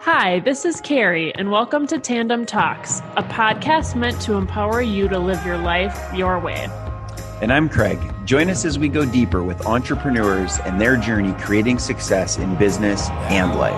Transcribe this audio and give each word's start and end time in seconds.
Hi, 0.00 0.38
this 0.38 0.64
is 0.64 0.80
Carrie, 0.80 1.34
and 1.34 1.50
welcome 1.50 1.84
to 1.88 1.98
Tandem 1.98 2.46
Talks, 2.46 3.00
a 3.16 3.22
podcast 3.24 3.96
meant 3.96 4.20
to 4.22 4.34
empower 4.34 4.80
you 4.80 5.08
to 5.08 5.18
live 5.18 5.44
your 5.44 5.58
life 5.58 6.14
your 6.14 6.38
way. 6.38 6.68
And 7.42 7.52
I'm 7.52 7.68
Craig. 7.68 7.98
Join 8.24 8.48
us 8.48 8.64
as 8.64 8.78
we 8.78 8.88
go 8.88 9.04
deeper 9.04 9.42
with 9.42 9.66
entrepreneurs 9.66 10.60
and 10.60 10.80
their 10.80 10.96
journey 10.96 11.34
creating 11.40 11.80
success 11.80 12.38
in 12.38 12.54
business 12.54 13.10
and 13.10 13.58
life. 13.58 13.74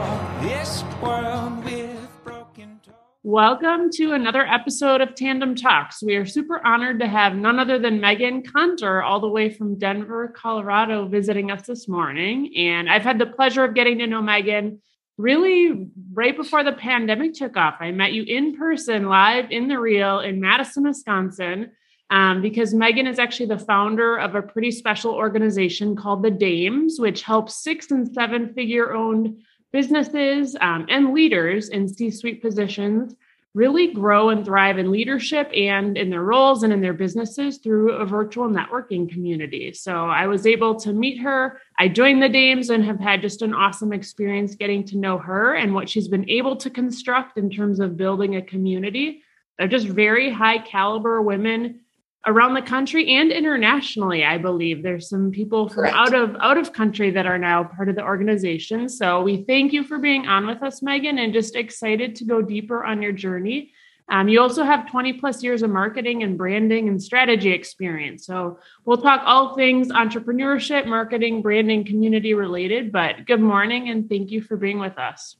Welcome 3.22 3.90
to 3.92 4.12
another 4.12 4.46
episode 4.46 5.00
of 5.00 5.14
Tandem 5.14 5.54
Talks. 5.54 6.02
We 6.02 6.16
are 6.16 6.26
super 6.26 6.64
honored 6.66 7.00
to 7.00 7.08
have 7.08 7.34
none 7.34 7.58
other 7.58 7.78
than 7.78 7.98
Megan 7.98 8.42
Conter, 8.42 9.02
all 9.02 9.20
the 9.20 9.28
way 9.28 9.48
from 9.48 9.78
Denver, 9.78 10.28
Colorado, 10.36 11.08
visiting 11.08 11.50
us 11.50 11.66
this 11.66 11.88
morning. 11.88 12.52
And 12.56 12.90
I've 12.90 13.04
had 13.04 13.18
the 13.18 13.26
pleasure 13.26 13.64
of 13.64 13.74
getting 13.74 13.98
to 13.98 14.06
know 14.06 14.20
Megan 14.20 14.82
really 15.20 15.88
right 16.12 16.36
before 16.36 16.64
the 16.64 16.72
pandemic 16.72 17.34
took 17.34 17.56
off. 17.56 17.76
I 17.80 17.90
met 17.90 18.12
you 18.12 18.22
in 18.24 18.56
person, 18.56 19.08
live 19.08 19.50
in 19.50 19.68
the 19.68 19.78
real 19.78 20.20
in 20.20 20.40
Madison, 20.40 20.84
Wisconsin, 20.84 21.70
um, 22.10 22.42
because 22.42 22.74
Megan 22.74 23.06
is 23.06 23.18
actually 23.18 23.46
the 23.46 23.58
founder 23.58 24.16
of 24.16 24.34
a 24.34 24.42
pretty 24.42 24.70
special 24.70 25.12
organization 25.12 25.94
called 25.94 26.22
the 26.22 26.30
Dames, 26.30 26.98
which 26.98 27.22
helps 27.22 27.62
six 27.62 27.90
and 27.90 28.12
seven 28.12 28.52
figure 28.54 28.92
owned 28.92 29.36
businesses 29.72 30.56
um, 30.60 30.86
and 30.88 31.14
leaders 31.14 31.68
in 31.68 31.86
C 31.86 32.10
suite 32.10 32.42
positions 32.42 33.14
really 33.54 33.92
grow 33.92 34.28
and 34.28 34.44
thrive 34.44 34.78
in 34.78 34.92
leadership 34.92 35.50
and 35.54 35.98
in 35.98 36.08
their 36.08 36.22
roles 36.22 36.62
and 36.62 36.72
in 36.72 36.80
their 36.80 36.92
businesses 36.92 37.58
through 37.58 37.92
a 37.92 38.06
virtual 38.06 38.48
networking 38.48 39.10
community. 39.10 39.72
So 39.72 40.06
I 40.06 40.28
was 40.28 40.46
able 40.46 40.76
to 40.80 40.92
meet 40.92 41.18
her. 41.18 41.60
I 41.78 41.88
joined 41.88 42.22
the 42.22 42.28
Dames 42.28 42.70
and 42.70 42.84
have 42.84 43.00
had 43.00 43.22
just 43.22 43.42
an 43.42 43.52
awesome 43.52 43.92
experience 43.92 44.54
getting 44.54 44.84
to 44.86 44.98
know 44.98 45.18
her 45.18 45.54
and 45.54 45.74
what 45.74 45.88
she's 45.88 46.06
been 46.06 46.30
able 46.30 46.56
to 46.56 46.70
construct 46.70 47.38
in 47.38 47.50
terms 47.50 47.80
of 47.80 47.96
building 47.96 48.36
a 48.36 48.42
community 48.42 49.22
of 49.58 49.70
just 49.70 49.88
very 49.88 50.32
high 50.32 50.58
caliber 50.58 51.20
women 51.20 51.80
around 52.26 52.54
the 52.54 52.62
country 52.62 53.14
and 53.14 53.32
internationally 53.32 54.24
i 54.24 54.36
believe. 54.36 54.82
There's 54.82 55.08
some 55.08 55.30
people 55.30 55.68
from 55.68 55.84
Correct. 55.84 55.96
out 55.96 56.14
of 56.14 56.36
out 56.40 56.58
of 56.58 56.72
country 56.72 57.10
that 57.10 57.26
are 57.26 57.38
now 57.38 57.64
part 57.64 57.88
of 57.88 57.96
the 57.96 58.04
organization. 58.04 58.88
So 58.88 59.22
we 59.22 59.44
thank 59.44 59.72
you 59.72 59.84
for 59.84 59.98
being 59.98 60.26
on 60.26 60.46
with 60.46 60.62
us 60.62 60.82
megan 60.82 61.18
and 61.18 61.32
just 61.32 61.56
excited 61.56 62.14
to 62.16 62.24
go 62.24 62.42
deeper 62.42 62.84
on 62.84 63.02
your 63.02 63.12
journey. 63.12 63.72
Um, 64.08 64.28
you 64.28 64.40
also 64.40 64.64
have 64.64 64.90
20 64.90 65.14
plus 65.14 65.40
years 65.40 65.62
of 65.62 65.70
marketing 65.70 66.24
and 66.24 66.36
branding 66.36 66.88
and 66.88 67.00
strategy 67.00 67.52
experience. 67.52 68.26
So 68.26 68.58
we'll 68.84 68.96
talk 68.96 69.22
all 69.24 69.54
things 69.54 69.88
entrepreneurship 69.88 70.84
marketing 70.86 71.42
branding 71.42 71.84
community 71.84 72.34
related 72.34 72.92
but 72.92 73.24
good 73.26 73.40
morning 73.40 73.88
and 73.88 74.08
thank 74.08 74.30
you 74.30 74.42
for 74.42 74.56
being 74.56 74.78
with 74.78 74.98
us 74.98 75.36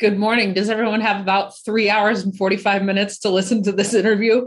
Good 0.00 0.18
morning. 0.18 0.54
Does 0.54 0.70
everyone 0.70 1.02
have 1.02 1.20
about 1.20 1.58
three 1.58 1.90
hours 1.90 2.24
and 2.24 2.34
45 2.34 2.84
minutes 2.84 3.18
to 3.18 3.28
listen 3.28 3.62
to 3.64 3.72
this 3.72 3.92
interview? 3.92 4.46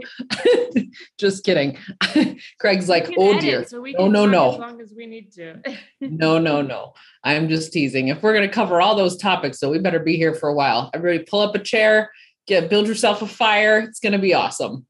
Just 1.18 1.44
kidding. 1.44 1.78
Craig's 2.58 2.88
like, 2.88 3.14
oh 3.16 3.38
dear. 3.38 3.64
So 3.64 3.80
no, 3.80 4.08
no, 4.08 4.26
no. 4.26 4.54
As 4.54 4.58
long 4.58 4.80
as 4.80 4.92
we 4.96 5.06
need 5.06 5.30
to. 5.34 5.62
no, 6.00 6.40
no, 6.40 6.60
no. 6.60 6.94
I'm 7.22 7.48
just 7.48 7.72
teasing. 7.72 8.08
If 8.08 8.20
we're 8.20 8.34
going 8.34 8.48
to 8.48 8.52
cover 8.52 8.82
all 8.82 8.96
those 8.96 9.16
topics, 9.16 9.60
so 9.60 9.70
we 9.70 9.78
better 9.78 10.00
be 10.00 10.16
here 10.16 10.34
for 10.34 10.48
a 10.48 10.54
while. 10.54 10.90
Everybody 10.92 11.24
pull 11.24 11.40
up 11.40 11.54
a 11.54 11.60
chair, 11.60 12.10
get 12.48 12.68
build 12.68 12.88
yourself 12.88 13.22
a 13.22 13.26
fire. 13.28 13.78
It's 13.78 14.00
going 14.00 14.12
to 14.12 14.18
be 14.18 14.34
awesome. 14.34 14.86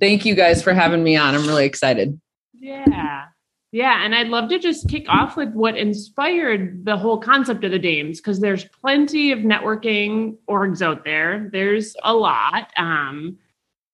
Thank 0.00 0.24
you 0.24 0.34
guys 0.34 0.62
for 0.62 0.72
having 0.72 1.04
me 1.04 1.16
on. 1.16 1.34
I'm 1.34 1.46
really 1.46 1.66
excited. 1.66 2.18
Yeah. 2.54 3.26
Yeah, 3.70 4.02
and 4.02 4.14
I'd 4.14 4.28
love 4.28 4.48
to 4.48 4.58
just 4.58 4.88
kick 4.88 5.06
off 5.08 5.36
with 5.36 5.52
what 5.52 5.76
inspired 5.76 6.86
the 6.86 6.96
whole 6.96 7.18
concept 7.18 7.64
of 7.64 7.70
the 7.70 7.78
Dames 7.78 8.18
because 8.18 8.40
there's 8.40 8.64
plenty 8.64 9.30
of 9.30 9.40
networking 9.40 10.38
orgs 10.48 10.80
out 10.80 11.04
there. 11.04 11.50
There's 11.52 11.94
a 12.02 12.14
lot. 12.14 12.72
Um, 12.78 13.38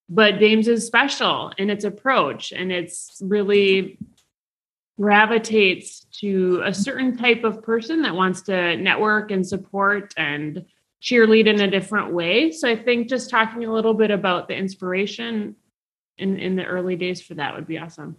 but 0.08 0.38
Dames 0.38 0.68
is 0.68 0.86
special 0.86 1.52
in 1.58 1.70
its 1.70 1.84
approach 1.84 2.52
and 2.52 2.70
it's 2.70 3.20
really 3.24 3.98
gravitates 5.00 6.06
to 6.20 6.62
a 6.64 6.72
certain 6.72 7.16
type 7.16 7.42
of 7.42 7.62
person 7.62 8.02
that 8.02 8.14
wants 8.14 8.42
to 8.42 8.76
network 8.76 9.32
and 9.32 9.44
support 9.44 10.14
and 10.16 10.64
cheerlead 11.02 11.46
in 11.46 11.60
a 11.60 11.70
different 11.70 12.12
way. 12.12 12.52
So 12.52 12.70
I 12.70 12.76
think 12.76 13.08
just 13.08 13.28
talking 13.28 13.64
a 13.64 13.72
little 13.72 13.94
bit 13.94 14.12
about 14.12 14.46
the 14.46 14.54
inspiration 14.54 15.56
in, 16.16 16.38
in 16.38 16.54
the 16.54 16.64
early 16.64 16.94
days 16.94 17.20
for 17.20 17.34
that 17.34 17.56
would 17.56 17.66
be 17.66 17.78
awesome. 17.78 18.16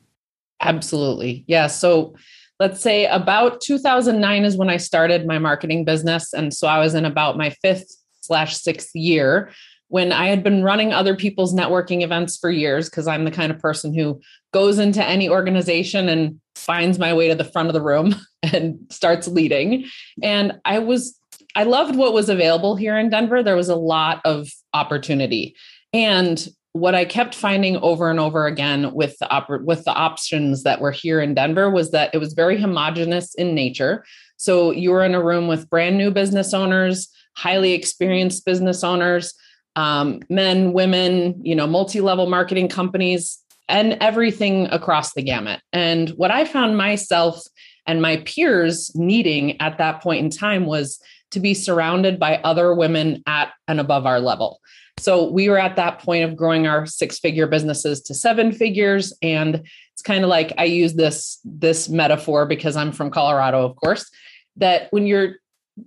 Absolutely. 0.68 1.44
Yeah. 1.48 1.68
So 1.68 2.16
let's 2.59 2.81
say 2.81 3.06
about 3.06 3.62
2009 3.62 4.46
is 4.46 4.58
when 4.58 4.70
I 4.70 4.78
started 4.78 5.26
my 5.26 5.40
marketing 5.40 5.86
business. 5.86 6.34
And 6.34 6.53
so 6.53 6.68
I 6.68 6.80
was 6.80 6.96
in 6.96 7.06
about 7.06 7.38
my 7.38 7.50
fifth 7.62 7.88
slash 8.22 8.58
sixth 8.58 8.96
year 8.96 9.52
when 9.88 10.12
I 10.12 10.28
had 10.28 10.44
been 10.44 10.64
running 10.64 10.94
other 10.94 11.16
people's 11.16 11.54
networking 11.54 12.04
events 12.04 12.38
for 12.38 12.50
years, 12.50 12.90
because 12.90 13.08
I'm 13.08 13.24
the 13.24 13.31
kind 13.31 13.52
of 13.52 13.59
person 13.59 13.94
who 13.94 14.20
goes 14.52 14.80
into 14.80 15.04
any 15.04 15.30
organization 15.30 16.09
and 16.09 16.40
finds 16.56 16.98
my 16.98 17.14
way 17.14 17.28
to 17.28 17.36
the 17.36 17.44
front 17.44 17.70
of 17.70 17.74
the 17.74 17.81
room 17.81 18.16
and 18.44 18.80
starts 18.90 19.28
leading. 19.28 19.86
And 20.24 20.59
I 20.66 20.80
was, 20.80 21.18
I 21.56 21.64
loved 21.64 21.96
what 21.96 22.14
was 22.14 22.30
available 22.30 22.75
here 22.75 22.98
in 22.98 23.09
Denver. 23.09 23.44
There 23.44 23.56
was 23.56 23.70
a 23.70 23.75
lot 23.75 24.22
of 24.25 24.50
opportunity. 24.74 25.56
And 25.94 26.46
what 26.75 26.94
I 26.94 27.06
kept 27.06 27.34
finding 27.34 27.78
over 27.78 28.09
and 28.09 28.19
over 28.19 28.47
again 28.47 28.94
with 28.94 29.18
the 29.19 29.30
op- 29.30 29.62
with 29.62 29.86
the 29.86 29.94
options 29.94 30.63
that 30.63 30.81
were 30.81 30.91
here 30.91 31.22
in 31.22 31.34
Denver 31.34 31.69
was 31.69 31.91
that 31.91 32.13
it 32.13 32.18
was 32.18 32.34
very 32.34 32.59
homogenous 32.59 33.34
in 33.36 33.56
nature. 33.56 34.03
So 34.36 34.72
you 34.72 34.91
were 34.91 35.06
in 35.06 35.16
a 35.16 35.24
room 35.24 35.47
with 35.47 35.69
brand 35.69 35.97
new 35.97 36.12
business 36.12 36.53
owners, 36.53 37.08
highly 37.38 37.72
experienced 37.72 38.44
business 38.44 38.84
owners, 38.84 39.34
um, 39.78 40.19
men, 40.30 40.74
women, 40.74 41.40
you 41.41 41.56
know, 41.56 41.66
multi-level 41.66 42.28
marketing 42.28 42.68
companies, 42.68 43.40
and 43.69 43.97
everything 44.02 44.66
across 44.66 45.13
the 45.13 45.24
gamut. 45.24 45.62
And 45.72 46.09
what 46.18 46.30
I 46.30 46.44
found 46.44 46.75
myself 46.75 47.42
and 47.88 48.02
my 48.02 48.18
peers 48.18 48.92
needing 48.96 49.62
at 49.62 49.78
that 49.78 50.02
point 50.02 50.25
in 50.25 50.30
time 50.30 50.66
was 50.66 51.00
to 51.31 51.40
be 51.40 51.53
surrounded 51.53 52.19
by 52.19 52.36
other 52.44 52.74
women 52.74 53.24
at 53.28 53.53
and 53.66 53.80
above 53.80 54.06
our 54.06 54.19
level. 54.19 54.59
So 54.97 55.29
we 55.29 55.50
were 55.50 55.59
at 55.59 55.75
that 55.75 56.00
point 56.00 56.23
of 56.23 56.35
growing 56.35 56.67
our 56.67 56.85
six 56.85 57.19
figure 57.19 57.47
businesses 57.47 58.01
to 58.03 58.13
seven 58.13 58.51
figures. 58.51 59.13
And 59.22 59.67
it's 59.94 60.01
kind 60.01 60.23
of 60.23 60.29
like 60.29 60.53
I 60.57 60.63
use 60.66 60.94
this, 60.94 61.39
this 61.44 61.89
metaphor 61.89 62.45
because 62.45 62.75
I'm 62.75 62.91
from 62.91 63.11
Colorado, 63.11 63.66
of 63.66 63.75
course, 63.75 64.09
that 64.56 64.88
when 64.91 65.06
you're 65.06 65.35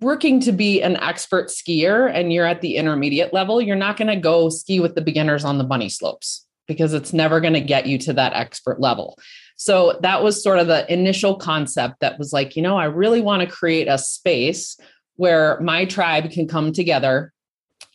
working 0.00 0.41
to 0.41 0.52
be 0.52 0.82
an 0.82 0.96
expert 0.98 1.48
skier 1.48 2.12
and 2.12 2.32
you're 2.32 2.44
at 2.44 2.60
the 2.60 2.76
intermediate 2.76 3.32
level, 3.32 3.62
you're 3.62 3.76
not 3.76 3.96
going 3.96 4.08
to 4.08 4.16
go 4.16 4.50
ski 4.50 4.80
with 4.80 4.94
the 4.94 5.00
beginners 5.00 5.44
on 5.44 5.58
the 5.58 5.64
bunny 5.64 5.88
slopes 5.88 6.46
because 6.66 6.92
it's 6.92 7.14
never 7.14 7.40
going 7.40 7.54
to 7.54 7.60
get 7.60 7.86
you 7.86 7.96
to 7.96 8.12
that 8.12 8.34
expert 8.34 8.78
level. 8.78 9.19
So 9.56 9.98
that 10.02 10.22
was 10.22 10.42
sort 10.42 10.58
of 10.58 10.66
the 10.66 10.90
initial 10.92 11.36
concept 11.36 12.00
that 12.00 12.19
was 12.19 12.32
like, 12.32 12.54
you 12.54 12.62
know, 12.62 12.76
I 12.76 12.84
really 12.84 13.22
want 13.22 13.40
to 13.40 13.48
create 13.48 13.88
a 13.88 13.96
space 13.96 14.78
where 15.16 15.58
my 15.60 15.86
tribe 15.86 16.30
can 16.30 16.46
come 16.46 16.72
together 16.72 17.32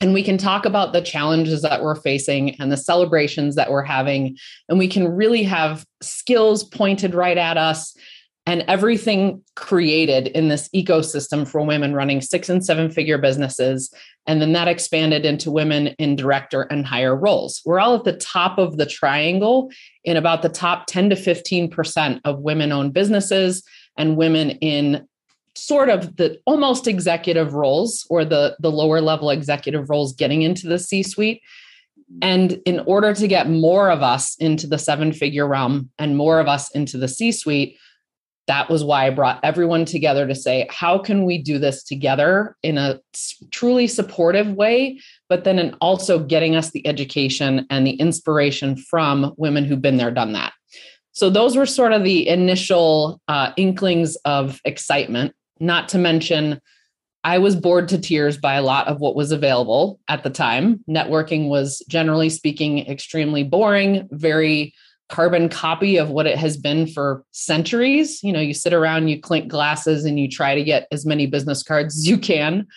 and 0.03 0.13
we 0.13 0.21
can 0.21 0.37
talk 0.37 0.65
about 0.65 0.91
the 0.91 1.01
challenges 1.01 1.61
that 1.61 1.81
we're 1.81 1.95
facing 1.95 2.59
and 2.59 2.69
the 2.69 2.75
celebrations 2.75 3.55
that 3.55 3.71
we're 3.71 3.83
having. 3.83 4.37
And 4.67 4.77
we 4.77 4.89
can 4.89 5.07
really 5.07 5.43
have 5.43 5.85
skills 6.01 6.65
pointed 6.65 7.15
right 7.15 7.37
at 7.37 7.57
us 7.57 7.95
and 8.45 8.65
everything 8.67 9.41
created 9.55 10.27
in 10.27 10.49
this 10.49 10.67
ecosystem 10.75 11.47
for 11.47 11.65
women 11.65 11.93
running 11.93 12.19
six 12.19 12.49
and 12.49 12.65
seven 12.65 12.91
figure 12.91 13.17
businesses. 13.17 13.93
And 14.27 14.41
then 14.41 14.51
that 14.51 14.67
expanded 14.67 15.25
into 15.25 15.49
women 15.49 15.87
in 15.97 16.17
director 16.17 16.63
and 16.63 16.85
higher 16.85 17.15
roles. 17.15 17.61
We're 17.63 17.79
all 17.79 17.95
at 17.95 18.03
the 18.03 18.17
top 18.17 18.57
of 18.57 18.75
the 18.75 18.85
triangle 18.85 19.71
in 20.03 20.17
about 20.17 20.41
the 20.41 20.49
top 20.49 20.87
10 20.87 21.11
to 21.11 21.15
15% 21.15 22.19
of 22.25 22.41
women 22.41 22.73
owned 22.73 22.91
businesses 22.91 23.63
and 23.95 24.17
women 24.17 24.49
in 24.49 25.07
sort 25.55 25.89
of 25.89 26.15
the 26.17 26.39
almost 26.45 26.87
executive 26.87 27.53
roles 27.53 28.05
or 28.09 28.25
the 28.25 28.55
the 28.59 28.71
lower 28.71 29.01
level 29.01 29.29
executive 29.29 29.89
roles 29.89 30.13
getting 30.13 30.41
into 30.41 30.67
the 30.67 30.79
C 30.79 31.03
suite 31.03 31.41
and 32.21 32.59
in 32.65 32.79
order 32.81 33.13
to 33.13 33.27
get 33.27 33.49
more 33.49 33.89
of 33.89 34.01
us 34.01 34.35
into 34.37 34.67
the 34.67 34.77
seven 34.77 35.11
figure 35.13 35.47
realm 35.47 35.89
and 35.97 36.17
more 36.17 36.39
of 36.39 36.47
us 36.47 36.71
into 36.71 36.97
the 36.97 37.07
C 37.07 37.31
suite 37.31 37.77
that 38.47 38.69
was 38.69 38.83
why 38.83 39.07
I 39.07 39.09
brought 39.09 39.39
everyone 39.43 39.85
together 39.85 40.27
to 40.27 40.35
say, 40.35 40.67
how 40.69 40.97
can 40.97 41.23
we 41.23 41.37
do 41.37 41.59
this 41.59 41.83
together 41.83 42.57
in 42.61 42.77
a 42.77 42.99
truly 43.51 43.87
supportive 43.87 44.51
way, 44.51 44.99
but 45.29 45.45
then 45.45 45.59
in 45.59 45.75
also 45.79 46.19
getting 46.19 46.55
us 46.55 46.71
the 46.71 46.85
education 46.85 47.65
and 47.69 47.87
the 47.87 47.93
inspiration 47.93 48.75
from 48.75 49.33
women 49.37 49.63
who've 49.63 49.81
been 49.81 49.97
there, 49.97 50.11
done 50.11 50.33
that. 50.33 50.51
So 51.13 51.29
those 51.29 51.55
were 51.55 51.65
sort 51.65 51.93
of 51.93 52.03
the 52.03 52.27
initial 52.27 53.21
uh, 53.27 53.51
inklings 53.55 54.17
of 54.25 54.59
excitement 54.65 55.33
not 55.63 55.89
to 55.89 55.97
mention, 55.97 56.59
I 57.23 57.37
was 57.37 57.55
bored 57.55 57.87
to 57.89 57.97
tears 57.97 58.37
by 58.37 58.55
a 58.55 58.61
lot 58.61 58.87
of 58.87 58.99
what 58.99 59.15
was 59.15 59.31
available 59.31 59.99
at 60.09 60.23
the 60.23 60.29
time. 60.29 60.83
Networking 60.89 61.47
was 61.47 61.81
generally 61.87 62.29
speaking 62.29 62.79
extremely 62.79 63.43
boring, 63.43 64.07
very 64.11 64.73
carbon 65.09 65.47
copy 65.47 65.97
of 65.97 66.09
what 66.09 66.27
it 66.27 66.37
has 66.37 66.57
been 66.57 66.87
for 66.87 67.23
centuries. 67.31 68.21
You 68.23 68.33
know, 68.33 68.39
you 68.39 68.53
sit 68.53 68.73
around, 68.73 69.07
you 69.07 69.21
clink 69.21 69.47
glasses, 69.47 70.05
and 70.05 70.19
you 70.19 70.27
try 70.29 70.55
to 70.55 70.63
get 70.63 70.87
as 70.91 71.05
many 71.05 71.25
business 71.25 71.63
cards 71.63 71.97
as 71.97 72.07
you 72.07 72.17
can. 72.17 72.67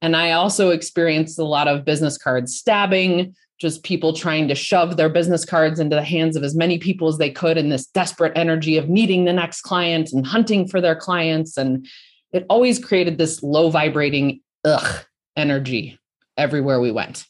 And 0.00 0.16
I 0.16 0.32
also 0.32 0.70
experienced 0.70 1.38
a 1.38 1.44
lot 1.44 1.68
of 1.68 1.84
business 1.84 2.16
card 2.16 2.48
stabbing, 2.48 3.34
just 3.60 3.84
people 3.84 4.12
trying 4.12 4.48
to 4.48 4.54
shove 4.54 4.96
their 4.96 5.08
business 5.08 5.44
cards 5.44 5.78
into 5.78 5.96
the 5.96 6.02
hands 6.02 6.34
of 6.34 6.42
as 6.42 6.54
many 6.54 6.78
people 6.78 7.08
as 7.08 7.18
they 7.18 7.30
could 7.30 7.58
in 7.58 7.68
this 7.68 7.86
desperate 7.86 8.32
energy 8.36 8.76
of 8.76 8.88
meeting 8.88 9.24
the 9.24 9.32
next 9.32 9.60
client 9.60 10.12
and 10.12 10.26
hunting 10.26 10.66
for 10.66 10.80
their 10.80 10.96
clients. 10.96 11.56
And 11.56 11.86
it 12.32 12.46
always 12.48 12.78
created 12.78 13.18
this 13.18 13.42
low 13.42 13.70
vibrating 13.70 14.40
ugh 14.64 15.04
energy 15.36 15.98
everywhere 16.36 16.80
we 16.80 16.90
went. 16.90 17.26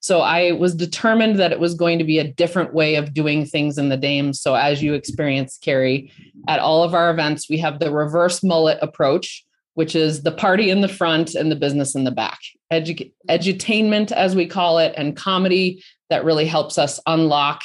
So 0.00 0.20
I 0.20 0.52
was 0.52 0.74
determined 0.74 1.38
that 1.38 1.52
it 1.52 1.60
was 1.60 1.74
going 1.74 1.98
to 1.98 2.04
be 2.04 2.18
a 2.18 2.30
different 2.30 2.74
way 2.74 2.96
of 2.96 3.14
doing 3.14 3.46
things 3.46 3.78
in 3.78 3.88
the 3.88 3.96
Dames. 3.96 4.38
So 4.38 4.54
as 4.54 4.82
you 4.82 4.92
experience, 4.92 5.56
Carrie, 5.56 6.12
at 6.46 6.60
all 6.60 6.82
of 6.82 6.92
our 6.92 7.10
events, 7.10 7.48
we 7.48 7.56
have 7.58 7.78
the 7.78 7.90
reverse 7.90 8.42
mullet 8.42 8.78
approach, 8.82 9.42
which 9.74 9.96
is 9.96 10.22
the 10.22 10.30
party 10.30 10.68
in 10.68 10.82
the 10.82 10.88
front 10.88 11.34
and 11.34 11.50
the 11.50 11.56
business 11.56 11.94
in 11.94 12.04
the 12.04 12.10
back. 12.10 12.38
Edu- 12.70 13.10
edutainment, 13.30 14.12
as 14.12 14.36
we 14.36 14.46
call 14.46 14.78
it, 14.78 14.92
and 14.94 15.16
comedy 15.16 15.82
that 16.10 16.22
really 16.22 16.44
helps 16.44 16.76
us 16.76 17.00
unlock, 17.06 17.62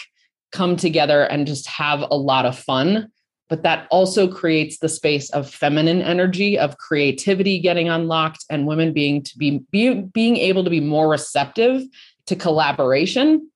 come 0.54 0.78
together, 0.78 1.24
and 1.24 1.46
just 1.46 1.68
have 1.68 2.06
a 2.10 2.16
lot 2.16 2.46
of 2.46 2.58
fun. 2.58 3.12
But 3.50 3.64
that 3.64 3.88
also 3.90 4.28
creates 4.28 4.78
the 4.78 4.90
space 4.90 5.30
of 5.32 5.50
feminine 5.50 6.02
energy, 6.02 6.58
of 6.58 6.78
creativity 6.78 7.60
getting 7.60 7.90
unlocked, 7.90 8.46
and 8.50 8.68
women 8.68 8.94
being 8.94 9.24
to 9.24 9.38
be, 9.38 9.62
be 9.72 9.94
being 9.94 10.38
able 10.38 10.64
to 10.64 10.70
be 10.70 10.80
more 10.80 11.10
receptive 11.10 11.84
to 12.28 12.36
collaboration, 12.36 13.50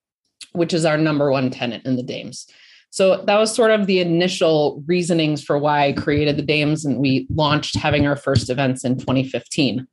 which 0.53 0.73
is 0.73 0.83
our 0.83 0.97
number 0.97 1.31
one 1.31 1.51
tenant 1.51 1.85
in 1.85 1.95
the 1.95 2.03
Dames. 2.03 2.47
So 2.89 3.23
that 3.25 3.37
was 3.37 3.53
sort 3.53 3.71
of 3.71 3.87
the 3.87 3.99
initial 3.99 4.83
reasonings 4.85 5.43
for 5.43 5.57
why 5.57 5.87
I 5.87 5.93
created 5.93 6.37
the 6.37 6.43
Dames, 6.43 6.85
and 6.85 6.99
we 6.99 7.27
launched 7.33 7.75
having 7.75 8.05
our 8.05 8.15
first 8.15 8.49
events 8.49 8.83
in 8.83 8.97
2015. 8.97 9.87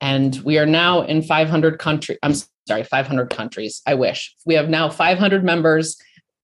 And 0.00 0.36
we 0.44 0.58
are 0.58 0.66
now 0.66 1.02
in 1.02 1.22
500 1.22 1.78
countries. 1.78 2.18
I'm 2.22 2.34
sorry, 2.66 2.84
500 2.84 3.30
countries. 3.30 3.82
I 3.86 3.94
wish 3.94 4.34
we 4.46 4.54
have 4.54 4.68
now 4.68 4.88
500 4.88 5.44
members 5.44 6.00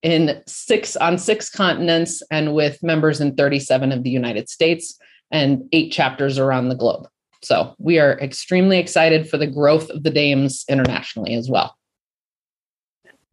in 0.06 0.40
six 0.46 0.94
on 0.94 1.18
six 1.18 1.50
continents, 1.50 2.22
and 2.30 2.54
with 2.54 2.80
members 2.80 3.20
in 3.20 3.34
37 3.34 3.90
of 3.90 4.04
the 4.04 4.10
United 4.10 4.48
States 4.48 4.96
and 5.32 5.68
eight 5.72 5.90
chapters 5.90 6.38
around 6.38 6.68
the 6.68 6.76
globe. 6.76 7.08
So 7.42 7.74
we 7.78 7.98
are 7.98 8.12
extremely 8.20 8.78
excited 8.78 9.28
for 9.28 9.36
the 9.36 9.48
growth 9.48 9.90
of 9.90 10.04
the 10.04 10.10
Dames 10.10 10.64
internationally 10.68 11.34
as 11.34 11.50
well. 11.50 11.76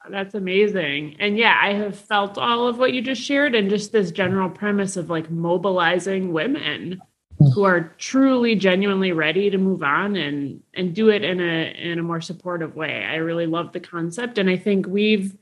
That's 0.09 0.33
amazing. 0.33 1.15
And 1.19 1.37
yeah, 1.37 1.59
I 1.61 1.73
have 1.73 1.95
felt 1.95 2.39
all 2.39 2.67
of 2.67 2.79
what 2.79 2.91
you 2.91 3.03
just 3.03 3.21
shared 3.21 3.53
and 3.53 3.69
just 3.69 3.91
this 3.91 4.09
general 4.09 4.49
premise 4.49 4.97
of 4.97 5.11
like 5.11 5.29
mobilizing 5.29 6.33
women 6.33 6.99
who 7.53 7.63
are 7.63 7.93
truly 7.99 8.55
genuinely 8.55 9.11
ready 9.11 9.51
to 9.51 9.59
move 9.59 9.83
on 9.83 10.15
and 10.15 10.61
and 10.73 10.95
do 10.95 11.09
it 11.09 11.23
in 11.23 11.39
a 11.39 11.71
in 11.77 11.99
a 11.99 12.03
more 12.03 12.21
supportive 12.21 12.75
way. 12.75 13.05
I 13.05 13.17
really 13.17 13.45
love 13.45 13.73
the 13.73 13.79
concept 13.79 14.39
and 14.39 14.49
I 14.49 14.57
think 14.57 14.87
we've 14.87 15.37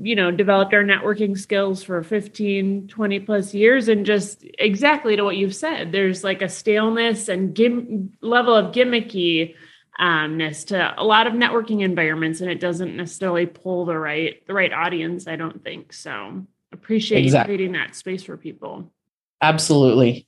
you 0.00 0.16
know 0.16 0.30
developed 0.30 0.74
our 0.74 0.82
networking 0.82 1.38
skills 1.38 1.82
for 1.82 2.02
15 2.02 2.88
20 2.88 3.20
plus 3.20 3.54
years 3.54 3.88
and 3.88 4.04
just 4.04 4.44
exactly 4.58 5.16
to 5.16 5.22
what 5.22 5.36
you've 5.36 5.54
said. 5.54 5.92
There's 5.92 6.24
like 6.24 6.42
a 6.42 6.48
staleness 6.48 7.28
and 7.28 7.54
gim- 7.54 8.12
level 8.20 8.54
of 8.54 8.74
gimmicky 8.74 9.54
umness 9.98 10.66
to 10.66 10.94
a 11.00 11.04
lot 11.04 11.26
of 11.26 11.32
networking 11.32 11.82
environments 11.82 12.40
and 12.40 12.50
it 12.50 12.60
doesn't 12.60 12.96
necessarily 12.96 13.46
pull 13.46 13.86
the 13.86 13.98
right 13.98 14.46
the 14.46 14.52
right 14.52 14.72
audience 14.72 15.26
i 15.26 15.36
don't 15.36 15.64
think 15.64 15.92
so. 15.92 16.44
Appreciate 16.72 17.24
exactly. 17.24 17.54
you 17.54 17.58
creating 17.58 17.72
that 17.72 17.94
space 17.94 18.24
for 18.24 18.36
people. 18.36 18.92
Absolutely 19.40 20.26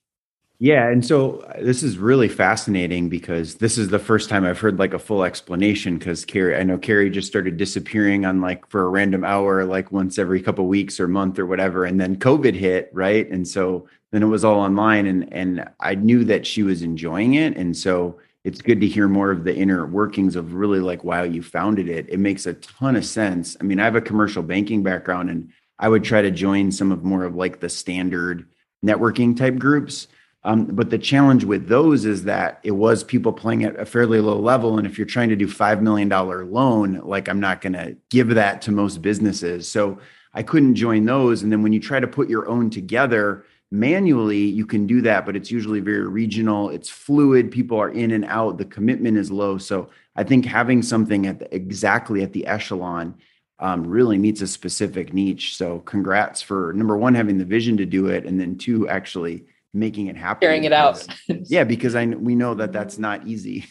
yeah, 0.60 0.88
and 0.88 1.06
so 1.06 1.38
uh, 1.38 1.62
this 1.62 1.84
is 1.84 1.98
really 1.98 2.26
fascinating 2.28 3.08
because 3.08 3.56
this 3.56 3.78
is 3.78 3.88
the 3.88 3.98
first 4.00 4.28
time 4.28 4.44
I've 4.44 4.58
heard 4.58 4.80
like 4.80 4.92
a 4.92 4.98
full 4.98 5.22
explanation. 5.22 5.98
Because 5.98 6.24
Carrie, 6.24 6.56
I 6.56 6.64
know 6.64 6.78
Carrie 6.78 7.10
just 7.10 7.28
started 7.28 7.56
disappearing 7.56 8.26
on 8.26 8.40
like 8.40 8.68
for 8.68 8.82
a 8.82 8.88
random 8.88 9.24
hour, 9.24 9.64
like 9.64 9.92
once 9.92 10.18
every 10.18 10.42
couple 10.42 10.66
weeks 10.66 10.98
or 10.98 11.06
month 11.06 11.38
or 11.38 11.46
whatever, 11.46 11.84
and 11.84 12.00
then 12.00 12.16
COVID 12.16 12.54
hit, 12.54 12.90
right? 12.92 13.28
And 13.30 13.46
so 13.46 13.88
then 14.10 14.24
it 14.24 14.26
was 14.26 14.44
all 14.44 14.58
online, 14.58 15.06
and 15.06 15.32
and 15.32 15.68
I 15.78 15.94
knew 15.94 16.24
that 16.24 16.44
she 16.44 16.64
was 16.64 16.82
enjoying 16.82 17.34
it, 17.34 17.56
and 17.56 17.76
so 17.76 18.18
it's 18.42 18.60
good 18.60 18.80
to 18.80 18.88
hear 18.88 19.06
more 19.06 19.30
of 19.30 19.44
the 19.44 19.54
inner 19.54 19.86
workings 19.86 20.34
of 20.34 20.54
really 20.54 20.80
like 20.80 21.04
why 21.04 21.22
you 21.22 21.42
founded 21.42 21.88
it. 21.88 22.08
It 22.08 22.18
makes 22.18 22.46
a 22.46 22.54
ton 22.54 22.96
of 22.96 23.04
sense. 23.04 23.56
I 23.60 23.64
mean, 23.64 23.78
I 23.78 23.84
have 23.84 23.96
a 23.96 24.00
commercial 24.00 24.42
banking 24.42 24.82
background, 24.82 25.30
and 25.30 25.52
I 25.78 25.88
would 25.88 26.02
try 26.02 26.20
to 26.20 26.32
join 26.32 26.72
some 26.72 26.90
of 26.90 27.04
more 27.04 27.22
of 27.22 27.36
like 27.36 27.60
the 27.60 27.68
standard 27.68 28.48
networking 28.84 29.36
type 29.36 29.56
groups 29.56 30.08
um, 30.44 30.66
but 30.66 30.90
the 30.90 30.98
challenge 30.98 31.44
with 31.44 31.68
those 31.68 32.04
is 32.04 32.24
that 32.24 32.60
it 32.62 32.70
was 32.70 33.02
people 33.02 33.32
playing 33.32 33.64
at 33.64 33.78
a 33.78 33.84
fairly 33.84 34.20
low 34.20 34.38
level. 34.38 34.78
And 34.78 34.86
if 34.86 34.96
you're 34.96 35.06
trying 35.06 35.30
to 35.30 35.36
do 35.36 35.48
$5 35.48 35.80
million 35.80 36.08
loan, 36.08 37.00
like 37.04 37.28
I'm 37.28 37.40
not 37.40 37.60
going 37.60 37.72
to 37.72 37.96
give 38.10 38.28
that 38.30 38.62
to 38.62 38.72
most 38.72 39.02
businesses. 39.02 39.68
So 39.68 39.98
I 40.32 40.42
couldn't 40.44 40.76
join 40.76 41.04
those. 41.04 41.42
And 41.42 41.50
then 41.50 41.62
when 41.62 41.72
you 41.72 41.80
try 41.80 41.98
to 41.98 42.06
put 42.06 42.28
your 42.28 42.48
own 42.48 42.70
together 42.70 43.44
manually, 43.72 44.38
you 44.38 44.64
can 44.64 44.86
do 44.86 45.02
that, 45.02 45.26
but 45.26 45.34
it's 45.34 45.50
usually 45.50 45.80
very 45.80 46.06
regional. 46.06 46.70
It's 46.70 46.88
fluid. 46.88 47.50
People 47.50 47.78
are 47.78 47.90
in 47.90 48.12
and 48.12 48.24
out. 48.24 48.58
The 48.58 48.64
commitment 48.64 49.18
is 49.18 49.32
low. 49.32 49.58
So 49.58 49.90
I 50.14 50.22
think 50.22 50.44
having 50.44 50.82
something 50.82 51.26
at 51.26 51.40
the, 51.40 51.54
exactly 51.54 52.22
at 52.22 52.32
the 52.32 52.46
echelon 52.46 53.16
um, 53.58 53.84
really 53.84 54.18
meets 54.18 54.40
a 54.40 54.46
specific 54.46 55.12
niche. 55.12 55.56
So 55.56 55.80
congrats 55.80 56.40
for 56.40 56.72
number 56.74 56.96
one, 56.96 57.16
having 57.16 57.38
the 57.38 57.44
vision 57.44 57.76
to 57.78 57.86
do 57.86 58.06
it. 58.06 58.24
And 58.24 58.38
then 58.40 58.56
two, 58.56 58.88
actually 58.88 59.44
making 59.78 60.06
it 60.06 60.16
happen 60.16 60.40
carrying 60.40 60.64
it 60.64 60.72
out 60.72 61.06
yeah 61.44 61.64
because 61.64 61.94
i 61.94 62.04
we 62.04 62.34
know 62.34 62.54
that 62.54 62.72
that's 62.72 62.98
not 62.98 63.26
easy 63.26 63.64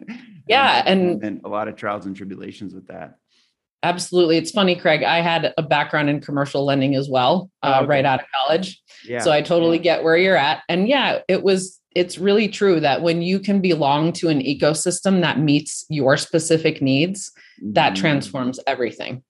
yeah 0.48 0.82
and, 0.86 1.22
and 1.22 1.40
a 1.44 1.48
lot 1.48 1.68
of 1.68 1.76
trials 1.76 2.06
and 2.06 2.16
tribulations 2.16 2.74
with 2.74 2.86
that 2.88 3.16
absolutely 3.82 4.36
it's 4.36 4.50
funny 4.50 4.74
craig 4.74 5.02
i 5.02 5.20
had 5.20 5.52
a 5.56 5.62
background 5.62 6.08
in 6.08 6.20
commercial 6.20 6.64
lending 6.64 6.94
as 6.94 7.08
well 7.08 7.50
uh, 7.62 7.76
oh, 7.76 7.78
okay. 7.80 7.86
right 7.86 8.04
out 8.04 8.20
of 8.20 8.26
college 8.34 8.80
yeah. 9.04 9.20
so 9.20 9.30
i 9.32 9.40
totally 9.40 9.78
yeah. 9.78 9.82
get 9.82 10.04
where 10.04 10.16
you're 10.16 10.36
at 10.36 10.62
and 10.68 10.88
yeah 10.88 11.18
it 11.28 11.42
was 11.42 11.80
it's 11.94 12.16
really 12.16 12.48
true 12.48 12.80
that 12.80 13.02
when 13.02 13.20
you 13.20 13.38
can 13.38 13.60
belong 13.60 14.12
to 14.12 14.28
an 14.28 14.40
ecosystem 14.40 15.20
that 15.20 15.38
meets 15.38 15.84
your 15.90 16.16
specific 16.16 16.80
needs 16.80 17.30
that 17.62 17.92
mm-hmm. 17.92 18.00
transforms 18.00 18.58
everything 18.66 19.22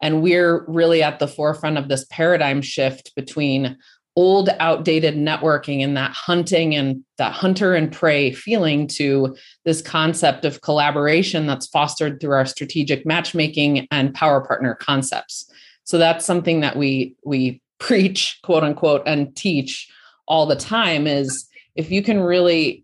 and 0.00 0.22
we're 0.22 0.64
really 0.68 1.02
at 1.02 1.18
the 1.18 1.28
forefront 1.28 1.76
of 1.76 1.88
this 1.88 2.04
paradigm 2.10 2.62
shift 2.62 3.14
between 3.16 3.76
old 4.18 4.48
outdated 4.58 5.14
networking 5.14 5.80
and 5.80 5.96
that 5.96 6.10
hunting 6.10 6.74
and 6.74 7.04
that 7.18 7.32
hunter 7.32 7.76
and 7.76 7.92
prey 7.92 8.32
feeling 8.32 8.88
to 8.88 9.36
this 9.64 9.80
concept 9.80 10.44
of 10.44 10.60
collaboration 10.60 11.46
that's 11.46 11.68
fostered 11.68 12.20
through 12.20 12.32
our 12.32 12.44
strategic 12.44 13.06
matchmaking 13.06 13.86
and 13.92 14.12
power 14.14 14.44
partner 14.44 14.74
concepts. 14.74 15.48
So 15.84 15.98
that's 15.98 16.24
something 16.26 16.58
that 16.60 16.74
we 16.74 17.14
we 17.24 17.62
preach 17.78 18.40
quote 18.42 18.64
unquote 18.64 19.04
and 19.06 19.36
teach 19.36 19.88
all 20.26 20.46
the 20.46 20.56
time 20.56 21.06
is 21.06 21.48
if 21.76 21.92
you 21.92 22.02
can 22.02 22.18
really 22.18 22.82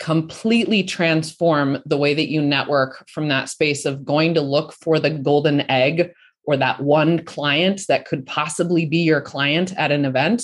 completely 0.00 0.82
transform 0.82 1.80
the 1.86 1.96
way 1.96 2.12
that 2.12 2.28
you 2.28 2.42
network 2.42 3.08
from 3.08 3.28
that 3.28 3.48
space 3.48 3.84
of 3.84 4.04
going 4.04 4.34
to 4.34 4.40
look 4.40 4.72
for 4.72 4.98
the 4.98 5.10
golden 5.10 5.60
egg 5.70 6.12
or 6.50 6.56
that 6.56 6.80
one 6.80 7.24
client 7.24 7.82
that 7.88 8.06
could 8.06 8.26
possibly 8.26 8.84
be 8.84 8.98
your 8.98 9.20
client 9.20 9.72
at 9.76 9.92
an 9.92 10.04
event 10.04 10.42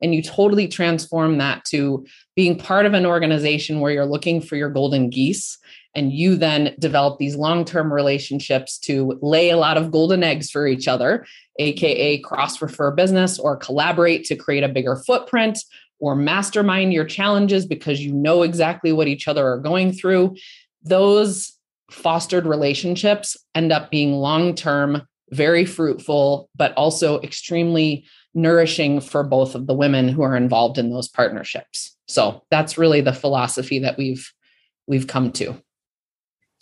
and 0.00 0.14
you 0.14 0.22
totally 0.22 0.68
transform 0.68 1.38
that 1.38 1.64
to 1.64 2.06
being 2.36 2.56
part 2.56 2.86
of 2.86 2.94
an 2.94 3.04
organization 3.04 3.80
where 3.80 3.90
you're 3.90 4.06
looking 4.06 4.40
for 4.40 4.54
your 4.54 4.70
golden 4.70 5.10
geese 5.10 5.58
and 5.96 6.12
you 6.12 6.36
then 6.36 6.72
develop 6.78 7.18
these 7.18 7.34
long-term 7.34 7.92
relationships 7.92 8.78
to 8.78 9.18
lay 9.20 9.50
a 9.50 9.56
lot 9.56 9.76
of 9.76 9.90
golden 9.90 10.22
eggs 10.22 10.50
for 10.50 10.68
each 10.68 10.86
other 10.86 11.26
aka 11.58 12.18
cross 12.18 12.62
refer 12.62 12.92
business 12.92 13.36
or 13.38 13.56
collaborate 13.56 14.24
to 14.24 14.36
create 14.36 14.62
a 14.62 14.68
bigger 14.68 14.94
footprint 14.94 15.58
or 16.00 16.14
mastermind 16.14 16.92
your 16.92 17.04
challenges 17.04 17.66
because 17.66 18.00
you 18.00 18.12
know 18.12 18.42
exactly 18.42 18.92
what 18.92 19.08
each 19.08 19.26
other 19.26 19.46
are 19.46 19.58
going 19.58 19.92
through. 19.92 20.36
Those 20.82 21.52
fostered 21.90 22.46
relationships 22.46 23.36
end 23.54 23.72
up 23.72 23.90
being 23.90 24.12
long-term 24.12 25.02
very 25.30 25.64
fruitful, 25.64 26.48
but 26.56 26.72
also 26.74 27.20
extremely 27.20 28.04
nourishing 28.34 29.00
for 29.00 29.22
both 29.22 29.54
of 29.54 29.66
the 29.66 29.74
women 29.74 30.08
who 30.08 30.22
are 30.22 30.36
involved 30.36 30.78
in 30.78 30.90
those 30.90 31.08
partnerships. 31.08 31.96
So 32.06 32.44
that's 32.50 32.78
really 32.78 33.00
the 33.00 33.12
philosophy 33.12 33.80
that 33.80 33.98
we've 33.98 34.32
we've 34.86 35.06
come 35.06 35.32
to. 35.32 35.62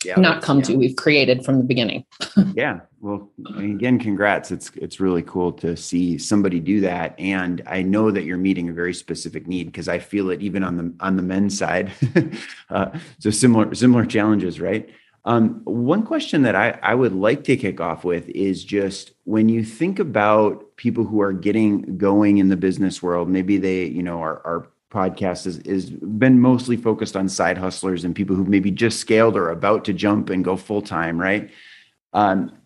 Yeah, 0.05 0.19
not 0.19 0.43
come 0.43 0.59
yeah. 0.59 0.65
to, 0.65 0.75
we've 0.75 0.95
created 0.95 1.43
from 1.43 1.57
the 1.57 1.63
beginning. 1.63 2.05
yeah. 2.53 2.81
Well, 2.99 3.31
again, 3.57 3.97
congrats. 3.97 4.51
It's 4.51 4.69
it's 4.75 4.99
really 4.99 5.23
cool 5.23 5.51
to 5.53 5.75
see 5.75 6.17
somebody 6.17 6.59
do 6.59 6.81
that. 6.81 7.19
And 7.19 7.63
I 7.65 7.81
know 7.81 8.11
that 8.11 8.23
you're 8.23 8.37
meeting 8.37 8.69
a 8.69 8.73
very 8.73 8.93
specific 8.93 9.47
need 9.47 9.65
because 9.65 9.87
I 9.87 9.97
feel 9.97 10.29
it 10.29 10.41
even 10.41 10.63
on 10.63 10.77
the 10.77 10.93
on 10.99 11.15
the 11.15 11.23
men's 11.23 11.57
side. 11.57 11.91
uh, 12.69 12.89
so 13.19 13.31
similar 13.31 13.73
similar 13.73 14.05
challenges, 14.05 14.59
right? 14.59 14.89
Um, 15.27 15.59
one 15.65 16.03
question 16.03 16.43
that 16.43 16.55
I, 16.55 16.79
I 16.81 16.95
would 16.95 17.13
like 17.13 17.43
to 17.43 17.57
kick 17.57 17.81
off 17.81 18.05
with 18.05 18.29
is 18.29 18.63
just 18.63 19.11
when 19.25 19.49
you 19.49 19.61
think 19.65 19.99
about 19.99 20.77
people 20.77 21.03
who 21.03 21.19
are 21.19 21.33
getting 21.33 21.97
going 21.97 22.37
in 22.37 22.47
the 22.47 22.55
business 22.55 23.03
world, 23.03 23.27
maybe 23.27 23.57
they, 23.57 23.87
you 23.87 24.01
know, 24.01 24.21
our, 24.21 24.41
our 24.45 24.69
podcast 24.89 25.45
is, 25.45 25.57
is 25.59 25.89
been 25.89 26.39
mostly 26.39 26.77
focused 26.77 27.17
on 27.17 27.27
side 27.27 27.57
hustlers 27.57 28.05
and 28.05 28.15
people 28.15 28.37
who 28.37 28.45
maybe 28.45 28.71
just 28.71 29.01
scaled 29.01 29.35
or 29.35 29.49
about 29.49 29.83
to 29.83 29.91
jump 29.91 30.29
and 30.29 30.45
go 30.45 30.55
full 30.55 30.81
time, 30.81 31.19
right? 31.19 31.51
Um, 32.13 32.57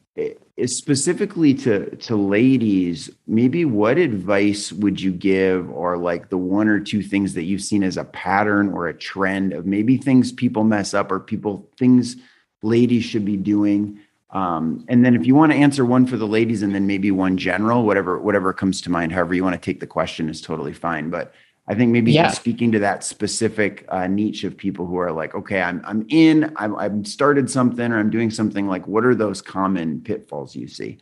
specifically 0.66 1.56
to 1.56 1.96
to 1.96 2.16
ladies 2.16 3.10
maybe 3.26 3.66
what 3.66 3.98
advice 3.98 4.72
would 4.72 5.02
you 5.02 5.12
give 5.12 5.68
or 5.72 5.98
like 5.98 6.30
the 6.30 6.38
one 6.38 6.68
or 6.68 6.80
two 6.80 7.02
things 7.02 7.34
that 7.34 7.46
you've 7.46 7.62
seen 7.62 7.82
as 7.82 7.98
a 7.98 8.04
pattern 8.04 8.72
or 8.74 8.88
a 8.88 8.94
trend 8.94 9.54
of 9.54 9.66
maybe 9.66 9.98
things 9.98 10.32
people 10.32 10.64
mess 10.64 10.94
up 10.94 11.12
or 11.12 11.20
people 11.20 11.68
things 11.80 12.18
ladies 12.62 13.04
should 13.04 13.26
be 13.26 13.38
doing 13.38 14.00
um, 14.32 14.86
and 14.88 15.04
then 15.04 15.14
if 15.14 15.26
you 15.26 15.36
want 15.36 15.52
to 15.52 15.58
answer 15.58 15.84
one 15.84 16.06
for 16.06 16.16
the 16.16 16.28
ladies 16.28 16.62
and 16.62 16.74
then 16.74 16.88
maybe 16.88 17.12
one 17.12 17.38
general 17.38 17.84
whatever 17.84 18.20
whatever 18.20 18.54
comes 18.54 18.82
to 18.82 18.90
mind 18.90 19.12
however 19.12 19.34
you 19.34 19.44
want 19.44 19.56
to 19.56 19.62
take 19.62 19.80
the 19.80 19.88
question 19.88 20.30
is 20.30 20.42
totally 20.42 20.74
fine 20.74 21.10
but 21.10 21.34
I 21.68 21.76
think 21.76 21.92
maybe 21.92 22.12
yeah. 22.12 22.30
speaking 22.32 22.72
to 22.74 22.80
that 22.80 23.04
specific 23.04 23.86
uh, 23.90 24.08
niche 24.08 24.44
of 24.44 24.58
people 24.58 24.86
who 24.88 24.98
are 24.98 25.12
like, 25.12 25.36
okay, 25.36 25.62
I'm 25.62 25.82
I'm 25.86 26.06
in, 26.10 26.52
I'm 26.58 26.76
I've 26.76 27.08
started 27.08 27.50
something 27.50 27.92
or 27.92 28.00
I'm 28.00 28.10
doing 28.10 28.32
something. 28.32 28.68
Like, 28.68 28.88
what 28.88 29.06
are 29.06 29.16
those 29.16 29.42
common 29.42 30.02
pitfalls 30.02 30.56
you 30.56 30.68
see? 30.68 30.98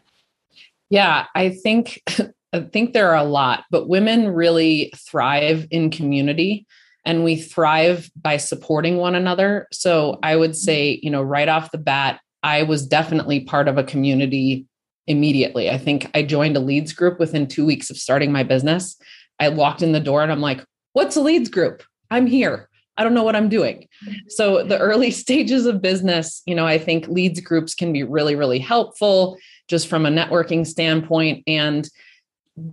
Yeah, 0.90 1.28
I 1.34 1.50
think 1.50 2.04
I 2.54 2.60
think 2.62 2.94
there 2.94 3.10
are 3.10 3.18
a 3.18 3.24
lot, 3.24 3.64
but 3.72 3.88
women 3.88 4.30
really 4.30 4.92
thrive 4.96 5.66
in 5.72 5.92
community 5.92 6.68
and 7.06 7.24
we 7.24 7.36
thrive 7.36 8.10
by 8.22 8.38
supporting 8.38 8.98
one 8.98 9.16
another. 9.16 9.68
So 9.72 10.20
I 10.22 10.36
would 10.36 10.52
mm-hmm. 10.52 10.56
say, 10.56 11.00
you 11.02 11.10
know, 11.10 11.22
right 11.22 11.48
off 11.48 11.72
the 11.72 11.78
bat, 11.78 12.20
I 12.44 12.64
was 12.64 12.86
definitely 12.86 13.42
part 13.42 13.68
of 13.68 13.78
a 13.78 13.84
community 13.84 14.66
immediately. 15.08 15.70
I 15.70 15.78
think 15.78 16.10
I 16.14 16.24
joined 16.24 16.56
a 16.56 16.60
leads 16.60 16.94
group 16.94 17.20
within 17.20 17.48
two 17.48 17.66
weeks 17.66 17.90
of 17.90 17.98
starting 17.98 18.32
my 18.32 18.44
business 18.44 18.96
I 19.40 19.50
walked 19.50 19.82
in 19.82 19.94
the 19.94 20.00
door 20.00 20.22
and 20.22 20.32
I'm 20.32 20.42
like, 20.42 20.64
what's 20.94 21.16
a 21.16 21.22
leads 21.22 21.50
group? 21.50 21.84
I'm 22.12 22.28
here. 22.28 22.70
I 22.98 23.04
don't 23.04 23.14
know 23.14 23.24
what 23.24 23.36
I'm 23.36 23.50
doing. 23.50 23.88
Mm-hmm. 24.06 24.18
So 24.28 24.64
the 24.64 24.78
early 24.78 25.12
stages 25.12 25.66
of 25.66 25.82
business, 25.82 26.42
you 26.46 26.56
know, 26.56 26.66
I 26.66 26.78
think 26.78 27.08
leads 27.08 27.40
groups 27.40 27.74
can 27.74 27.94
be 27.94 28.04
really, 28.04 28.36
really 28.36 28.60
helpful 28.60 29.38
just 29.68 29.88
from 29.88 30.06
a 30.06 30.10
networking 30.10 30.68
standpoint 30.68 31.44
and 31.48 31.90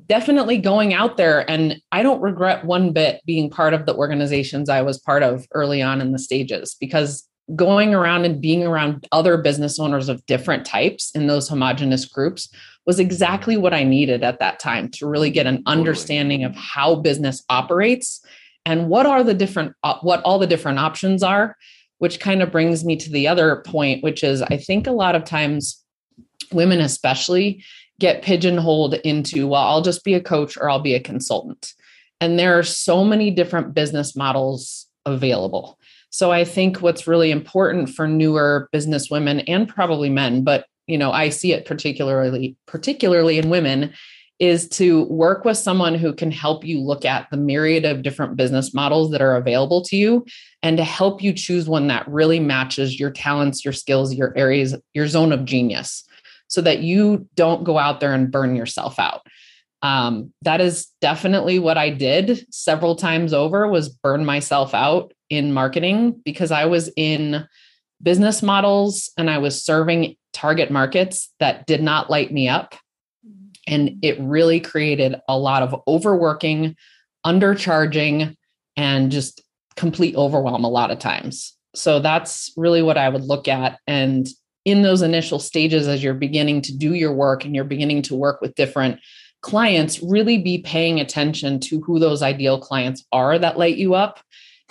definitely 0.06 0.58
going 0.58 0.94
out 0.94 1.16
there. 1.16 1.48
And 1.50 1.80
I 1.92 2.02
don't 2.02 2.20
regret 2.20 2.64
one 2.64 2.92
bit 2.92 3.20
being 3.26 3.50
part 3.50 3.74
of 3.74 3.86
the 3.86 3.94
organizations 3.94 4.68
I 4.68 4.82
was 4.82 4.98
part 4.98 5.22
of 5.22 5.46
early 5.52 5.82
on 5.82 6.00
in 6.00 6.12
the 6.12 6.18
stages 6.18 6.76
because 6.80 7.26
going 7.54 7.94
around 7.94 8.24
and 8.24 8.40
being 8.40 8.66
around 8.66 9.06
other 9.12 9.36
business 9.36 9.78
owners 9.78 10.08
of 10.08 10.24
different 10.26 10.66
types 10.66 11.12
in 11.14 11.28
those 11.28 11.48
homogenous 11.48 12.04
groups 12.04 12.48
was 12.86 12.98
exactly 12.98 13.56
what 13.56 13.74
I 13.74 13.84
needed 13.84 14.24
at 14.24 14.40
that 14.40 14.58
time 14.58 14.90
to 14.92 15.06
really 15.06 15.30
get 15.30 15.46
an 15.46 15.62
understanding 15.66 16.44
of 16.44 16.56
how 16.56 16.96
business 16.96 17.42
operates 17.48 18.24
and 18.64 18.88
what 18.88 19.06
are 19.06 19.22
the 19.22 19.34
different 19.34 19.74
uh, 19.84 19.98
what 20.00 20.22
all 20.22 20.38
the 20.38 20.46
different 20.46 20.78
options 20.78 21.22
are 21.22 21.56
which 21.98 22.20
kind 22.20 22.42
of 22.42 22.52
brings 22.52 22.84
me 22.84 22.96
to 22.96 23.10
the 23.10 23.28
other 23.28 23.62
point 23.66 24.02
which 24.02 24.24
is 24.24 24.42
I 24.42 24.56
think 24.56 24.86
a 24.86 24.92
lot 24.92 25.14
of 25.14 25.24
times 25.24 25.82
women 26.52 26.80
especially 26.80 27.62
get 27.98 28.22
pigeonholed 28.22 28.94
into 28.94 29.46
well 29.46 29.62
I'll 29.62 29.82
just 29.82 30.04
be 30.04 30.14
a 30.14 30.20
coach 30.20 30.56
or 30.56 30.68
I'll 30.70 30.80
be 30.80 30.94
a 30.94 31.00
consultant. 31.00 31.72
And 32.20 32.38
there 32.38 32.58
are 32.58 32.62
so 32.62 33.04
many 33.04 33.30
different 33.30 33.74
business 33.74 34.16
models 34.16 34.86
available. 35.04 35.78
So 36.10 36.32
I 36.32 36.44
think 36.44 36.80
what's 36.80 37.06
really 37.06 37.30
important 37.30 37.90
for 37.90 38.08
newer 38.08 38.68
business 38.72 39.10
women 39.10 39.40
and 39.40 39.68
probably 39.68 40.10
men 40.10 40.44
but 40.44 40.66
you 40.86 40.98
know 40.98 41.12
i 41.12 41.28
see 41.28 41.52
it 41.52 41.66
particularly 41.66 42.56
particularly 42.66 43.38
in 43.38 43.50
women 43.50 43.92
is 44.38 44.68
to 44.68 45.04
work 45.04 45.46
with 45.46 45.56
someone 45.56 45.94
who 45.94 46.12
can 46.12 46.30
help 46.30 46.62
you 46.62 46.78
look 46.78 47.06
at 47.06 47.26
the 47.30 47.38
myriad 47.38 47.86
of 47.86 48.02
different 48.02 48.36
business 48.36 48.74
models 48.74 49.10
that 49.10 49.22
are 49.22 49.36
available 49.36 49.82
to 49.82 49.96
you 49.96 50.26
and 50.62 50.76
to 50.76 50.84
help 50.84 51.22
you 51.22 51.32
choose 51.32 51.66
one 51.66 51.86
that 51.86 52.06
really 52.06 52.38
matches 52.38 53.00
your 53.00 53.10
talents 53.10 53.64
your 53.64 53.72
skills 53.72 54.14
your 54.14 54.36
areas 54.36 54.76
your 54.94 55.08
zone 55.08 55.32
of 55.32 55.44
genius 55.44 56.04
so 56.48 56.60
that 56.60 56.80
you 56.80 57.28
don't 57.34 57.64
go 57.64 57.78
out 57.78 58.00
there 58.00 58.14
and 58.14 58.30
burn 58.30 58.56
yourself 58.56 58.98
out 58.98 59.26
um, 59.82 60.32
that 60.42 60.60
is 60.60 60.88
definitely 61.00 61.58
what 61.58 61.78
i 61.78 61.90
did 61.90 62.46
several 62.52 62.96
times 62.96 63.32
over 63.32 63.68
was 63.68 63.88
burn 63.88 64.24
myself 64.24 64.74
out 64.74 65.12
in 65.30 65.52
marketing 65.52 66.20
because 66.24 66.50
i 66.50 66.64
was 66.64 66.90
in 66.96 67.46
business 68.02 68.42
models 68.42 69.10
and 69.16 69.30
i 69.30 69.38
was 69.38 69.62
serving 69.62 70.16
target 70.36 70.70
markets 70.70 71.32
that 71.40 71.66
did 71.66 71.82
not 71.82 72.10
light 72.10 72.30
me 72.30 72.46
up. 72.46 72.74
And 73.66 73.98
it 74.02 74.20
really 74.20 74.60
created 74.60 75.16
a 75.26 75.36
lot 75.36 75.62
of 75.62 75.74
overworking, 75.88 76.76
undercharging, 77.24 78.36
and 78.76 79.10
just 79.10 79.42
complete 79.76 80.14
overwhelm 80.14 80.62
a 80.62 80.68
lot 80.68 80.90
of 80.90 80.98
times. 80.98 81.56
So 81.74 82.00
that's 82.00 82.52
really 82.54 82.82
what 82.82 82.98
I 82.98 83.08
would 83.08 83.24
look 83.24 83.48
at. 83.48 83.78
And 83.86 84.28
in 84.66 84.82
those 84.82 85.00
initial 85.00 85.38
stages, 85.38 85.86
as 85.86 86.02
you're 86.02 86.12
beginning 86.12 86.60
to 86.60 86.76
do 86.76 86.92
your 86.92 87.12
work 87.12 87.44
and 87.44 87.54
you're 87.54 87.64
beginning 87.64 88.02
to 88.02 88.16
work 88.16 88.40
with 88.40 88.56
different 88.56 88.98
clients, 89.40 90.02
really 90.02 90.38
be 90.38 90.58
paying 90.58 90.98
attention 90.98 91.60
to 91.60 91.80
who 91.82 92.00
those 92.00 92.20
ideal 92.20 92.58
clients 92.58 93.04
are 93.12 93.38
that 93.38 93.56
light 93.56 93.76
you 93.76 93.94
up 93.94 94.20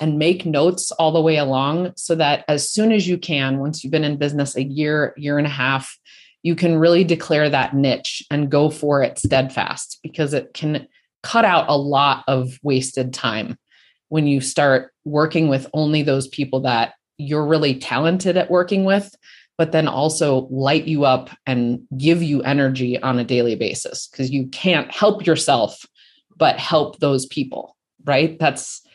and 0.01 0.19
make 0.19 0.45
notes 0.45 0.91
all 0.91 1.13
the 1.13 1.21
way 1.21 1.37
along 1.37 1.93
so 1.95 2.13
that 2.13 2.43
as 2.49 2.69
soon 2.69 2.91
as 2.91 3.07
you 3.07 3.17
can, 3.17 3.57
once 3.59 3.83
you've 3.83 3.91
been 3.91 4.03
in 4.03 4.17
business 4.17 4.57
a 4.57 4.63
year, 4.63 5.13
year 5.15 5.37
and 5.37 5.47
a 5.47 5.49
half, 5.49 5.97
you 6.43 6.55
can 6.55 6.77
really 6.77 7.05
declare 7.05 7.49
that 7.49 7.73
niche 7.73 8.21
and 8.29 8.51
go 8.51 8.69
for 8.69 9.01
it 9.01 9.17
steadfast 9.17 9.99
because 10.03 10.33
it 10.33 10.53
can 10.53 10.89
cut 11.23 11.45
out 11.45 11.69
a 11.69 11.77
lot 11.77 12.25
of 12.27 12.59
wasted 12.61 13.13
time 13.13 13.57
when 14.09 14.27
you 14.27 14.41
start 14.41 14.91
working 15.05 15.47
with 15.47 15.67
only 15.73 16.03
those 16.03 16.27
people 16.27 16.59
that 16.59 16.95
you're 17.17 17.47
really 17.47 17.79
talented 17.79 18.35
at 18.35 18.51
working 18.51 18.83
with 18.83 19.15
but 19.57 19.71
then 19.71 19.87
also 19.87 20.47
light 20.49 20.85
you 20.85 21.05
up 21.05 21.29
and 21.45 21.81
give 21.97 22.21
you 22.21 22.41
energy 22.43 23.01
on 23.01 23.19
a 23.19 23.23
daily 23.23 23.55
basis 23.55 24.07
because 24.07 24.29
you 24.29 24.47
can't 24.47 24.91
help 24.91 25.25
yourself 25.25 25.85
but 26.37 26.59
help 26.59 26.99
those 26.99 27.25
people 27.25 27.75
right 28.05 28.37
that's 28.39 28.85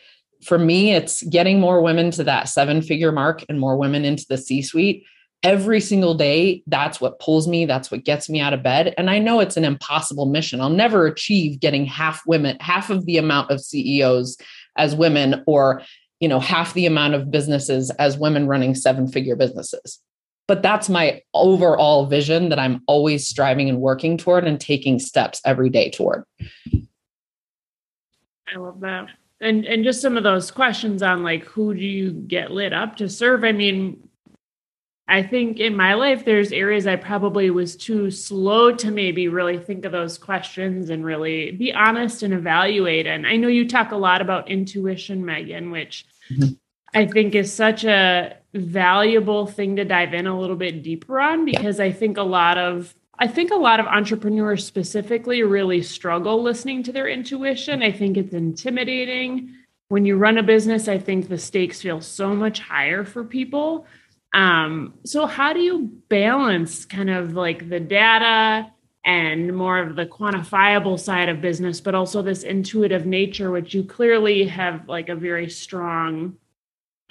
for 0.43 0.57
me, 0.57 0.93
it's 0.93 1.23
getting 1.23 1.59
more 1.59 1.81
women 1.81 2.11
to 2.11 2.23
that 2.23 2.49
seven 2.49 2.81
figure 2.81 3.11
mark 3.11 3.43
and 3.47 3.59
more 3.59 3.77
women 3.77 4.05
into 4.05 4.25
the 4.27 4.37
C 4.37 4.61
suite. 4.61 5.03
Every 5.43 5.79
single 5.79 6.13
day, 6.13 6.63
that's 6.67 7.01
what 7.01 7.19
pulls 7.19 7.47
me. 7.47 7.65
That's 7.65 7.89
what 7.89 8.05
gets 8.05 8.29
me 8.29 8.39
out 8.39 8.53
of 8.53 8.61
bed. 8.61 8.93
And 8.97 9.09
I 9.09 9.17
know 9.17 9.39
it's 9.39 9.57
an 9.57 9.65
impossible 9.65 10.27
mission. 10.27 10.61
I'll 10.61 10.69
never 10.69 11.07
achieve 11.07 11.59
getting 11.59 11.85
half 11.85 12.21
women, 12.27 12.57
half 12.59 12.89
of 12.89 13.05
the 13.05 13.17
amount 13.17 13.49
of 13.49 13.59
CEOs 13.59 14.37
as 14.77 14.95
women, 14.95 15.43
or 15.47 15.81
you 16.19 16.27
know, 16.27 16.39
half 16.39 16.75
the 16.75 16.85
amount 16.85 17.15
of 17.15 17.31
businesses 17.31 17.89
as 17.91 18.17
women 18.17 18.47
running 18.47 18.75
seven 18.75 19.07
figure 19.07 19.35
businesses. 19.35 19.99
But 20.51 20.63
that's 20.63 20.89
my 20.89 21.21
overall 21.33 22.07
vision 22.07 22.49
that 22.49 22.59
I'm 22.59 22.81
always 22.85 23.25
striving 23.25 23.69
and 23.69 23.79
working 23.79 24.17
toward 24.17 24.45
and 24.45 24.59
taking 24.59 24.99
steps 24.99 25.39
every 25.45 25.69
day 25.69 25.89
toward. 25.89 26.25
I 28.53 28.57
love 28.57 28.81
that 28.81 29.07
and 29.39 29.63
and 29.63 29.85
just 29.85 30.01
some 30.01 30.17
of 30.17 30.23
those 30.23 30.51
questions 30.51 31.01
on 31.01 31.23
like 31.23 31.45
who 31.45 31.73
do 31.73 31.85
you 31.85 32.11
get 32.11 32.51
lit 32.51 32.73
up 32.73 32.97
to 32.97 33.09
serve 33.09 33.45
i 33.45 33.51
mean 33.53 33.97
i 35.07 35.23
think 35.23 35.59
in 35.59 35.73
my 35.73 35.93
life 35.95 36.25
there's 36.25 36.51
areas 36.51 36.85
i 36.85 36.95
probably 36.95 37.49
was 37.49 37.77
too 37.77 38.11
slow 38.11 38.73
to 38.73 38.91
maybe 38.91 39.29
really 39.29 39.57
think 39.57 39.83
of 39.83 39.93
those 39.93 40.17
questions 40.17 40.89
and 40.89 41.03
really 41.05 41.51
be 41.51 41.73
honest 41.73 42.23
and 42.23 42.33
evaluate 42.33 43.07
and 43.07 43.25
i 43.25 43.35
know 43.35 43.47
you 43.47 43.67
talk 43.67 43.91
a 43.91 43.97
lot 43.97 44.21
about 44.21 44.51
intuition 44.51 45.25
megan 45.25 45.71
which 45.71 46.05
mm-hmm. 46.29 46.51
i 46.93 47.05
think 47.05 47.33
is 47.33 47.51
such 47.51 47.83
a 47.83 48.37
valuable 48.53 49.45
thing 49.45 49.75
to 49.77 49.85
dive 49.85 50.13
in 50.13 50.27
a 50.27 50.39
little 50.39 50.55
bit 50.55 50.83
deeper 50.83 51.19
on 51.19 51.45
because 51.45 51.79
i 51.79 51.91
think 51.91 52.17
a 52.17 52.23
lot 52.23 52.57
of 52.57 52.93
I 53.21 53.27
think 53.27 53.51
a 53.51 53.55
lot 53.55 53.79
of 53.79 53.85
entrepreneurs 53.85 54.65
specifically 54.65 55.43
really 55.43 55.83
struggle 55.83 56.41
listening 56.41 56.81
to 56.81 56.91
their 56.91 57.07
intuition. 57.07 57.83
I 57.83 57.91
think 57.91 58.17
it's 58.17 58.33
intimidating. 58.33 59.53
When 59.89 60.05
you 60.05 60.17
run 60.17 60.39
a 60.39 60.43
business, 60.43 60.87
I 60.87 60.97
think 60.97 61.29
the 61.29 61.37
stakes 61.37 61.83
feel 61.83 62.01
so 62.01 62.33
much 62.33 62.61
higher 62.61 63.05
for 63.05 63.23
people. 63.23 63.85
Um, 64.33 64.95
so, 65.05 65.27
how 65.27 65.53
do 65.53 65.59
you 65.59 65.91
balance 66.09 66.83
kind 66.85 67.11
of 67.11 67.35
like 67.35 67.69
the 67.69 67.79
data 67.79 68.71
and 69.05 69.55
more 69.55 69.77
of 69.77 69.95
the 69.95 70.07
quantifiable 70.07 70.99
side 70.99 71.29
of 71.29 71.41
business, 71.41 71.79
but 71.79 71.93
also 71.93 72.23
this 72.23 72.41
intuitive 72.41 73.05
nature, 73.05 73.51
which 73.51 73.75
you 73.75 73.83
clearly 73.83 74.45
have 74.45 74.89
like 74.89 75.09
a 75.09 75.15
very 75.15 75.49
strong 75.49 76.37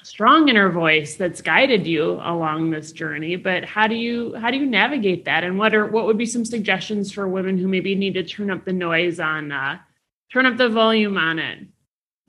strong 0.02 0.49
inner 0.49 0.71
voice 0.71 1.16
that's 1.16 1.40
guided 1.40 1.87
you 1.87 2.12
along 2.23 2.71
this 2.71 2.92
journey 2.92 3.37
but 3.37 3.64
how 3.64 3.87
do 3.87 3.95
you 3.95 4.35
how 4.37 4.50
do 4.50 4.57
you 4.57 4.66
navigate 4.66 5.25
that? 5.25 5.45
And 5.45 5.59
what 5.59 5.75
are 5.75 5.87
what 5.87 6.07
would 6.07 6.19
be 6.19 6.26
some 6.26 6.45
suggestions 6.45 7.12
for 7.12 7.28
women 7.28 7.59
who 7.59 7.69
maybe 7.69 7.95
need 7.95 8.14
to 8.14 8.23
turn 8.23 8.50
up 8.50 8.64
the 8.64 8.73
noise 8.73 9.21
on 9.21 9.52
uh 9.52 9.78
turn 10.33 10.47
up 10.47 10.57
the 10.57 10.69
volume 10.69 11.16
on 11.16 11.38
it? 11.38 11.66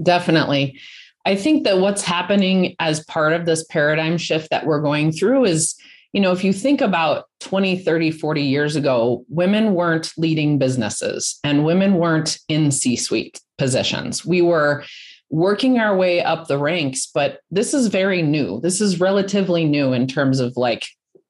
Definitely. 0.01 0.79
I 1.25 1.35
think 1.35 1.65
that 1.65 1.77
what's 1.77 2.03
happening 2.03 2.75
as 2.79 3.05
part 3.05 3.33
of 3.33 3.45
this 3.45 3.63
paradigm 3.65 4.17
shift 4.17 4.49
that 4.49 4.65
we're 4.65 4.81
going 4.81 5.11
through 5.11 5.45
is, 5.45 5.75
you 6.13 6.21
know, 6.21 6.31
if 6.31 6.43
you 6.43 6.51
think 6.51 6.81
about 6.81 7.25
20, 7.41 7.77
30, 7.77 8.09
40 8.09 8.41
years 8.41 8.75
ago, 8.75 9.23
women 9.29 9.75
weren't 9.75 10.11
leading 10.17 10.57
businesses 10.57 11.39
and 11.43 11.63
women 11.63 11.95
weren't 11.95 12.39
in 12.47 12.71
C 12.71 12.95
suite 12.95 13.39
positions. 13.59 14.25
We 14.25 14.41
were 14.41 14.83
working 15.31 15.79
our 15.79 15.95
way 15.95 16.21
up 16.21 16.47
the 16.47 16.57
ranks, 16.57 17.07
but 17.07 17.39
this 17.49 17.73
is 17.73 17.87
very 17.87 18.21
new. 18.21 18.59
This 18.61 18.81
is 18.81 18.99
relatively 18.99 19.65
new 19.65 19.93
in 19.93 20.05
terms 20.05 20.39
of 20.39 20.53
like 20.57 20.85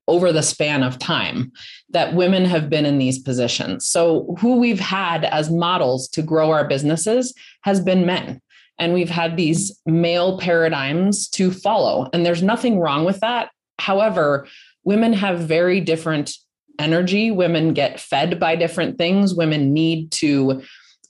over 0.08 0.34
the 0.34 0.41
span 0.43 0.84
of 0.84 1.00
time 1.00 1.51
that 1.91 2.15
women 2.15 2.43
have 2.43 2.70
been 2.70 2.86
in 2.86 2.98
these 2.98 3.20
positions. 3.20 3.86
So, 3.86 4.36
who 4.39 4.58
we've 4.58 4.79
had 4.79 5.24
as 5.25 5.50
models 5.50 6.10
to 6.10 6.22
grow 6.22 6.51
our 6.51 6.67
businesses 6.67 7.34
has 7.62 7.79
been 7.79 8.05
men. 8.05 8.41
And 8.79 8.93
we've 8.93 9.10
had 9.10 9.38
these 9.38 9.79
male 9.86 10.39
paradigms 10.39 11.29
to 11.29 11.51
follow. 11.51 12.10
And 12.13 12.25
there's 12.25 12.41
nothing 12.41 12.79
wrong 12.79 13.05
with 13.05 13.20
that. 13.20 13.51
However, 13.77 14.48
women 14.84 15.13
have 15.13 15.39
very 15.39 15.79
different 15.79 16.34
energy. 16.79 17.29
Women 17.29 17.74
get 17.74 18.00
fed 18.00 18.39
by 18.39 18.55
different 18.55 18.98
things. 18.98 19.36
Women 19.36 19.72
need 19.72 20.12
to 20.13 20.63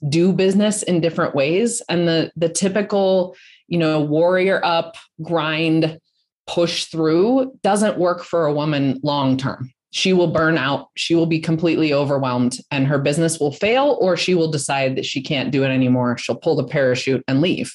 do 0.08 0.32
business 0.32 0.82
in 0.82 1.00
different 1.00 1.34
ways. 1.34 1.82
And 1.88 2.08
the, 2.08 2.32
the 2.36 2.48
typical, 2.48 3.36
you 3.68 3.78
know, 3.78 4.00
warrior 4.00 4.60
up, 4.64 4.96
grind, 5.22 5.98
push 6.46 6.86
through 6.86 7.52
doesn't 7.62 7.98
work 7.98 8.24
for 8.24 8.46
a 8.46 8.52
woman 8.52 9.00
long 9.02 9.36
term. 9.36 9.72
She 9.92 10.12
will 10.14 10.28
burn 10.28 10.56
out, 10.56 10.88
she 10.96 11.14
will 11.14 11.26
be 11.26 11.38
completely 11.38 11.92
overwhelmed, 11.92 12.58
and 12.70 12.86
her 12.86 12.98
business 12.98 13.38
will 13.38 13.52
fail, 13.52 13.98
or 14.00 14.16
she 14.16 14.34
will 14.34 14.50
decide 14.50 14.96
that 14.96 15.04
she 15.04 15.22
can't 15.22 15.50
do 15.50 15.64
it 15.64 15.68
anymore. 15.68 16.16
She'll 16.16 16.36
pull 16.36 16.56
the 16.56 16.64
parachute 16.64 17.22
and 17.28 17.42
leave. 17.42 17.72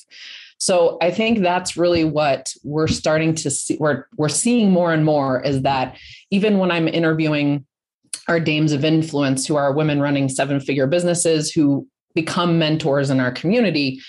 So 0.58 0.98
I 1.00 1.12
think 1.12 1.40
that's 1.40 1.78
really 1.78 2.04
what 2.04 2.52
we're 2.64 2.88
starting 2.88 3.36
to 3.36 3.52
see. 3.52 3.78
We're, 3.80 4.06
we're 4.18 4.30
seeing 4.30 4.72
more 4.72 4.92
and 4.92 5.06
more 5.06 5.42
is 5.42 5.62
that 5.62 5.98
even 6.32 6.58
when 6.58 6.72
I'm 6.72 6.88
interviewing 6.88 7.68
our 8.28 8.40
dames 8.40 8.72
of 8.72 8.84
influence 8.84 9.46
who 9.46 9.56
are 9.56 9.72
women 9.72 10.02
running 10.02 10.28
seven 10.28 10.60
figure 10.60 10.88
businesses 10.88 11.52
who 11.52 11.88
become 12.18 12.58
mentors 12.58 13.12
in 13.12 13.20
our 13.20 13.32
community, 13.32 14.02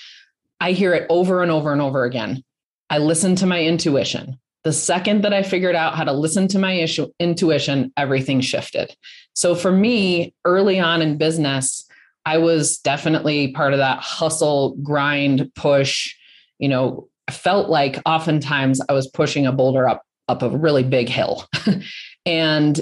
I 0.61 0.73
hear 0.73 0.95
it 0.95 1.07
over 1.11 1.43
and 1.43 1.53
over 1.53 1.73
and 1.73 1.83
over 1.83 2.05
again. 2.05 2.43
I 2.89 2.99
listen 2.99 3.37
to 3.37 3.47
my 3.47 3.63
intuition. 3.63 4.39
The 4.65 4.73
second 4.73 5.23
that 5.23 5.35
I 5.35 5.43
figured 5.43 5.77
out 5.77 5.95
how 5.95 6.05
to 6.05 6.13
listen 6.13 6.49
to 6.49 6.59
my 6.59 6.73
issue, 6.73 7.09
intuition, 7.21 7.93
everything 7.99 8.41
shifted. 8.41 8.97
So 9.35 9.55
for 9.55 9.71
me, 9.71 10.35
early 10.47 10.81
on 10.81 11.03
in 11.03 11.19
business, 11.19 11.87
I 12.25 12.39
was 12.39 12.79
definitely 12.79 13.53
part 13.53 13.75
of 13.75 13.79
that 13.79 13.99
hustle, 13.99 14.75
grind, 14.83 15.53
push. 15.55 16.15
You 16.59 16.71
know, 16.71 17.09
I 17.29 17.33
felt 17.33 17.69
like 17.69 18.01
oftentimes 18.07 18.81
I 18.89 18.95
was 18.95 19.07
pushing 19.07 19.47
a 19.47 19.53
boulder 19.53 19.87
up 19.87 20.03
up 20.29 20.43
a 20.43 20.51
really 20.51 20.83
big 20.83 21.09
hill 21.09 21.47
and 22.27 22.81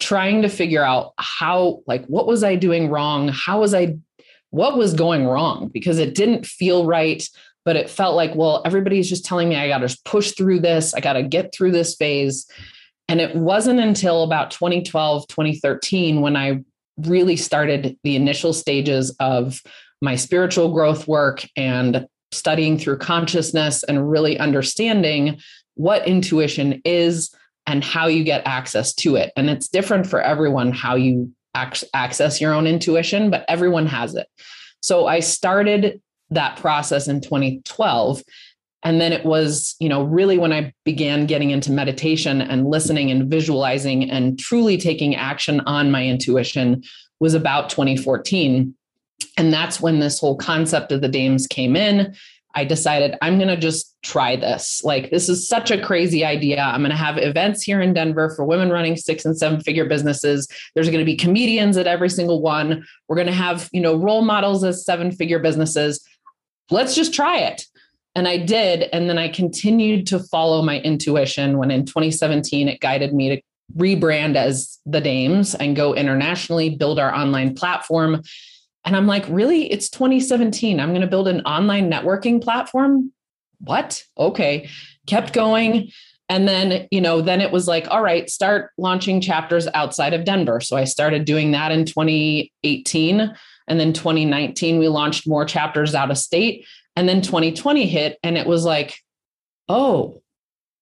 trying 0.00 0.42
to 0.42 0.48
figure 0.48 0.84
out 0.84 1.12
how 1.18 1.80
like 1.86 2.04
what 2.06 2.26
was 2.26 2.44
I 2.44 2.56
doing 2.56 2.90
wrong? 2.90 3.28
How 3.28 3.60
was 3.60 3.72
I 3.72 3.96
what 4.54 4.78
was 4.78 4.94
going 4.94 5.26
wrong? 5.26 5.68
Because 5.72 5.98
it 5.98 6.14
didn't 6.14 6.46
feel 6.46 6.86
right 6.86 7.22
but 7.64 7.76
it 7.76 7.90
felt 7.90 8.14
like, 8.14 8.34
well, 8.34 8.62
everybody's 8.64 9.08
just 9.08 9.24
telling 9.24 9.48
me 9.48 9.56
I 9.56 9.68
got 9.68 9.78
to 9.78 9.98
push 10.04 10.32
through 10.32 10.60
this, 10.60 10.94
I 10.94 11.00
got 11.00 11.14
to 11.14 11.22
get 11.22 11.54
through 11.54 11.72
this 11.72 11.96
phase. 11.96 12.46
And 13.08 13.20
it 13.20 13.34
wasn't 13.34 13.80
until 13.80 14.22
about 14.22 14.50
2012, 14.50 15.26
2013 15.28 16.20
when 16.20 16.36
I 16.36 16.62
really 16.98 17.36
started 17.36 17.98
the 18.04 18.16
initial 18.16 18.52
stages 18.52 19.14
of 19.18 19.60
my 20.00 20.16
spiritual 20.16 20.72
growth 20.72 21.08
work 21.08 21.46
and 21.56 22.06
studying 22.32 22.78
through 22.78 22.98
consciousness 22.98 23.82
and 23.84 24.10
really 24.10 24.38
understanding 24.38 25.38
what 25.74 26.06
intuition 26.06 26.80
is 26.84 27.34
and 27.66 27.82
how 27.82 28.06
you 28.06 28.24
get 28.24 28.46
access 28.46 28.94
to 28.94 29.16
it. 29.16 29.32
And 29.36 29.48
it's 29.48 29.68
different 29.68 30.06
for 30.06 30.20
everyone 30.20 30.72
how 30.72 30.96
you 30.96 31.32
access 31.54 32.40
your 32.40 32.52
own 32.52 32.66
intuition, 32.66 33.30
but 33.30 33.44
everyone 33.48 33.86
has 33.86 34.14
it. 34.14 34.26
So 34.80 35.06
I 35.06 35.20
started 35.20 36.00
that 36.30 36.56
process 36.58 37.08
in 37.08 37.20
2012 37.20 38.22
and 38.82 39.00
then 39.00 39.12
it 39.12 39.24
was 39.24 39.76
you 39.78 39.88
know 39.88 40.02
really 40.02 40.38
when 40.38 40.52
i 40.52 40.72
began 40.84 41.26
getting 41.26 41.50
into 41.50 41.70
meditation 41.70 42.40
and 42.40 42.66
listening 42.66 43.10
and 43.10 43.30
visualizing 43.30 44.10
and 44.10 44.38
truly 44.38 44.76
taking 44.76 45.14
action 45.14 45.60
on 45.60 45.90
my 45.90 46.04
intuition 46.04 46.82
was 47.20 47.34
about 47.34 47.68
2014 47.68 48.74
and 49.36 49.52
that's 49.52 49.80
when 49.80 50.00
this 50.00 50.18
whole 50.18 50.36
concept 50.36 50.92
of 50.92 51.02
the 51.02 51.08
dames 51.08 51.46
came 51.46 51.76
in 51.76 52.14
i 52.54 52.64
decided 52.64 53.16
i'm 53.22 53.36
going 53.38 53.48
to 53.48 53.56
just 53.56 53.96
try 54.02 54.36
this 54.36 54.82
like 54.84 55.10
this 55.10 55.28
is 55.28 55.48
such 55.48 55.70
a 55.70 55.80
crazy 55.80 56.24
idea 56.24 56.62
i'm 56.62 56.80
going 56.80 56.90
to 56.90 56.96
have 56.96 57.18
events 57.18 57.62
here 57.62 57.80
in 57.80 57.94
denver 57.94 58.30
for 58.36 58.44
women 58.44 58.70
running 58.70 58.96
six 58.96 59.24
and 59.24 59.36
seven 59.36 59.60
figure 59.60 59.86
businesses 59.86 60.48
there's 60.74 60.88
going 60.88 60.98
to 60.98 61.04
be 61.04 61.16
comedians 61.16 61.76
at 61.76 61.86
every 61.86 62.10
single 62.10 62.42
one 62.42 62.84
we're 63.08 63.16
going 63.16 63.26
to 63.26 63.32
have 63.32 63.68
you 63.72 63.80
know 63.80 63.96
role 63.96 64.22
models 64.22 64.64
as 64.64 64.84
seven 64.84 65.10
figure 65.10 65.38
businesses 65.38 66.06
let's 66.70 66.94
just 66.94 67.14
try 67.14 67.38
it. 67.38 67.66
And 68.14 68.28
I 68.28 68.36
did. 68.36 68.84
And 68.92 69.08
then 69.08 69.18
I 69.18 69.28
continued 69.28 70.06
to 70.08 70.18
follow 70.18 70.62
my 70.62 70.80
intuition 70.80 71.58
when 71.58 71.70
in 71.70 71.84
2017 71.84 72.68
it 72.68 72.80
guided 72.80 73.12
me 73.12 73.36
to 73.36 73.42
rebrand 73.76 74.36
as 74.36 74.78
the 74.86 75.00
Dames 75.00 75.54
and 75.54 75.74
go 75.74 75.94
internationally, 75.94 76.70
build 76.70 76.98
our 76.98 77.14
online 77.14 77.54
platform. 77.54 78.22
And 78.84 78.96
I'm 78.96 79.06
like, 79.06 79.24
really? 79.28 79.70
It's 79.70 79.88
2017. 79.88 80.78
I'm 80.78 80.90
going 80.90 81.00
to 81.00 81.06
build 81.06 81.28
an 81.28 81.40
online 81.42 81.90
networking 81.90 82.42
platform? 82.42 83.12
What? 83.60 84.04
Okay. 84.18 84.68
Kept 85.06 85.32
going. 85.32 85.90
And 86.28 86.48
then, 86.48 86.88
you 86.90 87.00
know, 87.00 87.20
then 87.20 87.40
it 87.40 87.52
was 87.52 87.68
like, 87.68 87.86
all 87.90 88.02
right, 88.02 88.28
start 88.28 88.70
launching 88.78 89.20
chapters 89.20 89.68
outside 89.74 90.14
of 90.14 90.24
Denver. 90.24 90.60
So 90.60 90.76
I 90.76 90.84
started 90.84 91.24
doing 91.24 91.50
that 91.52 91.70
in 91.70 91.84
2018 91.84 93.34
and 93.66 93.80
then 93.80 93.92
2019, 93.92 94.78
we 94.78 94.88
launched 94.88 95.26
more 95.26 95.44
chapters 95.44 95.94
out 95.94 96.10
of 96.10 96.18
state. 96.18 96.66
And 96.96 97.08
then 97.08 97.22
2020 97.22 97.86
hit, 97.86 98.18
and 98.22 98.38
it 98.38 98.46
was 98.46 98.64
like, 98.64 99.00
oh, 99.68 100.22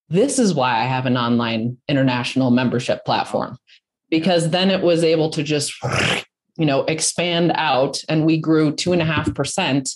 this 0.08 0.38
is 0.38 0.52
why 0.52 0.78
I 0.78 0.84
have 0.84 1.06
an 1.06 1.16
online 1.16 1.78
international 1.88 2.50
membership 2.50 3.04
platform. 3.04 3.56
Because 4.10 4.50
then 4.50 4.70
it 4.70 4.82
was 4.82 5.04
able 5.04 5.30
to 5.30 5.42
just, 5.42 5.72
you 6.56 6.66
know, 6.66 6.84
expand 6.84 7.52
out. 7.54 8.02
And 8.08 8.26
we 8.26 8.38
grew 8.38 8.74
two 8.74 8.92
and 8.92 9.02
a 9.02 9.06
half 9.06 9.34
percent 9.34 9.90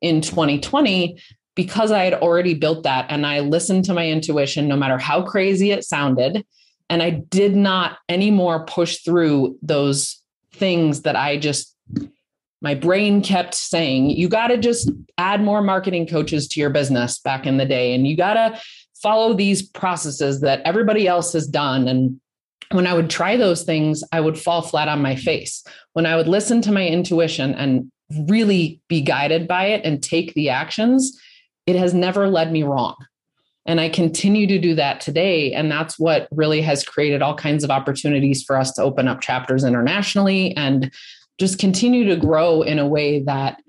in 0.00 0.20
2020 0.20 1.18
because 1.54 1.92
I 1.92 2.04
had 2.04 2.14
already 2.14 2.54
built 2.54 2.84
that 2.84 3.06
and 3.08 3.26
I 3.26 3.40
listened 3.40 3.84
to 3.86 3.94
my 3.94 4.08
intuition, 4.08 4.68
no 4.68 4.76
matter 4.76 4.98
how 4.98 5.22
crazy 5.22 5.72
it 5.72 5.84
sounded. 5.84 6.44
And 6.88 7.02
I 7.02 7.10
did 7.10 7.54
not 7.54 7.98
anymore 8.08 8.64
push 8.66 8.98
through 8.98 9.58
those 9.62 10.22
things 10.52 11.02
that 11.02 11.16
I 11.16 11.36
just 11.36 11.76
my 12.62 12.74
brain 12.74 13.22
kept 13.22 13.54
saying, 13.54 14.10
you 14.10 14.28
got 14.28 14.48
to 14.48 14.58
just 14.58 14.90
add 15.16 15.42
more 15.42 15.62
marketing 15.62 16.06
coaches 16.06 16.46
to 16.48 16.60
your 16.60 16.70
business 16.70 17.18
back 17.18 17.46
in 17.46 17.56
the 17.56 17.64
day. 17.64 17.94
And 17.94 18.06
you 18.06 18.16
got 18.16 18.34
to 18.34 18.60
follow 19.02 19.32
these 19.32 19.62
processes 19.62 20.42
that 20.42 20.60
everybody 20.66 21.08
else 21.08 21.32
has 21.32 21.46
done. 21.46 21.88
And 21.88 22.20
when 22.72 22.86
I 22.86 22.94
would 22.94 23.10
try 23.10 23.36
those 23.36 23.62
things, 23.62 24.04
I 24.12 24.20
would 24.20 24.38
fall 24.38 24.62
flat 24.62 24.88
on 24.88 25.02
my 25.02 25.16
face. 25.16 25.64
When 25.92 26.06
I 26.06 26.16
would 26.16 26.28
listen 26.28 26.62
to 26.62 26.72
my 26.72 26.86
intuition 26.86 27.54
and 27.54 27.90
really 28.28 28.80
be 28.88 29.00
guided 29.00 29.48
by 29.48 29.66
it 29.66 29.84
and 29.84 30.02
take 30.02 30.34
the 30.34 30.50
actions, 30.50 31.18
it 31.66 31.76
has 31.76 31.94
never 31.94 32.28
led 32.28 32.52
me 32.52 32.62
wrong. 32.62 32.96
And 33.66 33.80
I 33.80 33.88
continue 33.88 34.46
to 34.46 34.58
do 34.58 34.74
that 34.76 35.00
today. 35.00 35.52
And 35.52 35.70
that's 35.70 35.98
what 35.98 36.28
really 36.30 36.60
has 36.62 36.82
created 36.82 37.22
all 37.22 37.34
kinds 37.34 37.62
of 37.62 37.70
opportunities 37.70 38.42
for 38.42 38.56
us 38.56 38.72
to 38.72 38.82
open 38.82 39.06
up 39.06 39.20
chapters 39.20 39.64
internationally 39.64 40.56
and 40.56 40.90
just 41.38 41.58
continue 41.58 42.04
to 42.06 42.16
grow 42.16 42.62
in 42.62 42.78
a 42.78 42.86
way 42.86 43.22
that 43.24 43.60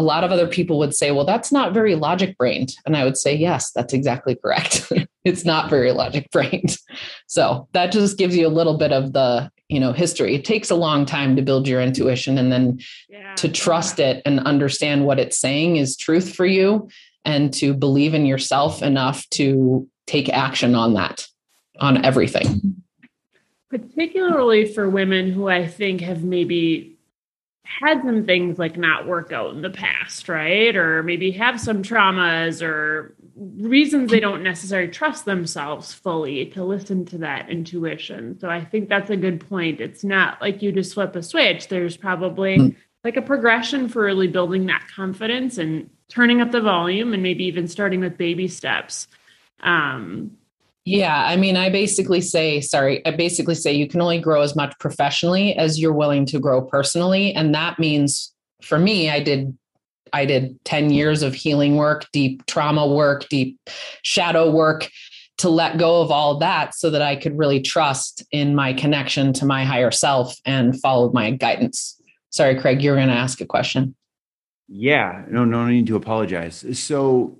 a 0.00 0.02
lot 0.02 0.24
of 0.24 0.32
other 0.32 0.46
people 0.46 0.78
would 0.78 0.94
say, 0.94 1.10
well, 1.10 1.26
that's 1.26 1.52
not 1.52 1.74
very 1.74 1.94
logic 1.94 2.38
brained. 2.38 2.72
And 2.86 2.96
I 2.96 3.04
would 3.04 3.18
say, 3.18 3.34
yes, 3.36 3.70
that's 3.70 3.92
exactly 3.92 4.34
correct. 4.34 4.90
it's 5.24 5.44
not 5.44 5.68
very 5.68 5.92
logic 5.92 6.30
brained. 6.32 6.76
So 7.26 7.68
that 7.74 7.92
just 7.92 8.18
gives 8.18 8.36
you 8.36 8.44
a 8.44 8.48
little 8.48 8.76
bit 8.76 8.92
of 8.92 9.12
the, 9.12 9.52
you 9.68 9.78
know, 9.78 9.92
history. 9.92 10.34
It 10.34 10.44
takes 10.44 10.68
a 10.68 10.74
long 10.74 11.06
time 11.06 11.36
to 11.36 11.42
build 11.42 11.68
your 11.68 11.80
intuition 11.80 12.38
and 12.38 12.50
then 12.50 12.80
yeah, 13.08 13.36
to 13.36 13.48
trust 13.48 14.00
it 14.00 14.20
and 14.26 14.40
understand 14.40 15.06
what 15.06 15.20
it's 15.20 15.38
saying 15.38 15.76
is 15.76 15.96
truth 15.96 16.34
for 16.34 16.44
you 16.44 16.88
and 17.24 17.54
to 17.54 17.72
believe 17.72 18.14
in 18.14 18.26
yourself 18.26 18.82
enough 18.82 19.28
to 19.30 19.88
take 20.08 20.28
action 20.28 20.74
on 20.74 20.94
that, 20.94 21.28
on 21.78 22.04
everything. 22.04 22.82
Particularly 23.68 24.64
for 24.72 24.90
women 24.90 25.30
who 25.30 25.48
I 25.48 25.68
think 25.68 26.00
have 26.00 26.24
maybe 26.24 26.98
had 27.78 28.02
some 28.02 28.26
things 28.26 28.58
like 28.58 28.76
not 28.76 29.06
work 29.06 29.32
out 29.32 29.54
in 29.54 29.62
the 29.62 29.70
past, 29.70 30.28
right? 30.28 30.74
Or 30.74 31.02
maybe 31.02 31.30
have 31.32 31.60
some 31.60 31.82
traumas 31.82 32.62
or 32.62 33.14
reasons 33.36 34.10
they 34.10 34.20
don't 34.20 34.42
necessarily 34.42 34.90
trust 34.90 35.24
themselves 35.24 35.94
fully 35.94 36.46
to 36.46 36.64
listen 36.64 37.04
to 37.06 37.18
that 37.18 37.48
intuition. 37.48 38.38
So 38.40 38.50
I 38.50 38.64
think 38.64 38.88
that's 38.88 39.10
a 39.10 39.16
good 39.16 39.48
point. 39.48 39.80
It's 39.80 40.02
not 40.02 40.40
like 40.40 40.62
you 40.62 40.72
just 40.72 40.94
flip 40.94 41.14
a 41.14 41.22
switch. 41.22 41.68
There's 41.68 41.96
probably 41.96 42.58
mm. 42.58 42.76
like 43.04 43.16
a 43.16 43.22
progression 43.22 43.88
for 43.88 44.02
really 44.02 44.28
building 44.28 44.66
that 44.66 44.86
confidence 44.94 45.56
and 45.56 45.90
turning 46.08 46.40
up 46.40 46.50
the 46.50 46.60
volume 46.60 47.14
and 47.14 47.22
maybe 47.22 47.44
even 47.44 47.68
starting 47.68 48.00
with 48.00 48.18
baby 48.18 48.48
steps. 48.48 49.06
Um, 49.60 50.36
yeah, 50.90 51.24
I 51.24 51.36
mean, 51.36 51.56
I 51.56 51.70
basically 51.70 52.20
say, 52.20 52.60
sorry, 52.60 53.06
I 53.06 53.12
basically 53.12 53.54
say 53.54 53.72
you 53.72 53.86
can 53.86 54.00
only 54.00 54.18
grow 54.18 54.42
as 54.42 54.56
much 54.56 54.76
professionally 54.80 55.54
as 55.56 55.78
you're 55.78 55.92
willing 55.92 56.26
to 56.26 56.40
grow 56.40 56.62
personally. 56.62 57.32
And 57.32 57.54
that 57.54 57.78
means 57.78 58.34
for 58.60 58.76
me, 58.76 59.08
I 59.08 59.22
did 59.22 59.56
I 60.12 60.24
did 60.24 60.58
10 60.64 60.90
years 60.90 61.22
of 61.22 61.32
healing 61.32 61.76
work, 61.76 62.08
deep 62.12 62.44
trauma 62.46 62.84
work, 62.84 63.28
deep 63.28 63.60
shadow 64.02 64.50
work 64.50 64.90
to 65.38 65.48
let 65.48 65.78
go 65.78 66.02
of 66.02 66.10
all 66.10 66.38
that 66.38 66.74
so 66.74 66.90
that 66.90 67.02
I 67.02 67.14
could 67.14 67.38
really 67.38 67.60
trust 67.60 68.24
in 68.32 68.56
my 68.56 68.72
connection 68.72 69.32
to 69.34 69.46
my 69.46 69.64
higher 69.64 69.92
self 69.92 70.36
and 70.44 70.78
follow 70.80 71.12
my 71.12 71.30
guidance. 71.30 72.02
Sorry, 72.30 72.58
Craig, 72.58 72.82
you 72.82 72.90
were 72.90 72.96
going 72.96 73.08
to 73.08 73.14
ask 73.14 73.40
a 73.40 73.46
question. 73.46 73.94
Yeah, 74.66 75.24
no, 75.30 75.44
no 75.44 75.66
need 75.66 75.86
to 75.86 75.94
apologize. 75.94 76.64
So 76.76 77.38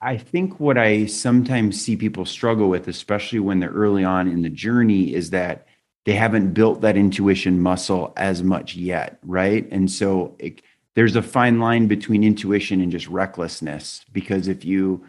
I 0.00 0.16
think 0.16 0.60
what 0.60 0.78
I 0.78 1.06
sometimes 1.06 1.80
see 1.80 1.96
people 1.96 2.24
struggle 2.24 2.68
with, 2.68 2.88
especially 2.88 3.40
when 3.40 3.60
they're 3.60 3.70
early 3.70 4.04
on 4.04 4.28
in 4.28 4.42
the 4.42 4.50
journey, 4.50 5.14
is 5.14 5.30
that 5.30 5.66
they 6.04 6.14
haven't 6.14 6.54
built 6.54 6.80
that 6.82 6.96
intuition 6.96 7.60
muscle 7.60 8.12
as 8.16 8.42
much 8.42 8.76
yet, 8.76 9.18
right? 9.24 9.68
And 9.70 9.90
so 9.90 10.36
it, 10.38 10.62
there's 10.94 11.16
a 11.16 11.22
fine 11.22 11.58
line 11.58 11.86
between 11.86 12.24
intuition 12.24 12.80
and 12.80 12.90
just 12.90 13.08
recklessness 13.08 14.04
because 14.12 14.48
if 14.48 14.64
you 14.64 15.04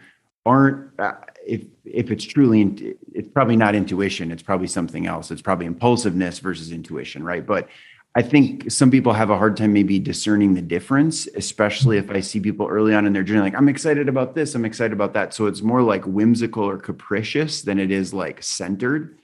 aren't 0.46 0.90
uh, 0.98 1.12
if 1.46 1.64
if 1.84 2.10
it's 2.10 2.24
truly 2.24 2.96
it's 3.12 3.28
probably 3.28 3.56
not 3.56 3.74
intuition 3.74 4.30
it's 4.30 4.42
probably 4.42 4.66
something 4.66 5.06
else 5.06 5.30
it's 5.30 5.42
probably 5.42 5.66
impulsiveness 5.66 6.38
versus 6.38 6.72
intuition 6.72 7.22
right 7.22 7.46
but 7.46 7.68
i 8.14 8.22
think 8.22 8.70
some 8.70 8.90
people 8.90 9.12
have 9.12 9.30
a 9.30 9.36
hard 9.36 9.56
time 9.56 9.72
maybe 9.72 9.98
discerning 9.98 10.54
the 10.54 10.62
difference 10.62 11.26
especially 11.36 11.98
if 11.98 12.10
i 12.10 12.20
see 12.20 12.40
people 12.40 12.66
early 12.66 12.94
on 12.94 13.06
in 13.06 13.12
their 13.12 13.22
journey 13.22 13.40
like 13.40 13.56
i'm 13.56 13.68
excited 13.68 14.08
about 14.08 14.34
this 14.34 14.54
i'm 14.54 14.64
excited 14.64 14.92
about 14.92 15.12
that 15.12 15.32
so 15.34 15.46
it's 15.46 15.62
more 15.62 15.82
like 15.82 16.04
whimsical 16.06 16.64
or 16.64 16.76
capricious 16.76 17.62
than 17.62 17.78
it 17.78 17.90
is 17.90 18.12
like 18.14 18.42
centered 18.42 19.16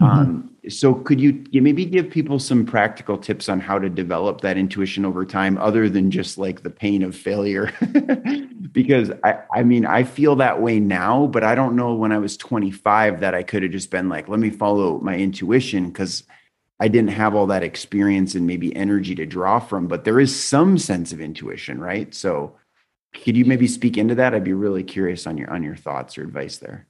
Mm-hmm. 0.00 0.18
Um, 0.18 0.50
so 0.68 0.94
could 0.94 1.20
you 1.20 1.44
maybe 1.52 1.84
give 1.84 2.10
people 2.10 2.38
some 2.38 2.64
practical 2.64 3.18
tips 3.18 3.48
on 3.48 3.60
how 3.60 3.78
to 3.78 3.88
develop 3.88 4.40
that 4.40 4.56
intuition 4.56 5.04
over 5.04 5.24
time 5.26 5.58
other 5.58 5.88
than 5.88 6.10
just 6.10 6.38
like 6.38 6.62
the 6.62 6.70
pain 6.70 7.02
of 7.02 7.14
failure? 7.14 7.72
because 8.72 9.10
I, 9.24 9.40
I 9.54 9.62
mean, 9.62 9.84
I 9.84 10.04
feel 10.04 10.36
that 10.36 10.60
way 10.60 10.80
now, 10.80 11.26
but 11.26 11.44
I 11.44 11.54
don't 11.54 11.76
know 11.76 11.94
when 11.94 12.12
I 12.12 12.18
was 12.18 12.36
25 12.36 13.20
that 13.20 13.34
I 13.34 13.42
could 13.42 13.62
have 13.62 13.72
just 13.72 13.90
been 13.90 14.08
like, 14.08 14.28
let 14.28 14.40
me 14.40 14.50
follow 14.50 15.00
my 15.00 15.16
intuition 15.16 15.88
because 15.88 16.24
I 16.80 16.88
didn't 16.88 17.10
have 17.10 17.34
all 17.34 17.46
that 17.48 17.62
experience 17.62 18.34
and 18.34 18.46
maybe 18.46 18.74
energy 18.74 19.14
to 19.14 19.26
draw 19.26 19.60
from, 19.60 19.86
but 19.86 20.04
there 20.04 20.18
is 20.18 20.42
some 20.42 20.78
sense 20.78 21.12
of 21.12 21.20
intuition, 21.20 21.78
right? 21.78 22.12
So 22.14 22.56
could 23.22 23.36
you 23.36 23.44
maybe 23.44 23.66
speak 23.66 23.98
into 23.98 24.14
that? 24.14 24.34
I'd 24.34 24.44
be 24.44 24.54
really 24.54 24.82
curious 24.82 25.26
on 25.26 25.36
your 25.36 25.50
on 25.50 25.62
your 25.62 25.76
thoughts 25.76 26.16
or 26.16 26.22
advice 26.22 26.56
there. 26.58 26.86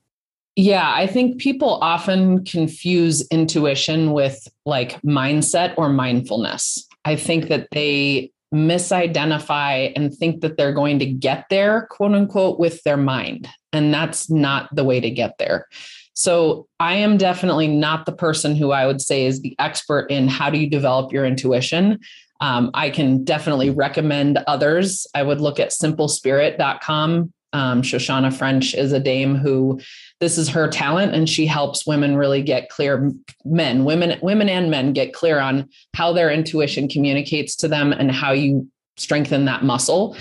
Yeah, 0.57 0.93
I 0.93 1.07
think 1.07 1.41
people 1.41 1.79
often 1.81 2.45
confuse 2.45 3.27
intuition 3.29 4.13
with 4.13 4.47
like 4.67 5.01
mindset 5.03 5.75
or 5.77 5.89
mindfulness. 5.89 6.87
I 7.05 7.17
think 7.17 7.49
that 7.49 7.69
they 7.73 8.33
misidentify 8.53 9.93
and 9.95 10.13
think 10.13 10.41
that 10.41 10.57
they're 10.57 10.73
going 10.73 10.99
to 10.99 11.07
get 11.07 11.47
there, 11.51 11.87
quote 11.91 12.13
unquote, 12.13 12.59
with 12.59 12.83
their 12.83 12.97
mind. 12.97 13.49
And 13.73 13.95
that's 13.95 14.29
not 14.29 14.75
the 14.75 14.85
way 14.85 15.01
to 15.01 15.11
get 15.11 15.39
there. 15.39 15.67
So 16.15 16.67
I 16.79 16.95
am 16.95 17.17
definitely 17.17 17.69
not 17.69 18.07
the 18.07 18.13
person 18.13 18.57
who 18.57 18.73
I 18.73 18.87
would 18.87 19.01
say 19.01 19.27
is 19.27 19.41
the 19.41 19.55
expert 19.59 20.11
in 20.11 20.29
how 20.29 20.51
do 20.51 20.59
you 20.59 20.69
develop 20.69 21.13
your 21.13 21.25
intuition. 21.25 21.99
Um, 22.41 22.71
I 22.75 22.91
can 22.91 23.25
definitely 23.25 23.71
recommend 23.71 24.39
others. 24.47 25.07
I 25.15 25.23
would 25.23 25.41
look 25.41 25.61
at 25.61 25.71
simplespirit.com. 25.71 27.33
Um, 27.53 27.83
Shoshana 27.83 28.33
French 28.33 28.75
is 28.75 28.93
a 28.93 29.01
dame 29.01 29.35
who 29.35 29.81
this 30.21 30.39
is 30.39 30.49
her 30.51 30.69
talent 30.69 31.15
and 31.15 31.29
she 31.29 31.47
helps 31.47 31.85
women 31.85 32.17
really 32.17 32.43
get 32.43 32.69
clear 32.69 33.11
men 33.45 33.85
women 33.85 34.21
women 34.23 34.49
and 34.49 34.71
men 34.71 34.93
get 34.93 35.13
clear 35.13 35.41
on 35.41 35.69
how 35.93 36.13
their 36.13 36.31
intuition 36.31 36.89
communicates 36.89 37.57
to 37.57 37.67
them 37.67 37.93
and 37.93 38.13
how 38.13 38.31
you 38.31 38.69
strengthen 38.97 39.47
that 39.47 39.65
muscle 39.65 40.17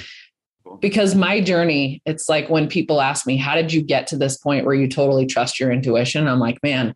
because 0.82 1.16
my 1.16 1.42
journey 1.42 2.02
it's 2.06 2.30
like 2.30 2.50
when 2.50 2.68
people 2.68 3.02
ask 3.02 3.26
me 3.26 3.38
how 3.38 3.56
did 3.56 3.72
you 3.72 3.82
get 3.82 4.08
to 4.08 4.18
this 4.18 4.38
point 4.38 4.66
where 4.66 4.76
you 4.76 4.88
totally 4.88 5.26
trust 5.26 5.60
your 5.60 5.72
intuition 5.72 6.28
i'm 6.28 6.40
like 6.40 6.62
man 6.64 6.94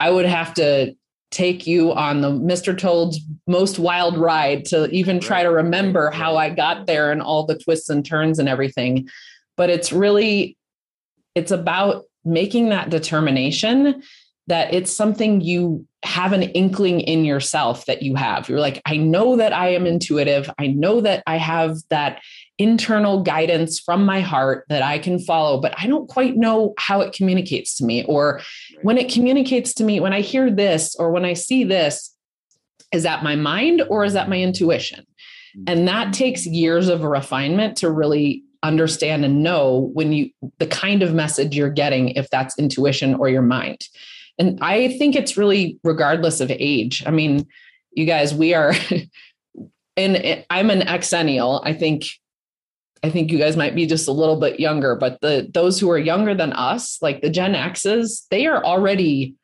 i 0.00 0.10
would 0.10 0.26
have 0.26 0.54
to 0.54 0.94
take 1.30 1.66
you 1.66 1.92
on 1.92 2.20
the 2.20 2.30
mr 2.30 2.76
toad's 2.76 3.20
most 3.46 3.78
wild 3.78 4.16
ride 4.16 4.64
to 4.64 4.88
even 4.90 5.20
try 5.20 5.42
to 5.42 5.50
remember 5.50 6.10
how 6.10 6.36
i 6.36 6.48
got 6.48 6.86
there 6.86 7.10
and 7.10 7.22
all 7.22 7.44
the 7.44 7.58
twists 7.58 7.88
and 7.88 8.04
turns 8.04 8.38
and 8.38 8.48
everything 8.48 9.08
but 9.56 9.70
it's 9.70 9.92
really 9.92 10.56
it's 11.34 11.50
about 11.50 12.04
making 12.24 12.70
that 12.70 12.90
determination 12.90 14.02
that 14.46 14.72
it's 14.74 14.94
something 14.94 15.40
you 15.40 15.86
have 16.04 16.32
an 16.32 16.42
inkling 16.42 17.00
in 17.00 17.24
yourself 17.24 17.86
that 17.86 18.02
you 18.02 18.14
have. 18.14 18.48
You're 18.48 18.60
like, 18.60 18.80
I 18.84 18.96
know 18.96 19.36
that 19.36 19.52
I 19.52 19.68
am 19.68 19.86
intuitive. 19.86 20.50
I 20.58 20.66
know 20.66 21.00
that 21.00 21.22
I 21.26 21.36
have 21.36 21.78
that 21.88 22.20
internal 22.58 23.22
guidance 23.22 23.80
from 23.80 24.04
my 24.04 24.20
heart 24.20 24.64
that 24.68 24.82
I 24.82 24.98
can 24.98 25.18
follow, 25.18 25.60
but 25.60 25.74
I 25.76 25.86
don't 25.86 26.08
quite 26.08 26.36
know 26.36 26.74
how 26.78 27.00
it 27.00 27.12
communicates 27.12 27.76
to 27.76 27.84
me. 27.84 28.04
Or 28.04 28.40
when 28.82 28.98
it 28.98 29.12
communicates 29.12 29.74
to 29.74 29.84
me, 29.84 30.00
when 30.00 30.12
I 30.12 30.20
hear 30.20 30.50
this 30.50 30.94
or 30.96 31.10
when 31.10 31.24
I 31.24 31.32
see 31.32 31.64
this, 31.64 32.14
is 32.92 33.02
that 33.02 33.24
my 33.24 33.34
mind 33.34 33.82
or 33.88 34.04
is 34.04 34.12
that 34.12 34.28
my 34.28 34.40
intuition? 34.40 35.04
Mm. 35.58 35.64
And 35.66 35.88
that 35.88 36.12
takes 36.12 36.46
years 36.46 36.88
of 36.88 37.02
refinement 37.02 37.76
to 37.78 37.90
really 37.90 38.44
understand 38.64 39.24
and 39.24 39.42
know 39.42 39.90
when 39.92 40.12
you 40.12 40.30
the 40.58 40.66
kind 40.66 41.02
of 41.02 41.12
message 41.12 41.54
you're 41.54 41.68
getting 41.68 42.08
if 42.10 42.30
that's 42.30 42.58
intuition 42.58 43.14
or 43.14 43.28
your 43.28 43.42
mind 43.42 43.86
and 44.38 44.58
i 44.62 44.88
think 44.96 45.14
it's 45.14 45.36
really 45.36 45.78
regardless 45.84 46.40
of 46.40 46.50
age 46.50 47.04
i 47.06 47.10
mean 47.10 47.46
you 47.92 48.06
guys 48.06 48.34
we 48.34 48.54
are 48.54 48.72
and 49.98 50.44
i'm 50.48 50.70
an 50.70 50.80
exennial 50.80 51.60
i 51.64 51.74
think 51.74 52.06
i 53.04 53.10
think 53.10 53.30
you 53.30 53.38
guys 53.38 53.56
might 53.56 53.74
be 53.74 53.86
just 53.86 54.08
a 54.08 54.12
little 54.12 54.38
bit 54.40 54.58
younger 54.58 54.96
but 54.96 55.20
the 55.20 55.48
those 55.52 55.78
who 55.78 55.90
are 55.90 55.98
younger 55.98 56.34
than 56.34 56.52
us 56.54 56.98
like 57.02 57.20
the 57.20 57.30
gen 57.30 57.54
x's 57.54 58.26
they 58.30 58.46
are 58.46 58.64
already 58.64 59.36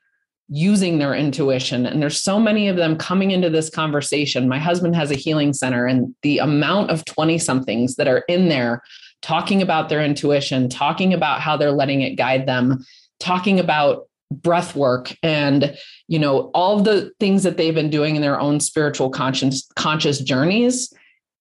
using 0.51 0.99
their 0.99 1.15
intuition 1.15 1.87
and 1.87 2.03
there's 2.03 2.21
so 2.21 2.39
many 2.41 2.67
of 2.67 2.77
them 2.77 2.97
coming 2.99 3.31
into 3.31 3.49
this 3.49 3.71
conversation. 3.71 4.49
My 4.49 4.59
husband 4.59 4.97
has 4.97 5.13
a 5.13 5.15
healing 5.15 5.53
center 5.53 5.87
and 5.87 6.13
the 6.23 6.39
amount 6.39 6.91
of 6.91 7.05
20 7.05 7.39
somethings 7.39 7.95
that 7.95 8.09
are 8.09 8.25
in 8.29 8.49
there 8.49 8.83
talking 9.23 9.63
about 9.63 9.89
their 9.89 10.03
intuition, 10.03 10.69
talking 10.69 11.15
about 11.15 11.41
how 11.41 11.57
they're 11.57 11.71
letting 11.71 12.01
it 12.01 12.17
guide 12.17 12.47
them, 12.47 12.85
talking 13.21 13.61
about 13.61 14.09
breath 14.33 14.77
work 14.77 15.13
and 15.25 15.77
you 16.07 16.17
know 16.17 16.53
all 16.55 16.81
the 16.81 17.11
things 17.19 17.43
that 17.43 17.57
they've 17.57 17.75
been 17.75 17.91
doing 17.91 18.15
in 18.15 18.23
their 18.23 18.39
own 18.39 18.61
spiritual 18.61 19.11
conscious 19.11 19.69
conscious 19.75 20.21
journeys 20.21 20.95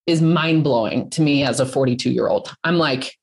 is 0.09 0.21
mind 0.21 0.63
blowing 0.63 1.09
to 1.11 1.21
me 1.21 1.43
as 1.43 1.59
a 1.59 1.65
42 1.65 2.11
year 2.11 2.27
old. 2.27 2.53
I'm 2.63 2.77
like, 2.77 3.15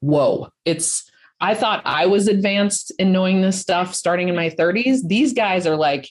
whoa, 0.00 0.48
it's 0.64 1.10
I 1.40 1.54
thought 1.54 1.82
I 1.84 2.06
was 2.06 2.28
advanced 2.28 2.92
in 2.98 3.12
knowing 3.12 3.40
this 3.40 3.60
stuff 3.60 3.94
starting 3.94 4.28
in 4.28 4.36
my 4.36 4.50
30s. 4.50 5.00
These 5.06 5.32
guys 5.32 5.66
are 5.66 5.76
like, 5.76 6.10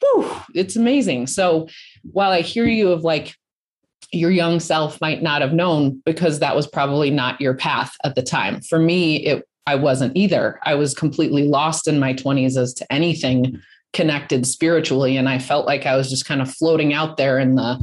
whew, 0.00 0.30
it's 0.54 0.76
amazing. 0.76 1.26
So 1.26 1.68
while 2.02 2.30
I 2.30 2.40
hear 2.40 2.66
you 2.66 2.90
of 2.90 3.02
like 3.02 3.34
your 4.12 4.30
young 4.30 4.60
self 4.60 5.00
might 5.00 5.22
not 5.22 5.42
have 5.42 5.52
known 5.52 6.00
because 6.06 6.38
that 6.38 6.56
was 6.56 6.66
probably 6.66 7.10
not 7.10 7.40
your 7.40 7.54
path 7.54 7.94
at 8.04 8.14
the 8.14 8.22
time. 8.22 8.60
For 8.62 8.78
me, 8.78 9.16
it 9.26 9.44
I 9.66 9.74
wasn't 9.74 10.16
either. 10.16 10.60
I 10.64 10.76
was 10.76 10.94
completely 10.94 11.48
lost 11.48 11.88
in 11.88 11.98
my 11.98 12.14
20s 12.14 12.56
as 12.56 12.72
to 12.74 12.92
anything 12.92 13.60
connected 13.92 14.46
spiritually 14.46 15.16
and 15.16 15.28
I 15.28 15.38
felt 15.38 15.66
like 15.66 15.86
I 15.86 15.96
was 15.96 16.08
just 16.08 16.26
kind 16.26 16.40
of 16.40 16.52
floating 16.52 16.92
out 16.94 17.16
there 17.16 17.38
in 17.38 17.56
the 17.56 17.80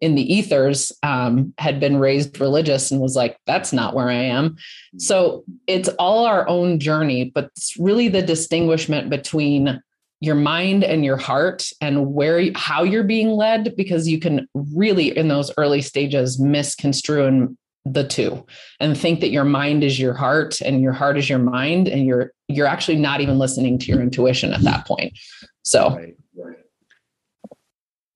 in 0.00 0.14
the 0.14 0.34
ethers 0.34 0.92
um, 1.02 1.54
had 1.58 1.80
been 1.80 1.98
raised 1.98 2.40
religious 2.40 2.90
and 2.90 3.00
was 3.00 3.16
like 3.16 3.38
that's 3.46 3.72
not 3.72 3.94
where 3.94 4.08
i 4.08 4.14
am 4.14 4.56
so 4.98 5.44
it's 5.66 5.88
all 5.98 6.26
our 6.26 6.46
own 6.48 6.78
journey 6.78 7.30
but 7.34 7.50
it's 7.56 7.76
really 7.78 8.08
the 8.08 8.22
distinguishment 8.22 9.10
between 9.10 9.80
your 10.20 10.34
mind 10.34 10.82
and 10.82 11.04
your 11.04 11.16
heart 11.16 11.70
and 11.80 12.14
where 12.14 12.50
how 12.54 12.82
you're 12.82 13.04
being 13.04 13.28
led 13.28 13.74
because 13.76 14.08
you 14.08 14.18
can 14.18 14.48
really 14.54 15.16
in 15.16 15.28
those 15.28 15.52
early 15.58 15.82
stages 15.82 16.38
misconstrue 16.38 17.54
the 17.84 18.04
two 18.04 18.44
and 18.80 18.98
think 18.98 19.20
that 19.20 19.30
your 19.30 19.44
mind 19.44 19.84
is 19.84 20.00
your 20.00 20.14
heart 20.14 20.60
and 20.60 20.80
your 20.80 20.92
heart 20.92 21.16
is 21.16 21.30
your 21.30 21.38
mind 21.38 21.86
and 21.86 22.04
you're 22.04 22.32
you're 22.48 22.66
actually 22.66 22.96
not 22.96 23.20
even 23.20 23.38
listening 23.38 23.78
to 23.78 23.86
your 23.86 24.00
intuition 24.00 24.52
at 24.52 24.62
that 24.62 24.86
point 24.86 25.16
so 25.62 25.94
right. 25.94 26.16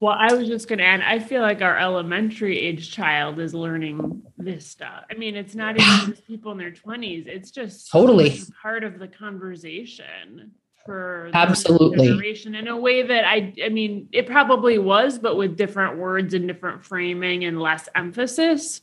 Well 0.01 0.17
i 0.19 0.33
was 0.33 0.49
just 0.49 0.69
going 0.69 0.79
to 0.79 0.85
add 0.85 1.01
i 1.03 1.19
feel 1.19 1.43
like 1.43 1.63
our 1.63 1.79
elementary 1.79 2.59
age 2.59 2.91
child 2.91 3.39
is 3.39 3.55
learning 3.55 4.23
this 4.39 4.67
stuff. 4.67 5.05
I 5.11 5.15
mean 5.15 5.37
it's 5.37 5.55
not 5.55 5.79
even 5.79 6.11
just 6.15 6.27
people 6.27 6.53
in 6.53 6.59
their 6.59 6.73
20s 6.73 7.27
it's 7.27 7.51
just 7.51 7.91
totally. 7.91 8.41
part 8.63 8.85
of 8.85 8.99
the 8.99 9.09
conversation 9.09 10.53
for 10.85 11.31
absolutely. 11.35 12.07
generation 12.07 12.55
in 12.55 12.69
a 12.69 12.77
way 12.77 13.03
that 13.03 13.25
I 13.25 13.53
I 13.65 13.69
mean 13.69 14.09
it 14.13 14.27
probably 14.27 14.79
was, 14.79 15.19
but 15.19 15.37
with 15.37 15.57
different 15.57 15.99
words 15.99 16.35
and 16.35 16.49
different 16.49 16.85
framing 16.85 17.45
and 17.45 17.61
less 17.61 17.89
emphasis 17.95 18.81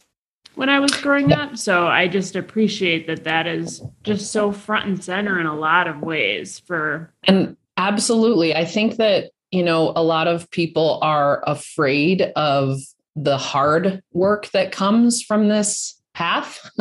when 0.55 0.69
I 0.69 0.79
was 0.79 0.91
growing 0.91 1.33
up. 1.33 1.57
So 1.57 1.87
I 1.87 2.07
just 2.07 2.35
appreciate 2.35 3.07
that 3.07 3.23
that 3.23 3.47
is 3.47 3.81
just 4.03 4.31
so 4.31 4.51
front 4.51 4.85
and 4.85 5.03
center 5.03 5.39
in 5.39 5.45
a 5.45 5.55
lot 5.55 5.87
of 5.87 6.01
ways 6.01 6.59
for 6.59 7.13
and 7.23 7.57
absolutely. 7.77 8.55
I 8.55 8.65
think 8.65 8.97
that 8.97 9.31
you 9.51 9.63
know 9.63 9.93
a 9.95 10.03
lot 10.03 10.27
of 10.27 10.49
people 10.51 10.99
are 11.01 11.43
afraid 11.47 12.21
of 12.35 12.77
the 13.15 13.37
hard 13.37 14.01
work 14.13 14.49
that 14.51 14.71
comes 14.71 15.21
from 15.21 15.47
this 15.47 15.99
path. 16.13 16.69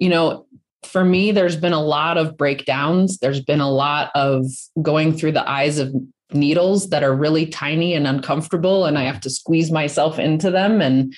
You 0.00 0.08
know 0.08 0.46
for 0.82 1.04
me, 1.04 1.30
there's 1.30 1.56
been 1.56 1.74
a 1.74 1.82
lot 1.82 2.16
of 2.16 2.36
breakdowns. 2.36 3.18
There's 3.18 3.40
been 3.40 3.60
a 3.60 3.70
lot 3.70 4.10
of 4.14 4.46
going 4.80 5.12
through 5.16 5.32
the 5.32 5.48
eyes 5.48 5.78
of 5.78 5.94
needles 6.32 6.90
that 6.90 7.02
are 7.02 7.14
really 7.14 7.46
tiny 7.46 7.92
and 7.92 8.06
uncomfortable 8.06 8.84
and 8.86 8.96
i 8.96 9.02
have 9.02 9.20
to 9.20 9.28
squeeze 9.28 9.70
myself 9.70 10.18
into 10.18 10.50
them. 10.50 10.80
And 10.80 11.14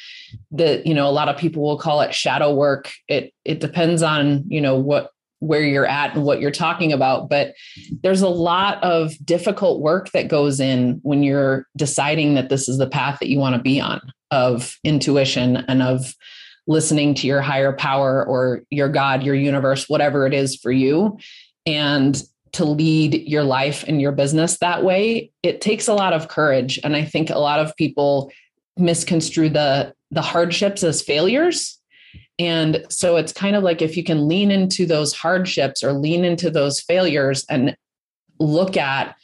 the 0.51 0.83
you 0.85 0.95
know 0.95 1.09
a 1.09 1.12
lot 1.12 1.29
of 1.29 1.37
people 1.37 1.62
will 1.62 1.79
call 1.79 2.01
it 2.01 2.14
shadow 2.14 2.55
work. 2.55 2.90
It 3.09 3.33
it 3.45 3.61
depends 3.61 4.03
on 4.03 4.45
you 4.49 4.61
know 4.61 4.77
what 4.77 5.11
where 5.42 5.62
you're 5.62 5.87
at 5.87 6.14
and 6.14 6.24
what 6.24 6.40
you're 6.40 6.50
talking 6.50 6.92
about 6.92 7.28
but 7.28 7.55
there's 8.02 8.22
a 8.22 8.28
lot 8.28 8.83
of 8.83 9.12
difficult 9.24 9.81
work 9.81 10.11
that 10.12 10.28
goes 10.28 10.61
in 10.61 11.00
when 11.02 11.22
you're 11.22 11.66
deciding 11.76 12.35
that 12.35 12.48
this 12.48 12.68
is 12.68 12.78
the 12.78 12.88
path 12.88 13.18
that 13.20 13.28
you 13.28 13.38
want 13.38 13.55
to 13.55 13.62
be 13.62 13.81
on 13.81 14.00
of 14.31 14.78
intuition 14.85 15.57
and 15.68 15.83
of 15.83 16.14
listening 16.66 17.14
to 17.14 17.26
your 17.26 17.40
higher 17.40 17.72
power 17.72 18.24
or 18.24 18.62
your 18.70 18.88
God, 18.88 19.22
your 19.22 19.35
universe, 19.35 19.88
whatever 19.88 20.26
it 20.26 20.35
is 20.35 20.57
for 20.57 20.70
you, 20.70 21.18
and 21.66 22.22
to 22.52 22.64
lead 22.64 23.14
your 23.26 23.44
life 23.44 23.85
and 23.88 24.00
your 24.00 24.12
business 24.12 24.59
that 24.59 24.85
way, 24.85 25.31
it 25.42 25.61
takes 25.61 25.88
a 25.88 25.94
lot 25.94 26.12
of 26.12 26.28
courage. 26.28 26.78
And 26.85 26.94
I 26.94 27.05
think 27.05 27.31
a 27.31 27.38
lot 27.38 27.61
of 27.61 27.74
people 27.76 28.31
misconstrue 28.76 29.48
the 29.48 29.94
the 30.11 30.22
hardships 30.22 30.83
as 30.83 31.02
failures. 31.02 31.78
And 32.42 32.85
so 32.88 33.16
it's 33.16 33.33
kind 33.33 33.55
of 33.55 33.62
like 33.62 33.83
if 33.83 33.96
you 33.96 34.02
can 34.02 34.26
lean 34.26 34.50
into 34.50 34.85
those 34.85 35.12
hardships 35.12 35.85
or 35.85 35.92
lean 35.92 36.24
into 36.24 36.50
those 36.50 36.81
failures 36.81 37.46
and 37.48 37.76
look 38.40 38.76
at, 38.76 39.14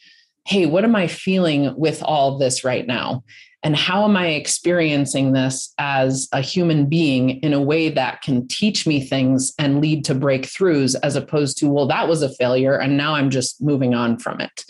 hey, 0.46 0.66
what 0.66 0.84
am 0.84 0.94
I 0.94 1.08
feeling 1.08 1.74
with 1.76 2.00
all 2.04 2.38
this 2.38 2.62
right 2.62 2.86
now? 2.86 3.24
and 3.64 3.74
how 3.74 4.04
am 4.04 4.16
i 4.16 4.28
experiencing 4.28 5.32
this 5.32 5.74
as 5.78 6.28
a 6.32 6.40
human 6.40 6.86
being 6.86 7.30
in 7.40 7.52
a 7.52 7.60
way 7.60 7.88
that 7.88 8.22
can 8.22 8.46
teach 8.46 8.86
me 8.86 9.04
things 9.04 9.52
and 9.58 9.80
lead 9.80 10.04
to 10.04 10.14
breakthroughs 10.14 10.94
as 11.02 11.16
opposed 11.16 11.58
to 11.58 11.68
well 11.68 11.86
that 11.86 12.08
was 12.08 12.22
a 12.22 12.32
failure 12.36 12.76
and 12.76 12.96
now 12.96 13.14
i'm 13.14 13.30
just 13.30 13.60
moving 13.60 13.94
on 13.94 14.16
from 14.16 14.40
it 14.40 14.64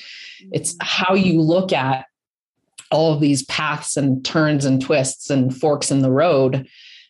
it's 0.53 0.75
mm-hmm. 0.75 0.87
how 0.87 1.15
you 1.15 1.41
look 1.41 1.73
at 1.73 2.07
all 2.91 3.13
of 3.13 3.21
these 3.21 3.45
paths 3.45 3.99
and 3.99 4.25
turns 4.25 4.65
and 4.65 4.81
twists 4.81 5.29
and 5.29 5.55
forks 5.55 5.91
in 5.91 6.01
the 6.01 6.11
road 6.11 6.67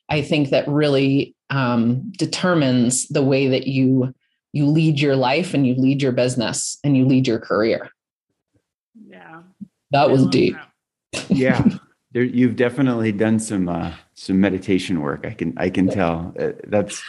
i 0.08 0.20
think 0.22 0.50
that 0.50 0.66
really 0.68 1.34
um, 1.50 2.12
determines 2.18 3.08
the 3.08 3.22
way 3.22 3.48
that 3.48 3.66
you 3.66 4.14
you 4.52 4.66
lead 4.66 5.00
your 5.00 5.16
life 5.16 5.54
and 5.54 5.66
you 5.66 5.74
lead 5.74 6.02
your 6.02 6.12
business 6.12 6.78
and 6.84 6.96
you 6.96 7.06
lead 7.06 7.26
your 7.26 7.38
career 7.38 7.90
yeah 9.06 9.40
that 9.90 10.10
was 10.10 10.26
deep 10.26 10.54
that 10.54 10.68
yeah, 11.28 11.64
there, 12.12 12.24
you've 12.24 12.56
definitely 12.56 13.12
done 13.12 13.38
some 13.38 13.68
uh, 13.68 13.92
some 14.14 14.40
meditation 14.40 15.00
work. 15.00 15.26
I 15.26 15.32
can 15.32 15.54
I 15.56 15.70
can 15.70 15.88
tell. 15.88 16.34
Uh, 16.38 16.52
that's 16.66 17.02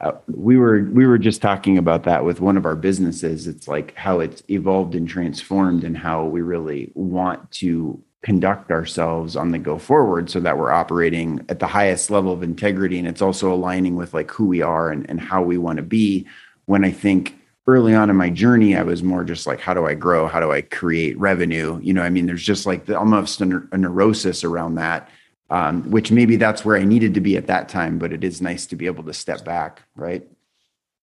uh, 0.00 0.12
we 0.28 0.56
were 0.56 0.84
we 0.92 1.06
were 1.06 1.18
just 1.18 1.42
talking 1.42 1.78
about 1.78 2.04
that 2.04 2.24
with 2.24 2.40
one 2.40 2.56
of 2.56 2.66
our 2.66 2.76
businesses. 2.76 3.46
It's 3.46 3.68
like 3.68 3.94
how 3.94 4.20
it's 4.20 4.42
evolved 4.48 4.94
and 4.94 5.08
transformed, 5.08 5.84
and 5.84 5.96
how 5.96 6.24
we 6.24 6.42
really 6.42 6.92
want 6.94 7.50
to 7.52 8.02
conduct 8.26 8.72
ourselves 8.72 9.36
on 9.36 9.52
the 9.52 9.58
go 9.58 9.78
forward 9.78 10.28
so 10.28 10.40
that 10.40 10.58
we're 10.58 10.72
operating 10.72 11.46
at 11.48 11.60
the 11.60 11.66
highest 11.68 12.10
level 12.10 12.32
of 12.32 12.42
integrity 12.42 12.98
and 12.98 13.06
it's 13.06 13.22
also 13.22 13.52
aligning 13.52 13.94
with 13.94 14.12
like 14.12 14.28
who 14.32 14.46
we 14.46 14.60
are 14.60 14.90
and, 14.90 15.08
and 15.08 15.20
how 15.20 15.40
we 15.40 15.56
want 15.56 15.76
to 15.76 15.82
be 15.84 16.26
when 16.64 16.84
i 16.84 16.90
think 16.90 17.38
early 17.66 17.94
on 17.94 18.10
in 18.10 18.16
my 18.16 18.30
journey, 18.30 18.76
I 18.76 18.82
was 18.82 19.02
more 19.02 19.24
just 19.24 19.46
like, 19.46 19.60
how 19.60 19.74
do 19.74 19.86
I 19.86 19.94
grow? 19.94 20.28
How 20.28 20.40
do 20.40 20.52
I 20.52 20.62
create 20.62 21.18
revenue? 21.18 21.80
You 21.82 21.94
know, 21.94 22.02
I 22.02 22.10
mean, 22.10 22.26
there's 22.26 22.44
just 22.44 22.66
like 22.66 22.86
the, 22.86 22.98
almost 22.98 23.40
a, 23.40 23.62
a 23.72 23.78
neurosis 23.78 24.44
around 24.44 24.76
that, 24.76 25.08
um, 25.50 25.90
which 25.90 26.12
maybe 26.12 26.36
that's 26.36 26.64
where 26.64 26.76
I 26.76 26.84
needed 26.84 27.14
to 27.14 27.20
be 27.20 27.36
at 27.36 27.48
that 27.48 27.68
time, 27.68 27.98
but 27.98 28.12
it 28.12 28.22
is 28.22 28.40
nice 28.40 28.66
to 28.66 28.76
be 28.76 28.86
able 28.86 29.02
to 29.04 29.12
step 29.12 29.44
back, 29.44 29.82
right? 29.96 30.26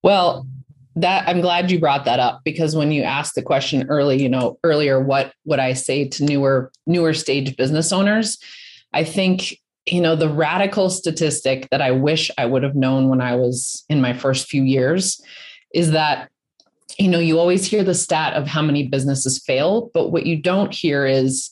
Well, 0.04 0.48
that 0.96 1.28
I'm 1.28 1.42
glad 1.42 1.72
you 1.72 1.80
brought 1.80 2.06
that 2.06 2.20
up 2.20 2.42
because 2.44 2.76
when 2.76 2.92
you 2.92 3.04
asked 3.04 3.36
the 3.36 3.42
question 3.42 3.88
early, 3.90 4.22
you 4.22 4.30
know, 4.30 4.60
earlier, 4.64 5.00
what 5.00 5.34
would 5.46 5.60
I 5.60 5.74
say 5.74 6.08
to 6.08 6.24
newer, 6.24 6.72
newer 6.86 7.14
stage 7.14 7.56
business 7.58 7.92
owners? 7.92 8.38
I 8.94 9.04
think 9.04 9.60
you 9.86 10.00
know 10.00 10.16
the 10.16 10.30
radical 10.30 10.90
statistic 10.90 11.68
that 11.70 11.82
i 11.82 11.92
wish 11.92 12.32
i 12.38 12.46
would 12.46 12.64
have 12.64 12.74
known 12.74 13.10
when 13.10 13.20
i 13.20 13.36
was 13.36 13.84
in 13.90 14.00
my 14.00 14.14
first 14.14 14.48
few 14.48 14.64
years 14.64 15.22
is 15.74 15.92
that 15.92 16.32
you 17.00 17.08
know, 17.08 17.20
you 17.20 17.40
always 17.40 17.66
hear 17.66 17.84
the 17.84 17.96
stat 17.96 18.34
of 18.34 18.48
how 18.48 18.62
many 18.62 18.88
businesses 18.88 19.44
fail, 19.44 19.90
but 19.94 20.10
what 20.10 20.26
you 20.26 20.38
don't 20.38 20.74
hear 20.74 21.06
is 21.06 21.52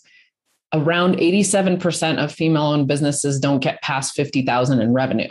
around 0.73 1.17
87% 1.17 2.23
of 2.23 2.31
female 2.31 2.63
owned 2.63 2.87
businesses 2.87 3.39
don't 3.39 3.59
get 3.59 3.81
past 3.81 4.13
50,000 4.13 4.81
in 4.81 4.93
revenue. 4.93 5.27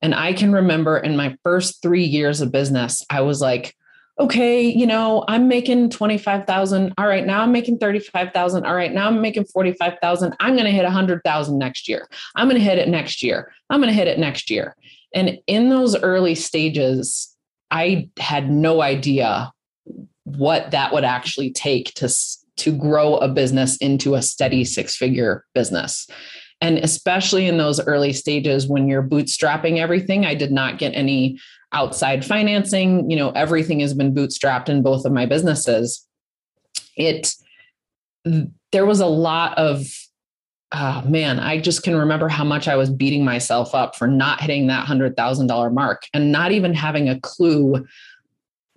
And 0.00 0.14
I 0.14 0.32
can 0.32 0.52
remember 0.52 0.98
in 0.98 1.16
my 1.16 1.36
first 1.42 1.82
3 1.82 2.04
years 2.04 2.40
of 2.40 2.52
business, 2.52 3.04
I 3.10 3.20
was 3.20 3.40
like, 3.40 3.74
okay, 4.20 4.62
you 4.62 4.86
know, 4.86 5.24
I'm 5.28 5.46
making 5.46 5.90
25,000. 5.90 6.92
All 6.98 7.06
right, 7.06 7.24
now 7.24 7.42
I'm 7.42 7.52
making 7.52 7.78
35,000. 7.78 8.66
All 8.66 8.74
right, 8.74 8.92
now 8.92 9.06
I'm 9.06 9.20
making 9.20 9.44
45,000. 9.44 10.34
I'm 10.40 10.54
going 10.54 10.64
to 10.64 10.72
hit 10.72 10.82
100,000 10.82 11.58
next 11.58 11.88
year. 11.88 12.08
I'm 12.34 12.48
going 12.48 12.60
to 12.60 12.64
hit 12.64 12.78
it 12.78 12.88
next 12.88 13.22
year. 13.22 13.52
I'm 13.70 13.80
going 13.80 13.90
to 13.90 13.94
hit 13.94 14.08
it 14.08 14.18
next 14.18 14.50
year. 14.50 14.76
And 15.14 15.38
in 15.46 15.68
those 15.68 15.96
early 15.96 16.34
stages, 16.34 17.34
I 17.70 18.10
had 18.18 18.50
no 18.50 18.82
idea 18.82 19.52
what 20.24 20.72
that 20.72 20.92
would 20.92 21.04
actually 21.04 21.52
take 21.52 21.94
to 21.94 22.08
to 22.58 22.76
grow 22.76 23.16
a 23.16 23.28
business 23.28 23.76
into 23.76 24.14
a 24.14 24.22
steady 24.22 24.64
six 24.64 24.96
figure 24.96 25.44
business. 25.54 26.08
And 26.60 26.78
especially 26.78 27.46
in 27.46 27.58
those 27.58 27.80
early 27.86 28.12
stages 28.12 28.66
when 28.66 28.88
you're 28.88 29.02
bootstrapping 29.02 29.78
everything, 29.78 30.26
I 30.26 30.34
did 30.34 30.50
not 30.50 30.78
get 30.78 30.92
any 30.94 31.38
outside 31.72 32.24
financing. 32.24 33.10
You 33.10 33.16
know, 33.16 33.30
everything 33.30 33.80
has 33.80 33.94
been 33.94 34.14
bootstrapped 34.14 34.68
in 34.68 34.82
both 34.82 35.04
of 35.04 35.12
my 35.12 35.26
businesses. 35.26 36.04
It 36.96 37.32
there 38.72 38.86
was 38.86 39.00
a 39.00 39.06
lot 39.06 39.56
of 39.56 39.86
oh 40.72 41.02
man, 41.06 41.40
I 41.40 41.60
just 41.60 41.82
can 41.82 41.96
remember 41.96 42.28
how 42.28 42.44
much 42.44 42.68
I 42.68 42.76
was 42.76 42.90
beating 42.90 43.24
myself 43.24 43.74
up 43.74 43.96
for 43.96 44.06
not 44.06 44.40
hitting 44.40 44.66
that 44.66 44.86
$100,000 44.86 45.72
mark 45.72 46.02
and 46.12 46.30
not 46.30 46.52
even 46.52 46.74
having 46.74 47.08
a 47.08 47.18
clue 47.20 47.86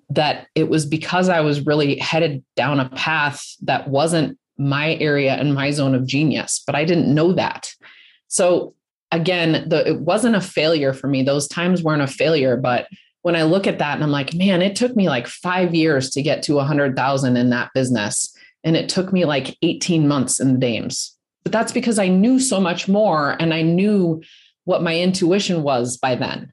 that 0.09 0.47
it 0.55 0.69
was 0.69 0.85
because 0.85 1.29
I 1.29 1.41
was 1.41 1.65
really 1.65 1.97
headed 1.97 2.43
down 2.55 2.79
a 2.79 2.89
path 2.89 3.45
that 3.63 3.87
wasn't 3.89 4.37
my 4.61 4.95
area 4.95 5.33
and 5.33 5.53
my 5.53 5.71
zone 5.71 5.95
of 5.95 6.05
genius, 6.05 6.63
but 6.65 6.75
I 6.75 6.85
didn't 6.85 7.13
know 7.13 7.33
that. 7.33 7.71
So 8.27 8.75
again, 9.11 9.67
the, 9.67 9.87
it 9.87 10.01
wasn't 10.01 10.35
a 10.35 10.41
failure 10.41 10.93
for 10.93 11.07
me. 11.07 11.23
Those 11.23 11.47
times 11.47 11.83
weren't 11.83 12.01
a 12.01 12.07
failure, 12.07 12.57
but 12.57 12.87
when 13.23 13.35
I 13.35 13.43
look 13.43 13.67
at 13.67 13.79
that 13.79 13.95
and 13.95 14.03
I'm 14.03 14.11
like, 14.11 14.33
man, 14.33 14.61
it 14.61 14.75
took 14.75 14.95
me 14.95 15.09
like 15.09 15.27
five 15.27 15.75
years 15.75 16.09
to 16.11 16.21
get 16.21 16.43
to 16.43 16.59
a 16.59 16.63
hundred 16.63 16.95
thousand 16.95 17.37
in 17.37 17.49
that 17.51 17.71
business. 17.73 18.35
And 18.63 18.75
it 18.75 18.89
took 18.89 19.11
me 19.11 19.25
like 19.25 19.57
18 19.61 20.07
months 20.07 20.39
in 20.39 20.53
the 20.53 20.59
dames 20.59 21.15
but 21.43 21.51
that's 21.51 21.71
because 21.71 21.99
I 21.99 22.07
knew 22.07 22.39
so 22.39 22.59
much 22.59 22.87
more 22.87 23.35
and 23.39 23.53
I 23.53 23.61
knew 23.61 24.21
what 24.65 24.83
my 24.83 24.97
intuition 24.97 25.63
was 25.63 25.97
by 25.97 26.15
then. 26.15 26.51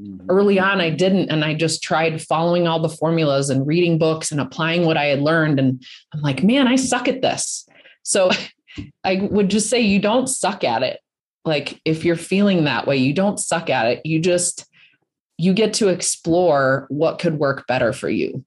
Mm-hmm. 0.00 0.26
Early 0.30 0.58
on, 0.58 0.80
I 0.80 0.90
didn't. 0.90 1.30
And 1.30 1.44
I 1.44 1.54
just 1.54 1.82
tried 1.82 2.22
following 2.22 2.66
all 2.66 2.80
the 2.80 2.88
formulas 2.88 3.50
and 3.50 3.66
reading 3.66 3.98
books 3.98 4.30
and 4.30 4.40
applying 4.40 4.86
what 4.86 4.96
I 4.96 5.06
had 5.06 5.20
learned. 5.20 5.58
And 5.58 5.84
I'm 6.14 6.20
like, 6.20 6.42
man, 6.42 6.66
I 6.66 6.76
suck 6.76 7.08
at 7.08 7.22
this. 7.22 7.68
So 8.02 8.30
I 9.04 9.28
would 9.30 9.50
just 9.50 9.68
say, 9.68 9.80
you 9.80 9.98
don't 9.98 10.28
suck 10.28 10.64
at 10.64 10.82
it. 10.82 11.00
Like, 11.44 11.80
if 11.84 12.04
you're 12.04 12.16
feeling 12.16 12.64
that 12.64 12.86
way, 12.86 12.96
you 12.96 13.12
don't 13.12 13.38
suck 13.38 13.70
at 13.70 13.86
it. 13.86 14.04
You 14.04 14.20
just, 14.20 14.66
you 15.38 15.54
get 15.54 15.74
to 15.74 15.88
explore 15.88 16.86
what 16.90 17.18
could 17.18 17.38
work 17.38 17.66
better 17.66 17.92
for 17.92 18.08
you. 18.08 18.44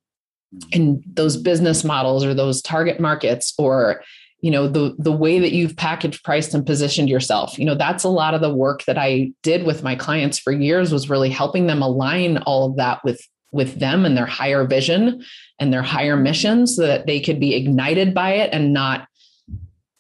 Mm-hmm. 0.56 0.70
And 0.80 1.04
those 1.06 1.38
business 1.38 1.84
models 1.84 2.24
or 2.24 2.34
those 2.34 2.62
target 2.62 3.00
markets 3.00 3.54
or 3.58 4.04
you 4.44 4.52
know 4.52 4.68
the 4.68 4.94
the 5.00 5.12
way 5.12 5.40
that 5.40 5.54
you've 5.54 5.78
packaged 5.78 6.22
priced 6.26 6.54
and 6.54 6.66
positioned 6.66 7.10
yourself. 7.10 7.58
You 7.58 7.64
know 7.64 7.76
that's 7.76 8.04
a 8.04 8.10
lot 8.10 8.34
of 8.34 8.42
the 8.42 8.54
work 8.54 8.84
that 8.84 8.98
i 8.98 9.32
did 9.42 9.66
with 9.66 9.84
my 9.84 9.96
clients 9.96 10.38
for 10.38 10.52
years 10.52 10.92
was 10.92 11.10
really 11.10 11.30
helping 11.30 11.66
them 11.66 11.82
align 11.82 12.38
all 12.40 12.70
of 12.70 12.76
that 12.76 13.00
with 13.06 13.26
with 13.54 13.80
them 13.80 14.06
and 14.06 14.18
their 14.18 14.26
higher 14.26 14.66
vision 14.66 15.24
and 15.60 15.72
their 15.72 15.82
higher 15.82 16.18
mission 16.18 16.68
so 16.68 16.86
that 16.86 17.08
they 17.08 17.22
could 17.22 17.40
be 17.40 17.56
ignited 17.56 18.14
by 18.14 18.34
it 18.34 18.50
and 18.52 18.74
not 18.74 19.08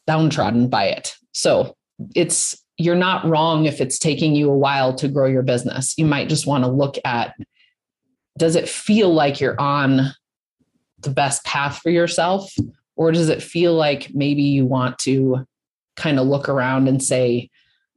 downtrodden 0.08 0.68
by 0.68 0.88
it. 0.88 1.16
So 1.32 1.78
it's 2.14 2.62
you're 2.78 2.96
not 2.96 3.26
wrong 3.26 3.66
if 3.66 3.80
it's 3.80 3.98
taking 3.98 4.36
you 4.36 4.50
a 4.50 4.58
while 4.58 4.94
to 4.96 5.08
grow 5.08 5.28
your 5.28 5.44
business. 5.44 5.94
You 5.98 6.06
might 6.06 6.28
just 6.28 6.46
want 6.46 6.66
to 6.66 6.70
look 6.70 6.98
at 7.06 7.34
does 8.38 8.58
it 8.58 8.68
feel 8.68 9.14
like 9.14 9.40
you're 9.40 9.60
on 9.62 10.14
the 11.00 11.12
best 11.12 11.46
path 11.46 11.78
for 11.78 11.92
yourself? 11.92 12.54
Or 12.96 13.12
does 13.12 13.30
it 13.30 13.42
feel 13.42 13.74
like 13.74 14.14
maybe 14.14 14.44
you 14.44 14.66
want 14.66 15.00
to 15.00 15.46
kind 15.96 16.20
of 16.20 16.28
look 16.28 16.50
around 16.50 16.88
and 16.88 17.02
say, 17.02 17.50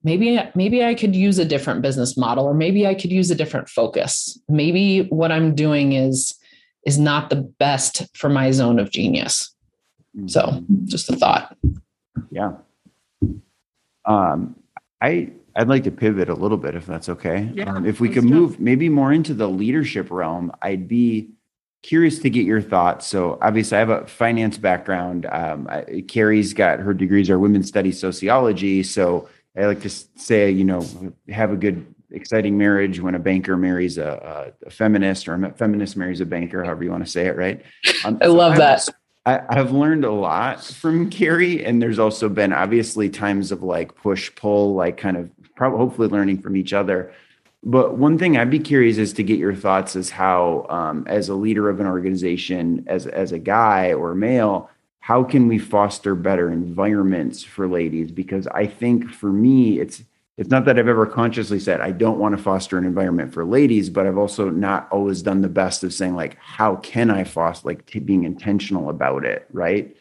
maybe 0.07 0.41
maybe 0.55 0.85
I 0.85 0.95
could 0.95 1.17
use 1.17 1.39
a 1.39 1.45
different 1.45 1.83
business 1.83 2.17
model 2.17 2.45
or 2.45 2.55
maybe 2.55 2.87
I 2.87 2.95
could 2.95 3.11
use 3.11 3.31
a 3.31 3.35
different 3.35 3.69
focus. 3.69 4.39
Maybe 4.49 5.03
what 5.09 5.33
I'm 5.33 5.55
doing 5.55 5.93
is 5.93 6.35
is 6.87 6.99
not 6.99 7.29
the 7.29 7.43
best 7.59 8.07
for 8.17 8.29
my 8.29 8.53
zone 8.53 8.79
of 8.79 8.91
genius. 8.91 9.53
So, 10.27 10.43
mm-hmm. 10.43 10.87
just 10.87 11.11
a 11.11 11.17
thought. 11.17 11.57
Yeah. 12.31 12.53
Um 14.05 14.55
I 15.03 15.33
I'd 15.57 15.69
like 15.69 15.85
to 15.85 15.91
pivot 15.91 16.29
a 16.29 16.35
little 16.35 16.59
bit 16.59 16.75
if 16.75 16.87
that's 16.87 17.09
okay. 17.09 17.51
Yeah, 17.55 17.75
um, 17.75 17.87
if 17.87 17.99
we 17.99 18.09
could 18.09 18.25
move 18.25 18.61
maybe 18.61 18.89
more 18.89 19.13
into 19.13 19.35
the 19.35 19.49
leadership 19.49 20.11
realm, 20.11 20.53
I'd 20.63 20.87
be 20.87 21.31
curious 21.87 22.19
to 22.19 22.31
get 22.31 22.45
your 22.45 22.61
thoughts. 22.61 23.07
So 23.07 23.39
obviously, 23.41 23.77
I 23.77 23.79
have 23.79 23.91
a 23.91 24.07
finance 24.07 24.59
background. 24.59 25.27
Um, 25.31 25.69
I, 25.71 26.05
Carrie's 26.09 26.53
got 26.53 26.81
her 26.81 26.93
degrees 26.93 27.31
are 27.31 27.39
women's 27.39 27.69
studies 27.69 28.01
sociology. 28.01 28.83
So 28.83 29.29
I 29.57 29.67
like 29.67 29.83
to 29.83 29.91
say, 29.91 30.51
you 30.51 30.65
know, 30.65 30.85
have 31.29 31.53
a 31.53 31.57
good, 31.57 31.87
exciting 32.11 32.57
marriage 32.57 33.01
when 33.01 33.15
a 33.15 33.19
banker 33.19 33.57
marries 33.57 33.99
a, 33.99 34.53
a, 34.65 34.71
feminist 34.71 35.29
or 35.29 35.35
a 35.35 35.53
feminist 35.53 35.97
marries 35.97 36.21
a 36.21 36.27
banker, 36.27 36.65
however 36.65 36.85
you 36.85 36.91
want 36.91 37.05
to 37.05 37.11
say 37.11 37.27
it, 37.27 37.37
right? 37.37 37.63
Um, 38.05 38.19
I 38.23 38.27
love 38.27 38.57
that. 38.57 38.89
I, 39.25 39.41
I've 39.49 39.73
learned 39.73 40.05
a 40.05 40.13
lot 40.13 40.65
from 40.65 41.11
Carrie, 41.11 41.65
and 41.65 41.83
there's 41.83 41.99
also 41.99 42.29
been 42.29 42.53
obviously 42.53 43.11
times 43.11 43.51
of 43.53 43.63
like 43.63 43.95
push 43.97 44.33
pull, 44.35 44.75
like 44.75 44.97
kind 44.97 45.17
of 45.17 45.31
probably 45.57 45.79
hopefully 45.79 46.09
learning 46.09 46.43
from 46.43 46.57
each 46.57 46.73
other. 46.73 47.13
But 47.67 47.99
one 47.99 48.17
thing 48.17 48.37
I'd 48.37 48.49
be 48.49 48.61
curious 48.61 48.97
is 48.97 49.13
to 49.15 49.25
get 49.25 49.41
your 49.41 49.55
thoughts 49.55 49.97
as 49.97 50.09
how, 50.09 50.67
um, 50.69 51.05
as 51.09 51.29
a 51.29 51.35
leader 51.35 51.69
of 51.69 51.81
an 51.81 51.87
organization, 51.87 52.85
as 52.87 53.09
as 53.09 53.33
a 53.33 53.41
guy 53.41 53.93
or 53.93 54.13
a 54.13 54.17
male, 54.17 54.71
how 55.01 55.25
can 55.25 55.49
we 55.49 55.59
foster 55.59 56.15
better 56.15 56.53
environments 56.53 57.43
for 57.43 57.67
ladies? 57.67 58.13
Because 58.13 58.47
I 58.47 58.69
think 58.69 59.11
for 59.11 59.33
me, 59.33 59.81
it's 59.81 60.05
it's 60.37 60.49
not 60.49 60.65
that 60.67 60.79
I've 60.79 60.87
ever 60.87 61.07
consciously 61.07 61.59
said 61.59 61.81
I 61.81 61.91
don't 61.91 62.21
want 62.21 62.37
to 62.37 62.43
foster 62.43 62.79
an 62.79 62.85
environment 62.85 63.35
for 63.35 63.45
ladies, 63.45 63.91
but 63.91 64.07
I've 64.07 64.19
also 64.19 64.49
not 64.49 64.87
always 64.93 65.21
done 65.21 65.41
the 65.41 65.49
best 65.49 65.83
of 65.83 65.93
saying 65.93 66.15
like, 66.15 66.39
how 66.39 66.77
can 66.77 67.11
I 67.11 67.25
foster 67.25 67.67
like 67.67 67.85
t- 67.87 67.99
being 67.99 68.23
intentional 68.23 68.91
about 68.91 69.25
it, 69.25 69.45
right? 69.53 69.97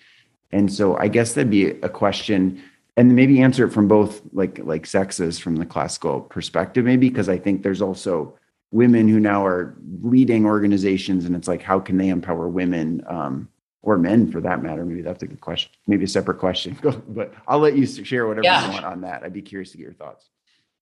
And 0.52 0.72
so 0.72 0.98
I 0.98 1.08
guess 1.08 1.34
that'd 1.34 1.50
be 1.50 1.66
a 1.66 1.90
question 1.90 2.62
and 2.98 3.16
maybe 3.16 3.42
answer 3.42 3.66
it 3.66 3.72
from 3.72 3.88
both 3.88 4.22
like 4.32 4.60
like 4.64 4.86
sexes 4.86 5.40
from 5.40 5.56
the 5.58 5.66
classical 5.66 6.22
perspective 6.22 6.86
maybe 6.86 7.10
because 7.10 7.30
i 7.30 7.38
think 7.38 7.64
there's 7.64 7.82
also 7.82 8.38
women 8.72 9.08
who 9.08 9.20
now 9.20 9.46
are 9.46 9.76
leading 10.02 10.46
organizations 10.46 11.26
and 11.26 11.36
it's 11.36 11.48
like 11.48 11.62
how 11.62 11.80
can 11.80 11.98
they 11.98 12.10
empower 12.10 12.50
women 12.50 13.04
um, 13.08 13.48
or 13.82 13.98
men 13.98 14.32
for 14.32 14.42
that 14.42 14.64
matter? 14.64 14.84
Maybe 14.84 15.02
that's 15.02 15.24
a 15.24 15.28
good 15.28 15.42
question 15.42 15.72
maybe 15.88 16.04
a 16.04 16.08
separate 16.08 16.40
question 16.40 16.78
but 17.10 17.34
i'll 17.48 17.60
let 17.60 17.78
you 17.78 17.86
share 17.86 18.28
whatever 18.28 18.44
yeah. 18.44 18.66
you 18.66 18.74
want 18.74 18.86
on 18.86 19.02
that. 19.02 19.24
I'd 19.24 19.34
be 19.34 19.42
curious 19.42 19.72
to 19.72 19.78
get 19.78 19.84
your 19.84 19.94
thoughts. 19.94 20.30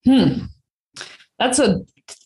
Hmm. 0.06 0.46
That's 1.40 1.60
a 1.60 1.82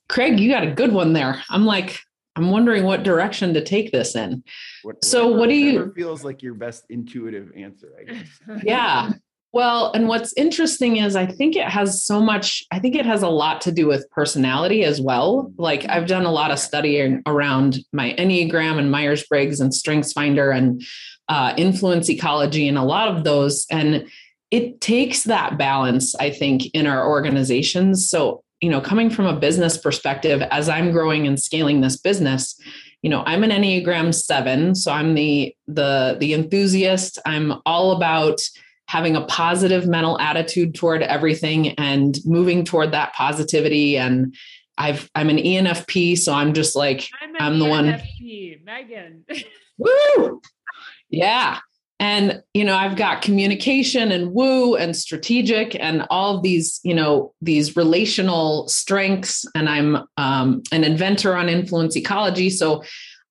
craig 0.10 0.39
you 0.39 0.50
got 0.50 0.63
a 0.63 0.71
good 0.71 0.93
one 0.93 1.13
there. 1.13 1.43
I'm 1.50 1.65
like 1.65 2.00
i'm 2.36 2.52
wondering 2.52 2.84
what 2.84 3.04
direction 3.04 3.54
to 3.56 3.63
take 3.63 3.91
this 3.91 4.15
in. 4.15 4.43
What, 4.84 5.04
so 5.04 5.28
what 5.28 5.50
do 5.50 5.56
you 5.56 5.91
feels 5.93 6.23
like 6.23 6.41
your 6.43 6.54
best 6.54 6.86
intuitive 6.89 7.52
answer 7.56 7.93
i 8.00 8.04
guess. 8.04 8.28
Yeah 8.63 9.12
well, 9.53 9.91
and 9.93 10.07
what's 10.07 10.33
interesting 10.33 10.97
is 10.97 11.15
I 11.15 11.25
think 11.25 11.55
it 11.55 11.67
has 11.67 12.03
so 12.03 12.21
much, 12.21 12.65
I 12.71 12.79
think 12.79 12.95
it 12.95 13.05
has 13.05 13.23
a 13.23 13.29
lot 13.29 13.62
to 13.62 13.71
do 13.71 13.88
with 13.88 14.10
personality 14.12 14.83
as 14.83 14.99
well. 14.99 15.51
Like 15.57 15.88
I've 15.88 16.07
done 16.07 16.25
a 16.25 16.31
lot 16.31 16.51
of 16.51 16.60
studying 16.60 17.21
around 17.25 17.79
my 17.93 18.13
Enneagram 18.17 18.77
and 18.77 18.91
Myers 18.91 19.25
Briggs 19.25 19.60
and 19.60 19.73
Strengths 19.73 20.13
Finder 20.13 20.51
and 20.51 20.83
uh, 21.29 21.53
influence 21.57 22.10
ecology 22.10 22.67
and 22.67 22.77
a 22.77 22.83
lot 22.83 23.07
of 23.07 23.23
those. 23.23 23.65
And 23.71 24.07
it 24.51 24.81
takes 24.81 25.23
that 25.23 25.57
balance, 25.57 26.13
I 26.15 26.29
think, 26.29 26.67
in 26.73 26.86
our 26.86 27.07
organizations. 27.07 28.10
So, 28.10 28.43
you 28.62 28.69
know, 28.69 28.81
coming 28.81 29.10
from 29.10 29.25
a 29.25 29.39
business 29.39 29.77
perspective, 29.77 30.41
as 30.41 30.69
I'm 30.69 30.91
growing 30.91 31.25
and 31.25 31.39
scaling 31.39 31.81
this 31.81 31.97
business, 31.97 32.60
you 33.03 33.12
know 33.12 33.21
i'm 33.27 33.43
an 33.43 33.51
enneagram 33.51 34.12
7 34.12 34.73
so 34.73 34.91
i'm 34.91 35.13
the 35.13 35.55
the 35.67 36.17
the 36.19 36.33
enthusiast 36.33 37.19
i'm 37.27 37.53
all 37.65 37.91
about 37.91 38.41
having 38.88 39.15
a 39.15 39.26
positive 39.26 39.86
mental 39.88 40.19
attitude 40.19 40.73
toward 40.73 41.04
everything 41.04 41.69
and 41.76 42.17
moving 42.26 42.63
toward 42.63 42.91
that 42.91 43.13
positivity 43.13 43.97
and 43.97 44.36
I've 44.78 45.10
I'm 45.15 45.30
an 45.30 45.38
ENFP, 45.38 46.17
so 46.17 46.34
I'm 46.34 46.54
just 46.54 46.76
like 46.76 47.10
I'm, 47.21 47.36
I'm 47.39 47.60
the 47.60 47.65
ENFP, 47.65 48.58
one. 48.58 48.65
Megan. 48.65 49.26
Woo! 49.78 50.41
Yeah. 51.10 51.60
And 52.00 52.43
you 52.54 52.63
know, 52.63 52.76
I've 52.76 52.95
got 52.95 53.23
communication 53.23 54.12
and 54.12 54.32
woo 54.32 54.76
and 54.76 54.95
strategic 54.95 55.76
and 55.80 56.06
all 56.12 56.41
these, 56.41 56.80
you 56.84 56.93
know, 56.93 57.34
these 57.41 57.76
relational 57.76 58.67
strengths. 58.67 59.45
And 59.56 59.67
I'm 59.67 59.97
um, 60.17 60.62
an 60.71 60.84
inventor 60.84 61.36
on 61.36 61.50
influence 61.50 61.95
ecology. 61.95 62.52
So 62.52 62.84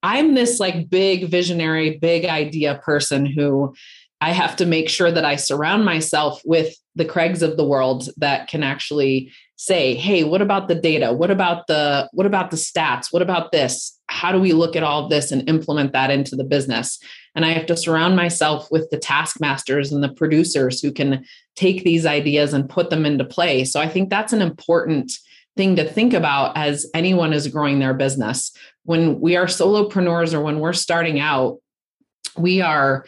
I'm 0.03 0.35
this 0.35 0.59
like 0.59 0.91
big 0.91 1.29
visionary, 1.29 1.99
big 1.99 2.25
idea 2.27 2.81
person 2.85 3.25
who 3.25 3.73
I 4.21 4.33
have 4.33 4.57
to 4.57 4.67
make 4.67 4.89
sure 4.89 5.13
that 5.13 5.25
I 5.25 5.37
surround 5.37 5.85
myself 5.85 6.41
with 6.45 6.75
the 6.95 7.05
Craigs 7.05 7.43
of 7.43 7.57
the 7.57 7.67
world 7.67 8.09
that 8.17 8.49
can 8.49 8.63
actually 8.63 9.31
say, 9.57 9.95
"Hey, 9.95 10.25
what 10.25 10.43
about 10.43 10.69
the 10.69 10.75
data? 10.75 11.13
What 11.13 11.31
about 11.31 11.67
the 11.67 12.09
what 12.13 12.27
about 12.27 12.51
the 12.51 12.57
stats? 12.57 13.09
What 13.11 13.23
about 13.23 13.53
this? 13.53 13.99
How 14.09 14.33
do 14.33 14.41
we 14.41 14.53
look 14.53 14.77
at 14.77 14.83
all 14.83 15.09
this 15.09 15.33
and 15.33 15.49
implement 15.49 15.93
that 15.93 16.11
into 16.11 16.37
the 16.37 16.45
business?" 16.45 16.99
And 17.35 17.45
I 17.45 17.51
have 17.51 17.67
to 17.67 17.77
surround 17.77 18.17
myself 18.17 18.69
with 18.71 18.89
the 18.91 18.99
taskmasters 18.99 19.93
and 19.93 20.03
the 20.03 20.13
producers 20.13 20.81
who 20.81 20.91
can 20.91 21.25
take 21.55 21.85
these 21.85 22.07
ideas 22.07 22.55
and 22.55 22.69
put 22.69 22.89
them 22.89 23.05
into 23.05 23.25
play. 23.25 23.65
So 23.65 23.81
I 23.81 23.89
think 23.89 24.09
that's 24.09 24.33
an 24.33 24.43
important 24.43 25.13
thing 25.57 25.77
to 25.77 25.85
think 25.85 26.15
about 26.15 26.57
as 26.57 26.87
anyone 26.95 27.33
is 27.33 27.49
growing 27.49 27.79
their 27.79 27.95
business. 27.95 28.53
When 28.85 29.21
we 29.21 29.37
are 29.37 29.47
solopreneurs 29.47 30.33
or 30.33 30.41
when 30.41 30.61
we're 30.61 30.75
starting 30.75 31.19
out, 31.19 31.59
we 32.37 32.61
are 32.61 33.07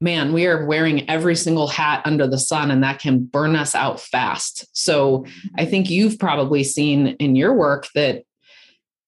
man, 0.00 0.32
we 0.32 0.46
are 0.46 0.64
wearing 0.64 1.08
every 1.10 1.34
single 1.34 1.66
hat 1.66 2.02
under 2.04 2.26
the 2.26 2.38
sun 2.38 2.70
and 2.70 2.82
that 2.82 3.00
can 3.00 3.24
burn 3.24 3.56
us 3.56 3.74
out 3.74 4.00
fast. 4.00 4.66
So 4.72 5.26
I 5.56 5.64
think 5.64 5.90
you've 5.90 6.18
probably 6.18 6.62
seen 6.62 7.08
in 7.18 7.34
your 7.34 7.52
work 7.52 7.88
that 7.94 8.22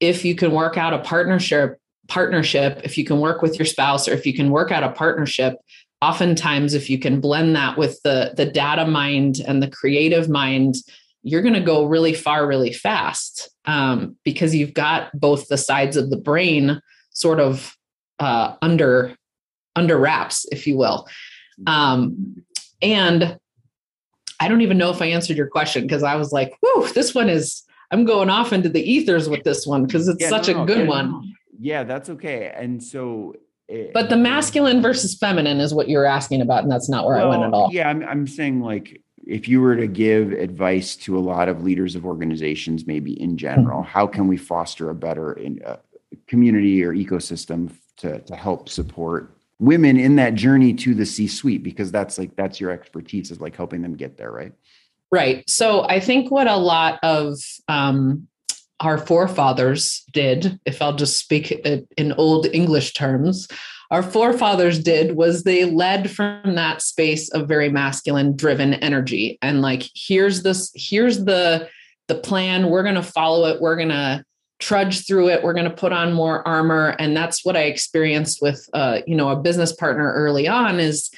if 0.01 0.25
you 0.25 0.35
can 0.35 0.51
work 0.53 0.77
out 0.77 0.95
a 0.95 0.99
partnership, 0.99 1.77
partnership, 2.09 2.81
if 2.83 2.99
you 2.99 3.05
can 3.05 3.21
work 3.21 3.43
with 3.43 3.59
your 3.59 3.67
spouse 3.67 4.09
or 4.09 4.13
if 4.13 4.27
you 4.27 4.35
can 4.35 4.51
work 4.51 4.73
out 4.73 4.83
a 4.83 4.91
partnership, 4.91 5.55
oftentimes 6.03 6.75
if 6.75 6.91
you 6.91 6.99
can 6.99 7.21
blend 7.21 7.55
that 7.55 7.77
with 7.77 8.01
the 8.03 8.33
the 8.37 8.47
data 8.47 8.87
mind 8.87 9.41
and 9.47 9.63
the 9.63 9.71
creative 9.71 10.29
mind, 10.29 10.75
you're 11.23 11.43
going 11.43 11.55
to 11.55 11.61
go 11.61 11.85
really 11.85 12.15
far 12.15 12.47
really 12.47 12.73
fast 12.73 13.51
um, 13.67 14.17
because 14.25 14.55
you've 14.55 14.75
got 14.75 15.11
both 15.19 15.47
the 15.49 15.59
sides 15.59 15.97
of 15.97 16.11
the 16.11 16.17
brain 16.17 16.81
sort 17.13 17.39
of 17.39 17.77
uh, 18.19 18.57
under 18.63 19.15
under 19.77 19.99
wraps, 19.99 20.47
if 20.51 20.67
you 20.67 20.77
will. 20.77 21.07
Um, 21.67 22.43
and 22.83 23.39
I 24.41 24.49
don't 24.49 24.63
even 24.63 24.79
know 24.79 24.91
if 24.91 25.03
I 25.03 25.07
answered 25.07 25.37
your 25.37 25.49
question 25.49 25.83
because 25.83 26.03
I 26.03 26.17
was 26.17 26.33
like, 26.33 26.57
whew, 26.61 26.89
this 26.95 27.15
one 27.15 27.29
is, 27.29 27.63
I'm 27.91 28.05
going 28.05 28.31
off 28.31 28.53
into 28.53 28.69
the 28.69 28.83
ethers 28.83 29.29
with 29.29 29.45
this 29.45 29.67
one 29.67 29.87
because 29.87 30.09
it's 30.09 30.23
yeah, 30.23 30.29
such 30.29 30.49
no, 30.49 30.63
a 30.63 30.67
good 30.67 30.85
no, 30.85 30.91
one. 30.91 31.35
Yeah, 31.59 31.85
that's 31.85 32.09
okay. 32.11 32.53
And 32.55 32.83
so, 32.83 33.35
it, 33.69 33.89
eh, 33.89 33.91
but 33.93 34.09
the 34.09 34.17
masculine 34.17 34.81
versus 34.81 35.15
feminine 35.17 35.61
is 35.61 35.75
what 35.75 35.89
you're 35.89 36.07
asking 36.07 36.41
about, 36.41 36.63
and 36.63 36.73
that's 36.73 36.89
not 36.89 37.05
where 37.05 37.17
well, 37.17 37.27
I 37.27 37.29
went 37.29 37.43
at 37.43 37.53
all. 37.53 37.71
Yeah, 37.71 37.89
I'm, 37.89 38.03
I'm 38.05 38.27
saying 38.27 38.63
like 38.63 39.03
if 39.27 39.47
you 39.47 39.61
were 39.61 39.77
to 39.77 39.87
give 39.87 40.33
advice 40.33 40.97
to 40.97 41.19
a 41.19 41.21
lot 41.21 41.49
of 41.49 41.63
leaders 41.63 41.95
of 41.95 42.07
organizations, 42.07 42.87
maybe 42.87 43.21
in 43.21 43.37
general, 43.37 43.83
mm-hmm. 43.83 43.91
how 43.91 44.07
can 44.07 44.27
we 44.27 44.37
foster 44.39 44.89
a 44.89 44.95
better 44.95 45.35
in, 45.35 45.61
uh, 45.65 45.77
community 46.27 46.83
or 46.83 46.95
ecosystem 46.95 47.71
to, 47.99 48.21
to 48.21 48.35
help 48.35 48.69
support 48.69 49.37
women 49.61 49.99
in 49.99 50.17
that 50.17 50.35
journey 50.35 50.73
to 50.73 50.95
the 50.95 51.07
C 51.07 51.29
suite 51.29 51.63
because 51.63 51.93
that's 51.93 52.19
like 52.19 52.35
that's 52.35 52.61
your 52.61 52.71
expertise 52.71 53.31
is 53.31 53.41
like 53.41 53.55
helping 53.55 53.83
them 53.83 53.95
get 53.95 54.17
there, 54.17 54.33
right? 54.33 54.53
Right. 55.13 55.49
So 55.49 55.85
I 55.85 56.01
think 56.01 56.31
what 56.31 56.47
a 56.47 56.57
lot 56.57 56.99
of 57.03 57.39
um, 57.69 58.27
our 58.81 58.97
forefathers 58.97 60.03
did, 60.13 60.59
if 60.65 60.81
I'll 60.81 60.97
just 60.97 61.19
speak 61.19 61.51
in 61.51 62.13
old 62.15 62.47
English 62.47 62.95
terms, 62.95 63.47
our 63.91 64.03
forefathers 64.03 64.79
did 64.79 65.17
was 65.17 65.43
they 65.43 65.65
led 65.65 66.11
from 66.11 66.55
that 66.55 66.81
space 66.81 67.29
of 67.31 67.49
very 67.49 67.69
masculine 67.69 68.37
driven 68.37 68.75
energy 68.75 69.39
and 69.43 69.63
like 69.63 69.83
here's 69.95 70.43
this 70.43 70.71
here's 70.75 71.25
the 71.25 71.69
the 72.07 72.15
plan 72.15 72.71
we're 72.71 72.85
going 72.85 72.95
to 72.95 73.03
follow 73.03 73.47
it 73.47 73.61
we're 73.61 73.77
going 73.77 73.89
to 73.89 74.25
trudge 74.61 75.07
through 75.07 75.29
it. 75.29 75.43
We're 75.43 75.55
going 75.55 75.69
to 75.69 75.75
put 75.75 75.93
on 75.93 76.13
more 76.13 76.47
armor. 76.47 76.95
And 76.99 77.17
that's 77.17 77.45
what 77.45 77.57
i 77.57 77.63
experienced 77.63 78.41
with 78.41 78.69
uh, 78.73 79.01
you 79.07 79.17
know 79.17 79.31
a 79.31 79.37
business 79.37 79.73
partner 79.73 80.13
early 80.13 80.47
on 80.47 80.79
is 80.79 81.11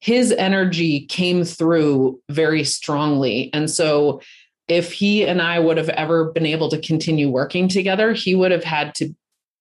his 0.00 0.32
energy 0.32 1.06
came 1.06 1.44
through 1.44 2.20
very 2.28 2.64
strongly. 2.64 3.50
And 3.52 3.70
so 3.70 4.20
if 4.68 4.92
he 4.92 5.24
and 5.24 5.40
i 5.40 5.58
would 5.58 5.76
have 5.76 5.88
ever 5.90 6.32
been 6.32 6.46
able 6.46 6.68
to 6.68 6.80
continue 6.80 7.30
working 7.30 7.68
together 7.68 8.12
he 8.12 8.34
would 8.34 8.50
have 8.50 8.64
had 8.64 8.94
to 8.94 9.14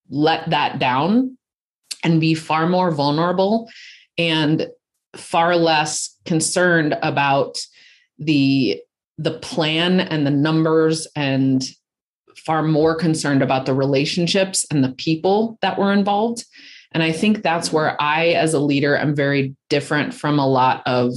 let 0.09 0.49
that 0.49 0.79
down 0.79 1.37
and 2.03 2.21
be 2.21 2.33
far 2.33 2.67
more 2.67 2.91
vulnerable 2.91 3.69
and 4.17 4.67
far 5.15 5.55
less 5.55 6.17
concerned 6.25 6.97
about 7.01 7.57
the 8.17 8.81
the 9.17 9.31
plan 9.31 9.99
and 9.99 10.25
the 10.25 10.31
numbers 10.31 11.07
and 11.15 11.63
far 12.37 12.63
more 12.63 12.95
concerned 12.95 13.41
about 13.41 13.65
the 13.65 13.73
relationships 13.73 14.65
and 14.71 14.83
the 14.83 14.93
people 14.93 15.57
that 15.61 15.77
were 15.77 15.93
involved. 15.93 16.45
And 16.91 17.03
i 17.03 17.11
think 17.11 17.41
that's 17.41 17.73
where 17.73 18.01
i 18.01 18.27
as 18.27 18.53
a 18.53 18.59
leader 18.59 18.95
am 18.95 19.15
very 19.15 19.55
different 19.69 20.13
from 20.13 20.39
a 20.39 20.47
lot 20.47 20.81
of 20.85 21.13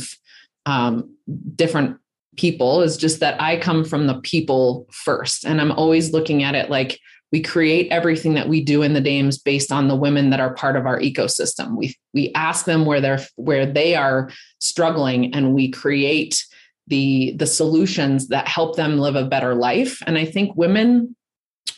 um, 0.67 1.15
different 1.55 1.99
people 2.37 2.83
is 2.83 2.97
just 2.97 3.21
that 3.21 3.41
i 3.41 3.57
come 3.57 3.85
from 3.85 4.07
the 4.07 4.21
people 4.21 4.87
first. 4.93 5.45
And 5.45 5.61
i'm 5.61 5.73
always 5.73 6.13
looking 6.13 6.43
at 6.43 6.55
it 6.55 6.71
like 6.71 6.99
we 7.31 7.43
create 7.43 7.91
everything 7.91 8.35
that 8.35 8.49
we 8.49 8.63
do 8.63 8.83
in 8.83 8.95
the 8.95 9.01
dames 9.01 9.39
based 9.39 9.71
on 9.71 9.89
the 9.89 9.97
women 9.97 10.31
that 10.31 10.41
are 10.41 10.55
part 10.55 10.77
of 10.77 10.87
our 10.87 10.99
ecosystem. 10.99 11.77
We 11.77 11.95
we 12.15 12.33
ask 12.35 12.65
them 12.65 12.87
where 12.87 13.01
they're 13.01 13.21
where 13.37 13.67
they 13.67 13.95
are 13.95 14.31
struggling 14.61 15.35
and 15.35 15.55
we 15.55 15.71
create 15.71 16.43
the 16.89 17.35
the 17.37 17.47
solutions 17.47 18.29
that 18.29 18.49
help 18.49 18.77
them 18.77 18.99
live 18.99 19.17
a 19.17 19.25
better 19.25 19.55
life. 19.55 20.03
And 20.07 20.19
i 20.19 20.25
think 20.25 20.57
women 20.57 21.15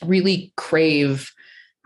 really 0.04 0.52
crave 0.56 1.30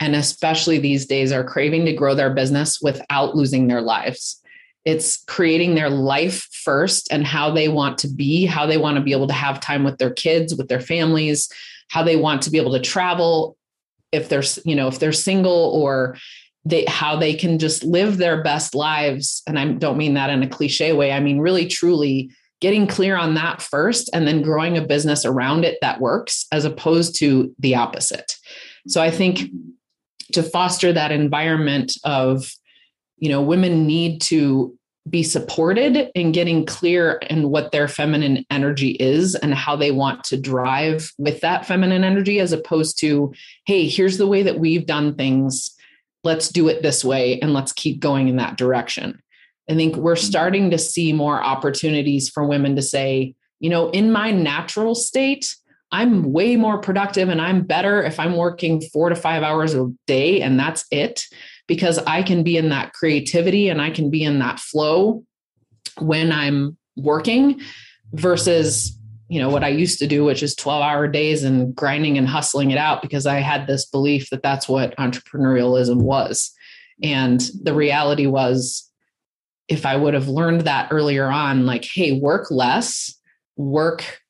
and 0.00 0.14
especially 0.14 0.78
these 0.78 1.06
days 1.06 1.32
are 1.32 1.44
craving 1.44 1.84
to 1.86 1.92
grow 1.92 2.14
their 2.14 2.34
business 2.34 2.80
without 2.80 3.36
losing 3.36 3.68
their 3.68 3.80
lives. 3.80 4.40
It's 4.84 5.22
creating 5.24 5.76
their 5.76 5.88
life 5.88 6.48
first 6.64 7.08
and 7.12 7.26
how 7.26 7.50
they 7.50 7.68
want 7.68 7.98
to 7.98 8.08
be 8.08 8.44
how 8.44 8.66
they 8.66 8.76
want 8.76 8.96
to 8.96 9.02
be 9.02 9.12
able 9.12 9.28
to 9.28 9.34
have 9.34 9.60
time 9.60 9.84
with 9.84 9.98
their 9.98 10.12
kids 10.12 10.54
with 10.54 10.68
their 10.68 10.80
families 10.80 11.48
how 11.88 12.02
they 12.02 12.16
want 12.16 12.42
to 12.42 12.50
be 12.50 12.58
able 12.58 12.72
to 12.72 12.80
travel 12.80 13.56
if 14.12 14.28
they're 14.28 14.42
you 14.64 14.74
know 14.74 14.88
if 14.88 14.98
they're 14.98 15.12
single 15.12 15.72
or 15.74 16.16
they 16.64 16.84
how 16.86 17.16
they 17.16 17.34
can 17.34 17.58
just 17.58 17.84
live 17.84 18.16
their 18.16 18.42
best 18.42 18.74
lives. 18.74 19.42
And 19.46 19.58
i 19.58 19.66
don't 19.66 19.98
mean 19.98 20.14
that 20.14 20.30
in 20.30 20.42
a 20.42 20.48
cliche 20.48 20.92
way. 20.92 21.12
I 21.12 21.20
mean 21.20 21.38
really 21.38 21.66
truly 21.66 22.30
getting 22.64 22.86
clear 22.86 23.14
on 23.14 23.34
that 23.34 23.60
first 23.60 24.08
and 24.14 24.26
then 24.26 24.40
growing 24.40 24.78
a 24.78 24.80
business 24.80 25.26
around 25.26 25.66
it 25.66 25.76
that 25.82 26.00
works 26.00 26.46
as 26.50 26.64
opposed 26.64 27.14
to 27.14 27.54
the 27.58 27.74
opposite. 27.74 28.36
So 28.88 29.02
i 29.02 29.10
think 29.10 29.50
to 30.32 30.42
foster 30.42 30.90
that 30.90 31.12
environment 31.12 31.92
of 32.04 32.50
you 33.18 33.28
know 33.28 33.42
women 33.42 33.86
need 33.86 34.22
to 34.22 34.74
be 35.10 35.22
supported 35.22 36.10
in 36.14 36.32
getting 36.32 36.64
clear 36.64 37.20
in 37.28 37.50
what 37.50 37.70
their 37.70 37.86
feminine 37.86 38.46
energy 38.48 38.92
is 38.92 39.34
and 39.34 39.52
how 39.52 39.76
they 39.76 39.90
want 39.90 40.24
to 40.24 40.38
drive 40.38 41.12
with 41.18 41.42
that 41.42 41.66
feminine 41.66 42.02
energy 42.02 42.40
as 42.40 42.52
opposed 42.52 42.98
to 42.98 43.30
hey 43.66 43.86
here's 43.86 44.16
the 44.16 44.26
way 44.26 44.42
that 44.42 44.58
we've 44.58 44.86
done 44.86 45.14
things. 45.14 45.70
Let's 46.22 46.48
do 46.48 46.68
it 46.68 46.80
this 46.80 47.04
way 47.04 47.38
and 47.40 47.52
let's 47.52 47.72
keep 47.72 48.00
going 48.00 48.28
in 48.28 48.36
that 48.36 48.56
direction 48.56 49.20
I 49.68 49.74
think 49.74 49.96
we're 49.96 50.14
mm-hmm. 50.14 50.26
starting 50.26 50.70
to 50.70 50.78
see 50.78 51.12
more 51.12 51.42
opportunities 51.42 52.28
for 52.28 52.44
women 52.44 52.76
to 52.76 52.82
say, 52.82 53.34
you 53.60 53.70
know, 53.70 53.90
in 53.90 54.12
my 54.12 54.30
natural 54.30 54.94
state, 54.94 55.54
I'm 55.92 56.32
way 56.32 56.56
more 56.56 56.78
productive 56.78 57.28
and 57.28 57.40
I'm 57.40 57.62
better 57.62 58.02
if 58.02 58.18
I'm 58.18 58.36
working 58.36 58.80
four 58.80 59.08
to 59.08 59.14
five 59.14 59.42
hours 59.42 59.74
a 59.74 59.88
day 60.06 60.40
and 60.40 60.58
that's 60.58 60.84
it, 60.90 61.24
because 61.66 61.98
I 61.98 62.22
can 62.22 62.42
be 62.42 62.56
in 62.56 62.70
that 62.70 62.92
creativity 62.92 63.68
and 63.68 63.80
I 63.80 63.90
can 63.90 64.10
be 64.10 64.24
in 64.24 64.40
that 64.40 64.58
flow 64.58 65.24
when 65.98 66.32
I'm 66.32 66.76
working 66.96 67.60
versus, 68.12 68.98
you 69.28 69.40
know, 69.40 69.48
what 69.48 69.64
I 69.64 69.68
used 69.68 69.98
to 70.00 70.06
do, 70.06 70.24
which 70.24 70.42
is 70.42 70.54
12 70.56 70.82
hour 70.82 71.08
days 71.08 71.44
and 71.44 71.74
grinding 71.74 72.18
and 72.18 72.28
hustling 72.28 72.70
it 72.70 72.78
out 72.78 73.00
because 73.00 73.24
I 73.26 73.36
had 73.36 73.66
this 73.66 73.86
belief 73.86 74.30
that 74.30 74.42
that's 74.42 74.68
what 74.68 74.96
entrepreneurialism 74.96 76.02
was. 76.02 76.52
And 77.02 77.40
the 77.62 77.74
reality 77.74 78.26
was, 78.26 78.90
if 79.68 79.86
I 79.86 79.96
would 79.96 80.14
have 80.14 80.28
learned 80.28 80.62
that 80.62 80.88
earlier 80.90 81.26
on, 81.26 81.66
like, 81.66 81.84
hey, 81.84 82.18
work 82.18 82.50
less, 82.50 83.18
work 83.56 84.20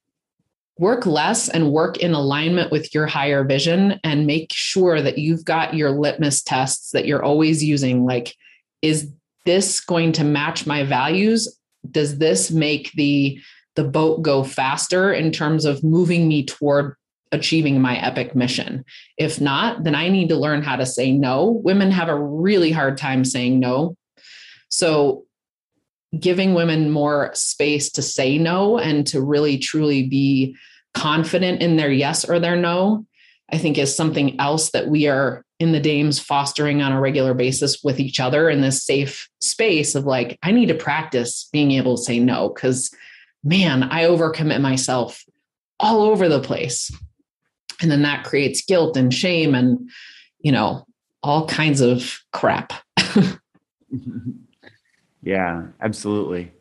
work 0.78 1.06
less 1.06 1.48
and 1.48 1.70
work 1.70 1.98
in 1.98 2.14
alignment 2.14 2.72
with 2.72 2.92
your 2.94 3.06
higher 3.06 3.44
vision 3.44 4.00
and 4.02 4.26
make 4.26 4.52
sure 4.52 5.00
that 5.00 5.18
you've 5.18 5.44
got 5.44 5.74
your 5.74 5.90
litmus 5.90 6.42
tests 6.42 6.90
that 6.90 7.06
you're 7.06 7.22
always 7.22 7.62
using. 7.62 8.04
Like 8.04 8.34
is 8.82 9.10
this 9.46 9.80
going 9.80 10.12
to 10.12 10.24
match 10.24 10.66
my 10.66 10.84
values? 10.84 11.58
Does 11.90 12.18
this 12.18 12.50
make 12.50 12.92
the 12.92 13.40
the 13.76 13.84
boat 13.84 14.22
go 14.22 14.44
faster 14.44 15.12
in 15.12 15.32
terms 15.32 15.64
of 15.64 15.82
moving 15.82 16.28
me 16.28 16.44
toward 16.44 16.94
achieving 17.32 17.80
my 17.80 17.96
epic 17.98 18.34
mission? 18.34 18.84
If 19.16 19.40
not 19.40 19.84
then 19.84 19.94
i 19.94 20.08
need 20.08 20.28
to 20.30 20.36
learn 20.36 20.62
how 20.62 20.76
to 20.76 20.86
say 20.86 21.12
no. 21.12 21.60
Women 21.64 21.90
have 21.92 22.08
a 22.08 22.20
really 22.20 22.72
hard 22.72 22.98
time 22.98 23.24
saying 23.24 23.60
no. 23.60 23.96
So 24.68 25.23
giving 26.18 26.54
women 26.54 26.90
more 26.90 27.30
space 27.34 27.90
to 27.90 28.02
say 28.02 28.38
no 28.38 28.78
and 28.78 29.06
to 29.08 29.20
really 29.20 29.58
truly 29.58 30.06
be 30.06 30.56
confident 30.92 31.60
in 31.62 31.76
their 31.76 31.90
yes 31.90 32.28
or 32.28 32.38
their 32.38 32.56
no, 32.56 33.06
I 33.50 33.58
think 33.58 33.78
is 33.78 33.94
something 33.94 34.40
else 34.40 34.70
that 34.70 34.88
we 34.88 35.06
are 35.08 35.44
in 35.58 35.72
the 35.72 35.80
dames 35.80 36.18
fostering 36.18 36.82
on 36.82 36.92
a 36.92 37.00
regular 37.00 37.34
basis 37.34 37.82
with 37.82 38.00
each 38.00 38.20
other 38.20 38.48
in 38.48 38.60
this 38.60 38.84
safe 38.84 39.28
space 39.40 39.94
of 39.94 40.04
like, 40.04 40.38
I 40.42 40.52
need 40.52 40.66
to 40.66 40.74
practice 40.74 41.48
being 41.52 41.72
able 41.72 41.96
to 41.96 42.02
say 42.02 42.18
no 42.18 42.48
because 42.48 42.94
man, 43.42 43.84
I 43.84 44.04
overcommit 44.04 44.60
myself 44.60 45.22
all 45.78 46.02
over 46.02 46.28
the 46.28 46.40
place. 46.40 46.90
And 47.80 47.90
then 47.90 48.02
that 48.02 48.24
creates 48.24 48.64
guilt 48.64 48.96
and 48.96 49.12
shame 49.12 49.54
and, 49.54 49.90
you 50.40 50.52
know, 50.52 50.86
all 51.22 51.46
kinds 51.46 51.80
of 51.80 52.20
crap. 52.32 52.72
Yeah, 55.24 55.68
absolutely. 55.80 56.52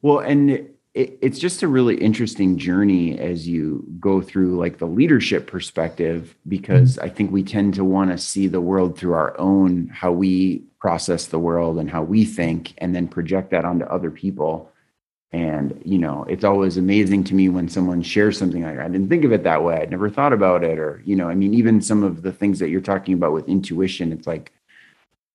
Well, 0.00 0.20
and 0.20 0.50
it, 0.94 1.18
it's 1.20 1.38
just 1.38 1.62
a 1.62 1.68
really 1.68 1.96
interesting 1.96 2.56
journey 2.56 3.18
as 3.18 3.48
you 3.48 3.84
go 3.98 4.20
through 4.20 4.58
like 4.58 4.78
the 4.78 4.86
leadership 4.86 5.46
perspective, 5.46 6.36
because 6.46 6.96
mm-hmm. 6.96 7.04
I 7.04 7.08
think 7.08 7.32
we 7.32 7.42
tend 7.42 7.74
to 7.74 7.84
want 7.84 8.10
to 8.10 8.18
see 8.18 8.46
the 8.46 8.60
world 8.60 8.96
through 8.96 9.14
our 9.14 9.38
own, 9.40 9.88
how 9.88 10.12
we 10.12 10.62
process 10.78 11.26
the 11.26 11.38
world 11.38 11.78
and 11.78 11.90
how 11.90 12.02
we 12.02 12.24
think, 12.24 12.74
and 12.78 12.94
then 12.94 13.08
project 13.08 13.50
that 13.50 13.64
onto 13.64 13.84
other 13.86 14.10
people. 14.10 14.70
And, 15.32 15.80
you 15.84 15.98
know, 15.98 16.24
it's 16.28 16.44
always 16.44 16.76
amazing 16.76 17.24
to 17.24 17.34
me 17.34 17.48
when 17.48 17.68
someone 17.68 18.02
shares 18.02 18.36
something 18.38 18.62
like, 18.62 18.78
I 18.78 18.86
didn't 18.88 19.08
think 19.08 19.24
of 19.24 19.32
it 19.32 19.44
that 19.44 19.64
way. 19.64 19.76
I'd 19.80 19.90
never 19.90 20.10
thought 20.10 20.34
about 20.34 20.62
it. 20.62 20.78
Or, 20.78 21.02
you 21.06 21.16
know, 21.16 21.28
I 21.28 21.34
mean, 21.34 21.54
even 21.54 21.80
some 21.80 22.02
of 22.04 22.22
the 22.22 22.32
things 22.32 22.58
that 22.58 22.68
you're 22.68 22.82
talking 22.82 23.14
about 23.14 23.32
with 23.32 23.48
intuition, 23.48 24.12
it's 24.12 24.26
like, 24.26 24.52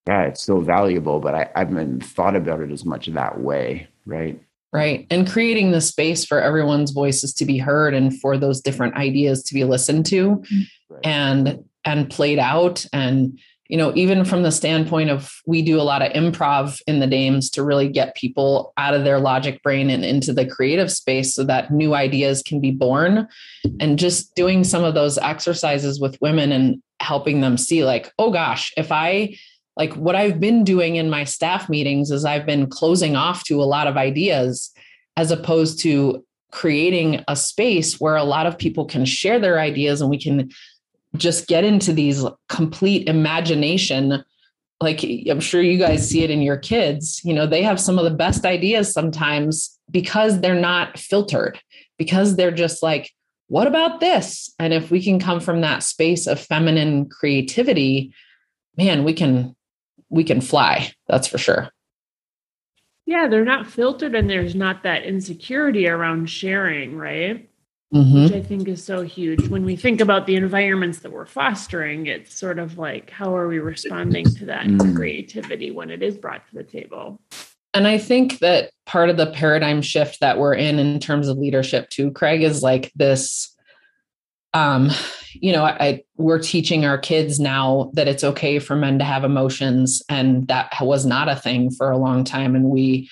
yeah, 0.08 0.24
it's 0.24 0.42
still 0.42 0.62
valuable, 0.62 1.20
but 1.20 1.36
I, 1.36 1.50
I 1.56 1.60
haven't 1.60 2.04
thought 2.04 2.36
about 2.36 2.62
it 2.62 2.72
as 2.72 2.86
much 2.86 3.08
that 3.08 3.42
way. 3.42 3.88
Right. 4.06 4.42
Right. 4.74 5.08
And 5.10 5.30
creating 5.30 5.72
the 5.72 5.82
space 5.82 6.26
for 6.26 6.42
everyone's 6.42 6.92
voices 6.92 7.34
to 7.36 7.46
be 7.46 7.58
heard 7.58 7.94
and 7.94 8.18
for 8.20 8.38
those 8.38 8.62
different 8.62 8.96
ideas 8.96 9.44
to 9.44 9.54
be 9.54 9.64
listened 9.64 10.06
to 10.08 10.44
right. 10.90 11.00
and 11.04 11.64
and 11.86 12.10
played 12.10 12.38
out. 12.38 12.86
And, 12.92 13.40
you 13.70 13.78
know, 13.78 13.94
even 13.96 14.26
from 14.26 14.44
the 14.44 14.52
standpoint 14.52 15.10
of 15.10 15.32
we 15.46 15.62
do 15.62 15.80
a 15.80 15.84
lot 15.84 16.02
of 16.02 16.12
improv 16.12 16.82
in 16.86 17.00
the 17.00 17.08
dames 17.08 17.50
to 17.52 17.64
really 17.64 17.88
get 17.88 18.16
people 18.16 18.74
out 18.78 18.94
of 18.94 19.06
their 19.06 19.20
logic 19.20 19.64
brain 19.64 19.90
and 19.90 20.04
into 20.04 20.34
the 20.34 20.46
creative 20.46 20.92
space 20.92 21.34
so 21.34 21.46
that 21.46 21.72
new 21.72 21.96
ideas 21.96 22.44
can 22.44 22.60
be 22.60 22.72
born. 22.72 23.28
And 23.80 23.98
just 23.98 24.36
doing 24.36 24.66
some 24.66 24.84
of 24.84 24.96
those 24.96 25.18
exercises 25.18 26.00
with 26.00 26.22
women 26.22 26.52
and 26.52 26.84
helping 27.00 27.40
them 27.40 27.58
see, 27.58 27.86
like, 27.86 28.14
oh 28.20 28.32
gosh, 28.32 28.74
if 28.76 28.92
I 28.92 29.38
like 29.78 29.94
what 29.94 30.16
I've 30.16 30.40
been 30.40 30.64
doing 30.64 30.96
in 30.96 31.10
my 31.10 31.24
staff 31.24 31.70
meetings 31.70 32.10
is 32.10 32.26
I've 32.26 32.48
been 32.48 32.68
closing 32.68 33.16
off 33.16 33.44
to 33.46 33.62
a 33.62 33.66
lot 33.66 33.88
of 33.88 33.96
ideas 33.96 34.72
as 35.16 35.30
opposed 35.32 35.80
to 35.84 36.26
creating 36.52 37.24
a 37.28 37.36
space 37.36 38.00
where 38.00 38.16
a 38.16 38.24
lot 38.24 38.48
of 38.48 38.58
people 38.58 38.86
can 38.86 39.06
share 39.06 39.40
their 39.40 39.60
ideas 39.60 40.02
and 40.02 40.10
we 40.10 40.20
can 40.20 40.50
just 41.16 41.48
get 41.48 41.64
into 41.64 41.94
these 41.94 42.26
complete 42.50 43.08
imagination. 43.08 44.24
Like 44.80 45.04
i'm 45.04 45.40
sure 45.40 45.62
you 45.62 45.80
guys 45.80 46.08
see 46.08 46.24
it 46.24 46.30
in 46.30 46.44
your 46.44 46.58
kids 46.58 47.20
you 47.24 47.34
know 47.34 47.48
they 47.48 47.64
have 47.64 47.80
some 47.80 47.98
of 47.98 48.04
the 48.04 48.16
best 48.16 48.46
ideas 48.46 48.94
sometimes 48.94 49.76
because 49.90 50.40
they're 50.40 50.54
not 50.54 51.00
filtered 51.00 51.60
because 51.98 52.36
they're 52.36 52.52
just 52.52 52.84
like 52.84 53.12
what 53.48 53.66
about 53.66 54.02
this? 54.02 54.54
And 54.60 54.74
if 54.74 54.92
we 54.92 55.02
can 55.02 55.20
come 55.20 55.40
from 55.40 55.62
that 55.62 55.82
space 55.82 56.28
of 56.28 56.40
feminine 56.40 57.10
creativity 57.10 58.14
man 58.78 59.04
we 59.04 59.14
can 59.14 59.56
we 60.10 60.24
can 60.24 60.42
fly. 60.42 60.92
That's 61.08 61.28
for 61.28 61.38
sure. 61.38 61.70
Yeah, 63.06 63.28
they're 63.28 63.46
not 63.46 63.68
filtered 63.68 64.16
and 64.16 64.30
there's 64.30 64.56
not 64.56 64.84
that 64.84 65.04
insecurity 65.04 65.88
around 65.88 66.30
sharing, 66.30 66.98
right? 66.98 67.50
Mm-hmm. 67.94 68.24
Which 68.24 68.34
I 68.34 68.42
think 68.42 68.68
is 68.68 68.84
so 68.84 69.02
huge. 69.02 69.48
When 69.48 69.64
we 69.64 69.78
think 69.78 70.02
about 70.02 70.28
the 70.28 70.36
environments 70.36 71.00
that 71.00 71.12
we're 71.12 71.26
fostering, 71.26 72.08
it's 72.08 72.38
sort 72.38 72.60
of 72.60 72.78
like 72.78 73.10
how 73.10 73.34
are 73.36 73.48
we 73.48 73.60
responding 73.60 74.26
to 74.26 74.46
that 74.48 74.66
mm. 74.66 74.94
creativity 74.94 75.72
when 75.72 75.90
it 75.90 76.04
is 76.04 76.18
brought 76.18 76.46
to 76.50 76.56
the 76.56 76.64
table? 76.64 77.22
And 77.74 77.88
I 77.88 77.98
think 77.98 78.40
that 78.40 78.72
part 78.86 79.10
of 79.10 79.16
the 79.16 79.28
paradigm 79.28 79.82
shift 79.82 80.20
that 80.20 80.38
we're 80.38 80.56
in 80.56 80.80
in 80.80 81.00
terms 81.00 81.30
of 81.30 81.38
leadership 81.38 81.90
too, 81.90 82.12
Craig, 82.12 82.44
is 82.44 82.62
like 82.62 82.92
this 82.96 83.56
um, 84.54 84.90
you 85.34 85.52
know, 85.52 85.66
I, 85.66 86.04
we're 86.16 86.40
teaching 86.40 86.86
our 86.86 86.98
kids 86.98 87.40
now 87.40 87.92
that 87.94 88.08
it's 88.08 88.24
okay 88.24 88.60
for 88.60 88.76
men 88.76 89.00
to 89.00 89.06
have 89.06 89.24
emotions, 89.24 90.02
and 90.10 90.48
that 90.48 90.72
was 90.82 91.06
not 91.06 91.30
a 91.30 91.36
thing 91.36 91.72
for 91.72 91.92
a 91.92 91.98
long 91.98 92.24
time. 92.24 92.56
And 92.56 92.66
we 92.66 93.10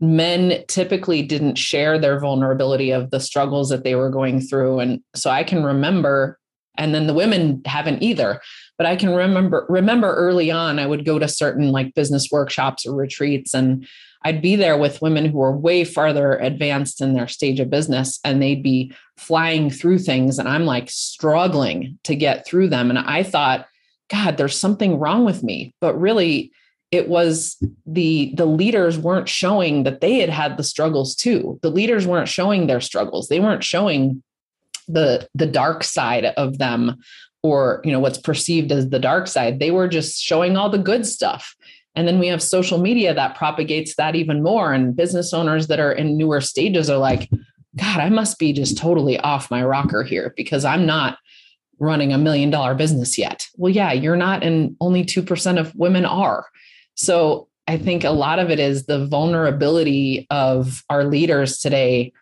men 0.00 0.64
typically 0.68 1.22
didn't 1.22 1.56
share 1.56 1.98
their 1.98 2.18
vulnerability 2.18 2.90
of 2.90 3.10
the 3.10 3.20
struggles 3.20 3.68
that 3.68 3.84
they 3.84 3.94
were 3.94 4.10
going 4.10 4.40
through, 4.40 4.80
and 4.80 5.00
so 5.14 5.30
I 5.30 5.44
can 5.44 5.64
remember, 5.64 6.38
and 6.78 6.94
then 6.94 7.06
the 7.06 7.14
women 7.14 7.62
haven't 7.66 8.02
either. 8.02 8.40
But 8.78 8.86
I 8.86 8.96
can 8.96 9.14
remember 9.14 9.66
remember 9.68 10.14
early 10.14 10.50
on, 10.50 10.78
I 10.78 10.86
would 10.86 11.04
go 11.04 11.18
to 11.18 11.28
certain 11.28 11.72
like 11.72 11.94
business 11.94 12.28
workshops 12.30 12.86
or 12.86 12.94
retreats, 12.94 13.54
and 13.54 13.86
I'd 14.22 14.42
be 14.42 14.56
there 14.56 14.76
with 14.76 15.02
women 15.02 15.26
who 15.26 15.38
were 15.38 15.56
way 15.56 15.84
farther 15.84 16.36
advanced 16.36 17.00
in 17.00 17.14
their 17.14 17.28
stage 17.28 17.60
of 17.60 17.70
business 17.70 18.18
and 18.24 18.42
they'd 18.42 18.62
be 18.62 18.92
flying 19.16 19.70
through 19.70 19.98
things. 19.98 20.38
And 20.38 20.48
I'm 20.48 20.64
like 20.64 20.90
struggling 20.90 21.98
to 22.04 22.14
get 22.14 22.46
through 22.46 22.68
them. 22.68 22.90
And 22.90 22.98
I 22.98 23.22
thought, 23.22 23.66
God, 24.08 24.36
there's 24.36 24.58
something 24.58 24.98
wrong 24.98 25.24
with 25.24 25.42
me. 25.42 25.74
But 25.80 25.98
really, 26.00 26.52
it 26.92 27.08
was 27.08 27.56
the 27.84 28.32
the 28.36 28.46
leaders 28.46 28.98
weren't 28.98 29.28
showing 29.28 29.82
that 29.82 30.00
they 30.00 30.18
had 30.20 30.30
had 30.30 30.56
the 30.56 30.62
struggles 30.62 31.14
too 31.14 31.58
the 31.62 31.70
leaders 31.70 32.06
weren't 32.06 32.28
showing 32.28 32.66
their 32.66 32.80
struggles 32.80 33.28
they 33.28 33.40
weren't 33.40 33.64
showing 33.64 34.22
the 34.88 35.28
the 35.34 35.46
dark 35.46 35.82
side 35.82 36.26
of 36.36 36.58
them 36.58 36.96
or 37.42 37.80
you 37.84 37.90
know 37.90 37.98
what's 38.00 38.18
perceived 38.18 38.70
as 38.70 38.88
the 38.90 38.98
dark 38.98 39.26
side 39.26 39.58
they 39.58 39.70
were 39.70 39.88
just 39.88 40.22
showing 40.22 40.56
all 40.56 40.70
the 40.70 40.78
good 40.78 41.04
stuff 41.04 41.56
and 41.96 42.06
then 42.06 42.18
we 42.18 42.28
have 42.28 42.42
social 42.42 42.78
media 42.78 43.14
that 43.14 43.34
propagates 43.34 43.96
that 43.96 44.14
even 44.14 44.42
more. 44.42 44.72
And 44.74 44.94
business 44.94 45.32
owners 45.32 45.66
that 45.68 45.80
are 45.80 45.92
in 45.92 46.18
newer 46.18 46.42
stages 46.42 46.90
are 46.90 46.98
like, 46.98 47.30
God, 47.76 48.00
I 48.00 48.10
must 48.10 48.38
be 48.38 48.52
just 48.52 48.76
totally 48.76 49.18
off 49.20 49.50
my 49.50 49.64
rocker 49.64 50.02
here 50.02 50.34
because 50.36 50.64
I'm 50.64 50.84
not 50.84 51.18
running 51.78 52.12
a 52.12 52.18
million 52.18 52.50
dollar 52.50 52.74
business 52.74 53.18
yet. 53.18 53.48
Well, 53.56 53.72
yeah, 53.72 53.92
you're 53.92 54.16
not, 54.16 54.42
and 54.42 54.76
only 54.80 55.04
2% 55.04 55.58
of 55.58 55.74
women 55.74 56.04
are. 56.04 56.46
So 56.94 57.48
I 57.66 57.78
think 57.78 58.04
a 58.04 58.10
lot 58.10 58.38
of 58.38 58.50
it 58.50 58.60
is 58.60 58.86
the 58.86 59.06
vulnerability 59.06 60.26
of 60.30 60.84
our 60.88 61.04
leaders 61.04 61.58
today 61.58 62.12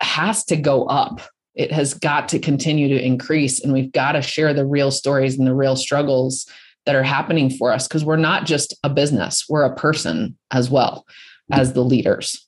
has 0.00 0.44
to 0.46 0.56
go 0.56 0.84
up. 0.84 1.20
It 1.54 1.72
has 1.72 1.94
got 1.94 2.28
to 2.30 2.38
continue 2.38 2.88
to 2.88 3.02
increase, 3.02 3.60
and 3.60 3.72
we've 3.72 3.92
got 3.92 4.12
to 4.12 4.22
share 4.22 4.52
the 4.52 4.66
real 4.66 4.90
stories 4.90 5.38
and 5.38 5.46
the 5.46 5.54
real 5.54 5.76
struggles 5.76 6.46
that 6.86 6.94
are 6.94 7.02
happening 7.02 7.50
for 7.50 7.72
us 7.72 7.86
because 7.86 8.04
we're 8.04 8.16
not 8.16 8.46
just 8.46 8.74
a 8.82 8.88
business, 8.88 9.44
we're 9.48 9.64
a 9.64 9.74
person 9.74 10.36
as 10.50 10.70
well 10.70 11.04
as 11.52 11.72
the 11.72 11.84
leaders. 11.84 12.46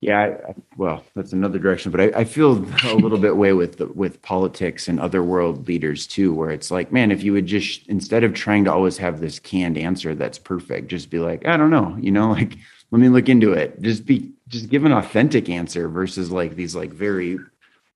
Yeah, 0.00 0.18
I, 0.18 0.54
well, 0.78 1.04
that's 1.14 1.34
another 1.34 1.58
direction, 1.58 1.92
but 1.92 2.00
I, 2.00 2.20
I 2.20 2.24
feel 2.24 2.52
a 2.84 2.94
little 2.94 3.18
bit 3.18 3.36
way 3.36 3.52
with 3.52 3.76
the, 3.76 3.86
with 3.88 4.22
politics 4.22 4.88
and 4.88 4.98
other 4.98 5.22
world 5.22 5.68
leaders 5.68 6.06
too, 6.06 6.32
where 6.32 6.50
it's 6.50 6.70
like, 6.70 6.90
man, 6.90 7.10
if 7.10 7.22
you 7.22 7.34
would 7.34 7.46
just 7.46 7.86
instead 7.86 8.24
of 8.24 8.32
trying 8.32 8.64
to 8.64 8.72
always 8.72 8.96
have 8.96 9.20
this 9.20 9.38
canned 9.38 9.76
answer 9.76 10.14
that's 10.14 10.38
perfect, 10.38 10.88
just 10.88 11.10
be 11.10 11.18
like, 11.18 11.46
I 11.46 11.58
don't 11.58 11.68
know, 11.68 11.98
you 12.00 12.10
know, 12.10 12.30
like 12.32 12.56
let 12.90 13.00
me 13.00 13.08
look 13.08 13.28
into 13.28 13.52
it. 13.52 13.80
Just 13.82 14.06
be 14.06 14.32
just 14.48 14.70
give 14.70 14.84
an 14.84 14.92
authentic 14.92 15.48
answer 15.50 15.88
versus 15.88 16.30
like 16.30 16.56
these 16.56 16.74
like 16.74 16.90
very 16.90 17.38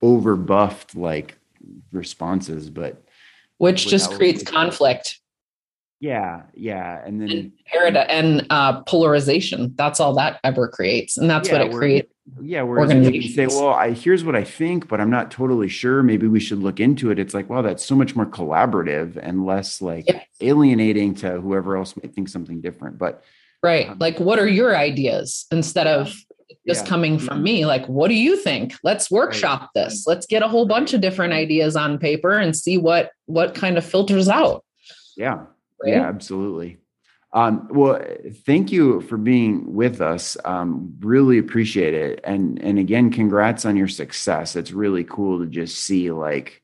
over 0.02 0.36
buffed 0.36 0.94
like 0.94 1.38
responses. 1.90 2.68
But 2.68 3.02
which 3.64 3.86
just 3.86 4.12
creates 4.12 4.42
conflict. 4.42 5.20
Yeah, 5.98 6.42
yeah, 6.52 7.02
and 7.06 7.18
then 7.18 7.52
and, 7.72 7.96
and 7.96 8.46
uh, 8.50 8.82
polarization. 8.82 9.72
That's 9.74 10.00
all 10.00 10.14
that 10.16 10.38
ever 10.44 10.68
creates, 10.68 11.16
and 11.16 11.30
that's 11.30 11.48
yeah, 11.48 11.54
what 11.54 11.66
it 11.68 11.72
creates. 11.72 12.12
Yeah, 12.42 12.60
whereas 12.60 12.92
you 12.92 13.22
say, 13.22 13.46
"Well, 13.46 13.68
I 13.68 13.92
here's 13.92 14.22
what 14.22 14.36
I 14.36 14.44
think, 14.44 14.86
but 14.86 15.00
I'm 15.00 15.08
not 15.08 15.30
totally 15.30 15.68
sure. 15.68 16.02
Maybe 16.02 16.26
we 16.26 16.40
should 16.40 16.58
look 16.58 16.78
into 16.78 17.10
it." 17.10 17.18
It's 17.18 17.32
like, 17.32 17.48
wow, 17.48 17.62
that's 17.62 17.82
so 17.82 17.94
much 17.94 18.14
more 18.14 18.26
collaborative 18.26 19.16
and 19.16 19.46
less 19.46 19.80
like 19.80 20.04
yes. 20.08 20.26
alienating 20.42 21.14
to 21.16 21.40
whoever 21.40 21.78
else 21.78 21.96
might 21.96 22.14
think 22.14 22.28
something 22.28 22.60
different. 22.60 22.98
But 22.98 23.24
right, 23.62 23.88
um, 23.88 23.98
like, 23.98 24.20
what 24.20 24.38
are 24.38 24.48
your 24.48 24.76
ideas 24.76 25.46
instead 25.50 25.86
of 25.86 26.14
just 26.66 26.84
yeah. 26.84 26.88
coming 26.88 27.18
from 27.18 27.42
me 27.42 27.66
like 27.66 27.86
what 27.86 28.08
do 28.08 28.14
you 28.14 28.36
think? 28.36 28.74
Let's 28.82 29.10
workshop 29.10 29.60
right. 29.60 29.68
this. 29.74 30.06
Let's 30.06 30.26
get 30.26 30.42
a 30.42 30.48
whole 30.48 30.66
bunch 30.66 30.94
of 30.94 31.00
different 31.00 31.32
ideas 31.32 31.76
on 31.76 31.98
paper 31.98 32.32
and 32.32 32.56
see 32.56 32.78
what 32.78 33.10
what 33.26 33.54
kind 33.54 33.78
of 33.78 33.84
filters 33.84 34.28
out. 34.28 34.64
Yeah. 35.16 35.44
Right? 35.82 35.92
yeah 35.92 36.08
absolutely. 36.08 36.78
Um, 37.32 37.68
well 37.70 38.00
thank 38.46 38.72
you 38.72 39.00
for 39.02 39.18
being 39.18 39.74
with 39.74 40.00
us. 40.00 40.36
Um, 40.44 40.94
really 41.00 41.38
appreciate 41.38 41.94
it. 41.94 42.20
And 42.24 42.62
and 42.62 42.78
again 42.78 43.10
congrats 43.10 43.64
on 43.64 43.76
your 43.76 43.88
success. 43.88 44.56
It's 44.56 44.72
really 44.72 45.04
cool 45.04 45.40
to 45.40 45.46
just 45.46 45.78
see 45.78 46.10
like 46.10 46.63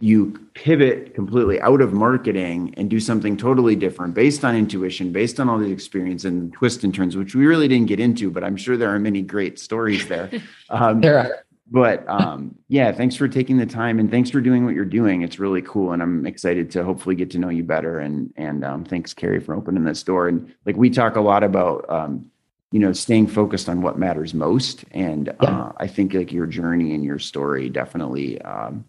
you 0.00 0.38
pivot 0.54 1.14
completely 1.14 1.60
out 1.60 1.80
of 1.80 1.92
marketing 1.92 2.72
and 2.76 2.88
do 2.88 3.00
something 3.00 3.36
totally 3.36 3.74
different 3.74 4.14
based 4.14 4.44
on 4.44 4.54
intuition, 4.54 5.10
based 5.10 5.40
on 5.40 5.48
all 5.48 5.58
the 5.58 5.70
experience 5.70 6.24
and 6.24 6.52
twists 6.52 6.84
and 6.84 6.94
turns, 6.94 7.16
which 7.16 7.34
we 7.34 7.46
really 7.46 7.66
didn't 7.66 7.88
get 7.88 7.98
into, 7.98 8.30
but 8.30 8.44
I'm 8.44 8.56
sure 8.56 8.76
there 8.76 8.94
are 8.94 8.98
many 8.98 9.22
great 9.22 9.58
stories 9.58 10.06
there. 10.08 10.30
Um, 10.70 11.00
there 11.00 11.18
are. 11.18 11.44
But 11.70 12.06
um, 12.08 12.54
yeah, 12.68 12.92
thanks 12.92 13.16
for 13.16 13.26
taking 13.26 13.56
the 13.56 13.66
time 13.66 13.98
and 13.98 14.10
thanks 14.10 14.28
for 14.28 14.40
doing 14.40 14.66
what 14.66 14.74
you're 14.74 14.84
doing. 14.84 15.22
It's 15.22 15.38
really 15.38 15.62
cool, 15.62 15.92
and 15.92 16.02
I'm 16.02 16.26
excited 16.26 16.70
to 16.72 16.84
hopefully 16.84 17.14
get 17.14 17.30
to 17.30 17.38
know 17.38 17.48
you 17.48 17.62
better. 17.62 17.98
And 17.98 18.32
and 18.36 18.64
um, 18.64 18.84
thanks, 18.84 19.14
Carrie, 19.14 19.40
for 19.40 19.54
opening 19.54 19.84
this 19.84 20.02
door. 20.02 20.28
And 20.28 20.54
like 20.66 20.76
we 20.76 20.90
talk 20.90 21.16
a 21.16 21.20
lot 21.20 21.42
about 21.42 21.88
um, 21.88 22.30
you 22.70 22.78
know 22.78 22.92
staying 22.92 23.26
focused 23.26 23.68
on 23.68 23.82
what 23.82 23.98
matters 23.98 24.34
most 24.34 24.84
and 24.90 25.34
yeah. 25.42 25.48
uh, 25.48 25.72
i 25.78 25.86
think 25.86 26.12
like 26.12 26.32
your 26.32 26.46
journey 26.46 26.94
and 26.94 27.02
your 27.02 27.18
story 27.18 27.70
definitely 27.70 28.40
um, 28.42 28.84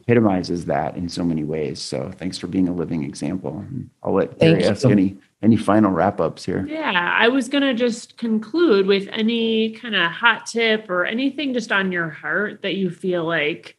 epitomizes 0.00 0.64
that 0.66 0.96
in 0.96 1.08
so 1.08 1.24
many 1.24 1.44
ways. 1.44 1.80
So 1.80 2.10
thanks 2.16 2.38
for 2.38 2.46
being 2.46 2.68
a 2.68 2.72
living 2.72 3.04
example. 3.04 3.64
I'll 4.02 4.14
let 4.14 4.38
Carrie 4.38 4.64
ask 4.64 4.84
any 4.84 5.16
any 5.42 5.56
final 5.56 5.90
wrap 5.90 6.20
ups 6.20 6.44
here. 6.44 6.64
Yeah, 6.68 7.16
I 7.18 7.28
was 7.28 7.48
gonna 7.48 7.74
just 7.74 8.16
conclude 8.16 8.86
with 8.86 9.08
any 9.10 9.72
kind 9.72 9.94
of 9.94 10.10
hot 10.10 10.46
tip 10.46 10.88
or 10.88 11.04
anything 11.04 11.52
just 11.54 11.72
on 11.72 11.92
your 11.92 12.08
heart 12.08 12.62
that 12.62 12.74
you 12.74 12.90
feel 12.90 13.24
like 13.24 13.76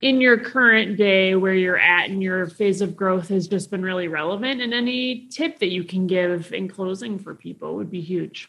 in 0.00 0.20
your 0.20 0.38
current 0.38 0.96
day 0.96 1.34
where 1.34 1.54
you're 1.54 1.78
at 1.78 2.08
and 2.08 2.22
your 2.22 2.46
phase 2.46 2.80
of 2.80 2.96
growth 2.96 3.28
has 3.28 3.46
just 3.46 3.70
been 3.70 3.82
really 3.82 4.08
relevant 4.08 4.60
and 4.60 4.72
any 4.72 5.28
tip 5.28 5.58
that 5.58 5.68
you 5.68 5.84
can 5.84 6.06
give 6.06 6.52
in 6.52 6.68
closing 6.68 7.18
for 7.18 7.34
people 7.34 7.76
would 7.76 7.90
be 7.90 8.00
huge 8.00 8.48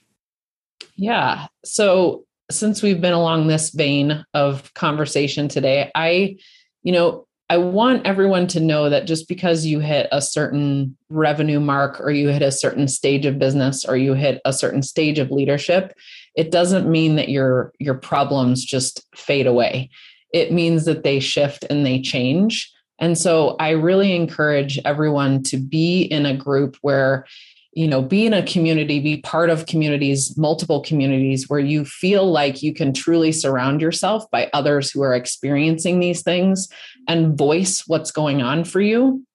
yeah 0.95 1.47
so 1.65 2.23
since 2.49 2.81
we've 2.81 3.01
been 3.01 3.13
along 3.13 3.47
this 3.47 3.71
vein 3.71 4.23
of 4.33 4.73
conversation 4.73 5.47
today 5.47 5.91
i 5.93 6.37
you 6.83 6.91
know, 6.91 7.25
I 7.49 7.57
want 7.57 8.07
everyone 8.07 8.47
to 8.47 8.61
know 8.61 8.89
that 8.89 9.07
just 9.07 9.27
because 9.27 9.65
you 9.65 9.81
hit 9.81 10.07
a 10.13 10.21
certain 10.21 10.95
revenue 11.09 11.59
mark 11.59 11.99
or 11.99 12.09
you 12.09 12.29
hit 12.29 12.41
a 12.41 12.51
certain 12.51 12.87
stage 12.87 13.25
of 13.25 13.39
business 13.39 13.83
or 13.83 13.97
you 13.97 14.13
hit 14.13 14.39
a 14.45 14.53
certain 14.53 14.81
stage 14.81 15.19
of 15.19 15.31
leadership, 15.31 15.93
it 16.35 16.49
doesn't 16.49 16.89
mean 16.89 17.17
that 17.17 17.27
your 17.27 17.73
your 17.77 17.95
problems 17.95 18.63
just 18.63 19.05
fade 19.15 19.47
away. 19.47 19.89
It 20.33 20.53
means 20.53 20.85
that 20.85 21.03
they 21.03 21.19
shift 21.19 21.65
and 21.69 21.85
they 21.85 22.01
change. 22.01 22.71
And 22.99 23.17
so 23.17 23.57
I 23.59 23.71
really 23.71 24.15
encourage 24.15 24.79
everyone 24.85 25.43
to 25.43 25.57
be 25.57 26.03
in 26.03 26.25
a 26.25 26.37
group 26.37 26.77
where 26.81 27.25
you 27.73 27.87
know 27.87 28.01
be 28.01 28.25
in 28.25 28.33
a 28.33 28.43
community 28.43 28.99
be 28.99 29.17
part 29.17 29.49
of 29.49 29.65
communities 29.65 30.37
multiple 30.37 30.81
communities 30.81 31.49
where 31.49 31.59
you 31.59 31.85
feel 31.85 32.29
like 32.29 32.61
you 32.61 32.73
can 32.73 32.93
truly 32.93 33.31
surround 33.31 33.81
yourself 33.81 34.29
by 34.31 34.49
others 34.53 34.91
who 34.91 35.01
are 35.01 35.15
experiencing 35.15 35.99
these 35.99 36.21
things 36.21 36.67
and 37.07 37.37
voice 37.37 37.83
what's 37.87 38.11
going 38.11 38.41
on 38.41 38.63
for 38.63 38.81
you 38.81 39.25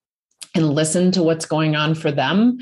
and 0.55 0.73
listen 0.73 1.11
to 1.11 1.23
what's 1.23 1.45
going 1.45 1.75
on 1.75 1.95
for 1.95 2.11
them 2.11 2.57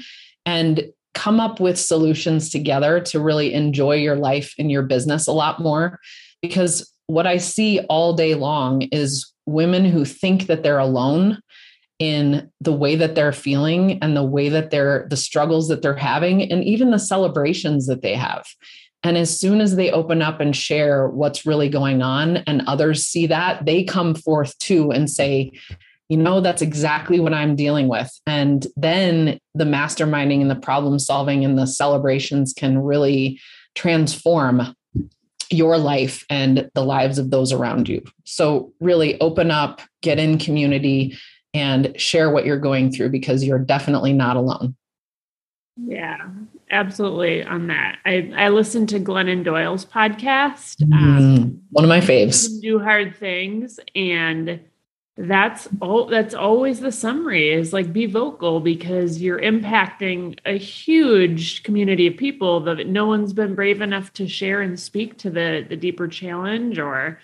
and 0.45 0.85
come 1.13 1.39
up 1.39 1.59
with 1.59 1.79
solutions 1.79 2.49
together 2.49 2.99
to 2.99 3.19
really 3.19 3.53
enjoy 3.53 3.95
your 3.95 4.17
life 4.17 4.53
and 4.59 4.69
your 4.69 4.83
business 4.83 5.27
a 5.27 5.31
lot 5.31 5.61
more. 5.61 5.99
Because 6.41 6.91
what 7.07 7.27
i 7.27 7.37
see 7.37 7.79
all 7.81 8.13
day 8.13 8.33
long 8.33 8.81
is 8.83 9.31
women 9.45 9.85
who 9.85 10.03
think 10.05 10.47
that 10.47 10.63
they're 10.63 10.79
alone 10.79 11.39
in 11.99 12.51
the 12.59 12.73
way 12.73 12.95
that 12.95 13.15
they're 13.15 13.31
feeling 13.31 13.99
and 14.01 14.15
the 14.15 14.23
way 14.23 14.49
that 14.49 14.69
they're 14.69 15.07
the 15.09 15.17
struggles 15.17 15.67
that 15.69 15.81
they're 15.81 15.95
having 15.95 16.51
and 16.51 16.63
even 16.63 16.91
the 16.91 16.99
celebrations 16.99 17.87
that 17.87 18.01
they 18.01 18.15
have. 18.15 18.45
And 19.03 19.17
as 19.17 19.39
soon 19.39 19.61
as 19.61 19.75
they 19.75 19.91
open 19.91 20.21
up 20.21 20.39
and 20.41 20.55
share 20.55 21.07
what's 21.07 21.45
really 21.45 21.69
going 21.69 22.01
on 22.01 22.37
and 22.37 22.63
others 22.65 23.05
see 23.05 23.27
that 23.27 23.65
they 23.65 23.83
come 23.83 24.15
forth 24.15 24.57
too 24.57 24.91
and 24.91 25.09
say 25.09 25.51
you 26.09 26.17
know 26.17 26.39
that's 26.39 26.61
exactly 26.61 27.19
what 27.19 27.33
i'm 27.33 27.55
dealing 27.55 27.87
with. 27.87 28.11
And 28.27 28.67
then 28.75 29.39
the 29.55 29.65
masterminding 29.65 30.41
and 30.41 30.51
the 30.51 30.55
problem 30.55 30.99
solving 30.99 31.43
and 31.43 31.57
the 31.57 31.65
celebrations 31.65 32.53
can 32.53 32.77
really 32.77 33.39
transform 33.73 34.75
your 35.51 35.77
life 35.77 36.25
and 36.29 36.69
the 36.73 36.83
lives 36.83 37.17
of 37.17 37.29
those 37.29 37.51
around 37.51 37.87
you. 37.87 38.03
So 38.23 38.73
really 38.79 39.19
open 39.19 39.51
up 39.51 39.81
get 40.01 40.19
in 40.19 40.37
community 40.37 41.17
and 41.55 41.99
share 41.99 42.29
what 42.29 42.45
you're 42.45 42.59
going 42.59 42.91
through 42.91 43.09
because 43.09 43.43
you're 43.43 43.57
definitely 43.57 44.11
not 44.11 44.35
alone. 44.35 44.75
Yeah, 45.77 46.27
absolutely 46.69 47.43
on 47.43 47.67
that. 47.67 47.99
I, 48.05 48.31
I 48.35 48.49
listened 48.49 48.89
to 48.89 48.99
Glennon 48.99 49.45
Doyle's 49.45 49.85
podcast. 49.85 50.83
Um, 50.83 50.91
mm, 50.91 51.59
one 51.71 51.85
of 51.85 51.89
my 51.89 52.01
faves. 52.01 52.61
Do 52.61 52.79
hard 52.79 53.15
things. 53.15 53.79
And 53.95 54.59
that's 55.17 55.69
all 55.79 56.07
that's 56.07 56.33
always 56.33 56.81
the 56.81 56.91
summary 56.91 57.49
is 57.49 57.71
like 57.71 57.93
be 57.93 58.05
vocal 58.05 58.59
because 58.59 59.21
you're 59.21 59.39
impacting 59.39 60.37
a 60.45 60.57
huge 60.57 61.63
community 61.63 62.07
of 62.07 62.17
people 62.17 62.59
that 62.59 62.85
no 62.87 63.05
one's 63.05 63.31
been 63.31 63.55
brave 63.55 63.79
enough 63.79 64.11
to 64.11 64.27
share 64.27 64.59
and 64.59 64.77
speak 64.77 65.17
to 65.17 65.29
the 65.29 65.65
the 65.69 65.77
deeper 65.77 66.09
challenge 66.09 66.79
or 66.79 67.17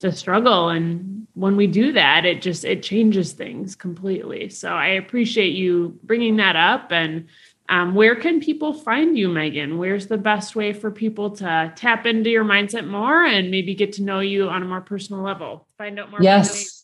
the 0.00 0.12
struggle 0.12 0.68
and 0.68 1.26
when 1.34 1.56
we 1.56 1.66
do 1.66 1.92
that 1.92 2.24
it 2.24 2.42
just 2.42 2.64
it 2.64 2.82
changes 2.82 3.32
things 3.32 3.74
completely 3.74 4.48
so 4.48 4.70
i 4.70 4.88
appreciate 4.88 5.54
you 5.54 5.98
bringing 6.02 6.36
that 6.36 6.56
up 6.56 6.90
and 6.90 7.26
um, 7.70 7.94
where 7.94 8.16
can 8.16 8.40
people 8.40 8.74
find 8.74 9.16
you, 9.16 9.28
Megan? 9.28 9.78
Where's 9.78 10.08
the 10.08 10.18
best 10.18 10.56
way 10.56 10.72
for 10.72 10.90
people 10.90 11.30
to 11.36 11.72
tap 11.76 12.04
into 12.04 12.28
your 12.28 12.44
mindset 12.44 12.84
more 12.84 13.24
and 13.24 13.48
maybe 13.48 13.76
get 13.76 13.92
to 13.92 14.02
know 14.02 14.18
you 14.18 14.48
on 14.48 14.62
a 14.62 14.64
more 14.64 14.80
personal 14.80 15.22
level? 15.22 15.68
Find 15.78 15.96
out 16.00 16.10
more. 16.10 16.20
Yes. 16.20 16.80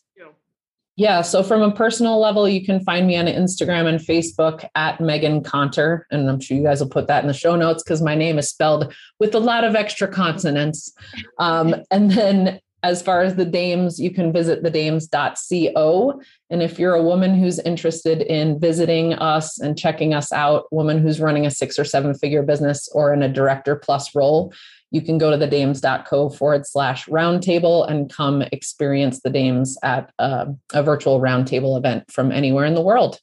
Yeah. 0.97 1.21
So 1.21 1.43
from 1.43 1.61
a 1.61 1.71
personal 1.71 2.19
level, 2.19 2.49
you 2.49 2.65
can 2.65 2.79
find 2.79 3.05
me 3.05 3.17
on 3.17 3.27
Instagram 3.27 3.85
and 3.85 3.99
Facebook 3.99 4.67
at 4.73 4.99
Megan 4.99 5.43
Conter. 5.43 6.07
And 6.09 6.27
I'm 6.27 6.39
sure 6.39 6.57
you 6.57 6.63
guys 6.63 6.81
will 6.81 6.89
put 6.89 7.05
that 7.07 7.23
in 7.23 7.27
the 7.27 7.35
show 7.35 7.55
notes 7.55 7.83
because 7.83 8.01
my 8.01 8.15
name 8.15 8.39
is 8.39 8.49
spelled 8.49 8.91
with 9.19 9.35
a 9.35 9.39
lot 9.39 9.63
of 9.63 9.75
extra 9.75 10.07
consonants. 10.07 10.91
Um, 11.37 11.75
and 11.91 12.09
then 12.09 12.59
as 12.83 13.01
far 13.01 13.21
as 13.21 13.35
the 13.35 13.45
dames, 13.45 13.99
you 13.99 14.11
can 14.11 14.31
visit 14.31 14.63
thedames.co. 14.63 16.21
And 16.49 16.61
if 16.61 16.77
you're 16.77 16.93
a 16.93 17.03
woman 17.03 17.35
who's 17.35 17.59
interested 17.59 18.21
in 18.21 18.59
visiting 18.59 19.13
us 19.13 19.59
and 19.59 19.77
checking 19.77 20.13
us 20.13 20.31
out, 20.31 20.71
woman 20.71 20.99
who's 20.99 21.19
running 21.19 21.45
a 21.45 21.51
six 21.51 21.79
or 21.79 21.83
seven 21.83 22.13
figure 22.13 22.43
business 22.43 22.87
or 22.93 23.13
in 23.13 23.23
a 23.23 23.29
director 23.29 23.75
plus 23.75 24.13
role, 24.13 24.53
you 24.91 25.01
can 25.01 25.17
go 25.17 25.31
to 25.31 25.37
thedames.co 25.37 26.29
forward 26.29 26.65
slash 26.65 27.07
roundtable 27.07 27.89
and 27.89 28.11
come 28.13 28.43
experience 28.51 29.21
the 29.21 29.29
dames 29.29 29.77
at 29.83 30.11
a, 30.19 30.47
a 30.73 30.83
virtual 30.83 31.19
roundtable 31.19 31.77
event 31.77 32.09
from 32.11 32.31
anywhere 32.31 32.65
in 32.65 32.75
the 32.75 32.81
world. 32.81 33.19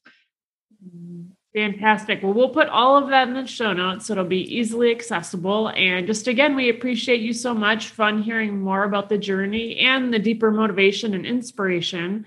Mm-hmm. 0.85 1.34
Fantastic. 1.55 2.21
Well, 2.21 2.33
we'll 2.33 2.49
put 2.49 2.69
all 2.69 2.97
of 2.97 3.11
that 3.11 3.29
in 3.29 3.35
the 3.35 3.47
show 3.47 3.73
notes 3.73 4.07
so 4.07 4.15
it'll 4.15 4.25
be 4.25 4.57
easily 4.57 4.91
accessible. 4.91 5.69
And 5.69 6.05
just 6.05 6.27
again, 6.27 6.57
we 6.57 6.69
appreciate 6.69 7.21
you 7.21 7.33
so 7.33 7.55
much. 7.55 7.91
Fun 7.91 8.21
hearing 8.21 8.61
more 8.61 8.83
about 8.83 9.09
the 9.09 9.19
journey 9.19 9.79
and 9.79 10.13
the 10.13 10.19
deeper 10.19 10.51
motivation 10.51 11.15
and 11.15 11.25
inspiration 11.25 12.27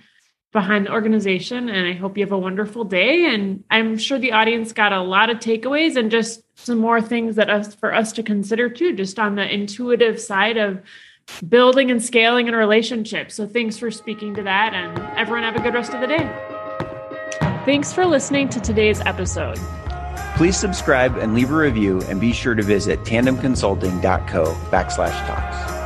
behind 0.53 0.85
the 0.85 0.93
organization. 0.93 1.67
And 1.67 1.87
I 1.87 1.91
hope 1.91 2.17
you 2.17 2.23
have 2.23 2.31
a 2.31 2.37
wonderful 2.37 2.85
day. 2.85 3.33
And 3.33 3.65
I'm 3.69 3.97
sure 3.97 4.17
the 4.17 4.31
audience 4.31 4.71
got 4.71 4.93
a 4.93 5.01
lot 5.01 5.29
of 5.29 5.39
takeaways 5.39 5.97
and 5.97 6.09
just 6.09 6.41
some 6.57 6.77
more 6.77 7.01
things 7.01 7.35
that 7.35 7.49
us 7.49 7.75
for 7.75 7.93
us 7.93 8.13
to 8.13 8.23
consider 8.23 8.69
too, 8.69 8.95
just 8.95 9.19
on 9.19 9.35
the 9.35 9.53
intuitive 9.53 10.21
side 10.21 10.55
of 10.55 10.81
building 11.49 11.91
and 11.91 12.01
scaling 12.01 12.47
in 12.47 12.53
a 12.53 12.57
relationship. 12.57 13.29
So 13.33 13.45
thanks 13.45 13.77
for 13.77 13.91
speaking 13.91 14.35
to 14.35 14.43
that. 14.43 14.73
And 14.73 14.97
everyone 15.17 15.43
have 15.43 15.57
a 15.57 15.61
good 15.61 15.73
rest 15.73 15.93
of 15.93 15.99
the 15.99 16.07
day. 16.07 16.56
Thanks 17.67 17.91
for 17.91 18.05
listening 18.05 18.47
to 18.51 18.61
today's 18.61 19.01
episode. 19.01 19.59
Please 20.37 20.55
subscribe 20.55 21.17
and 21.17 21.33
leave 21.33 21.51
a 21.51 21.53
review 21.53 22.01
and 22.03 22.17
be 22.17 22.31
sure 22.31 22.55
to 22.55 22.63
visit 22.63 23.03
tandemconsulting.co 23.03 24.45
backslash 24.71 25.27
talks. 25.27 25.76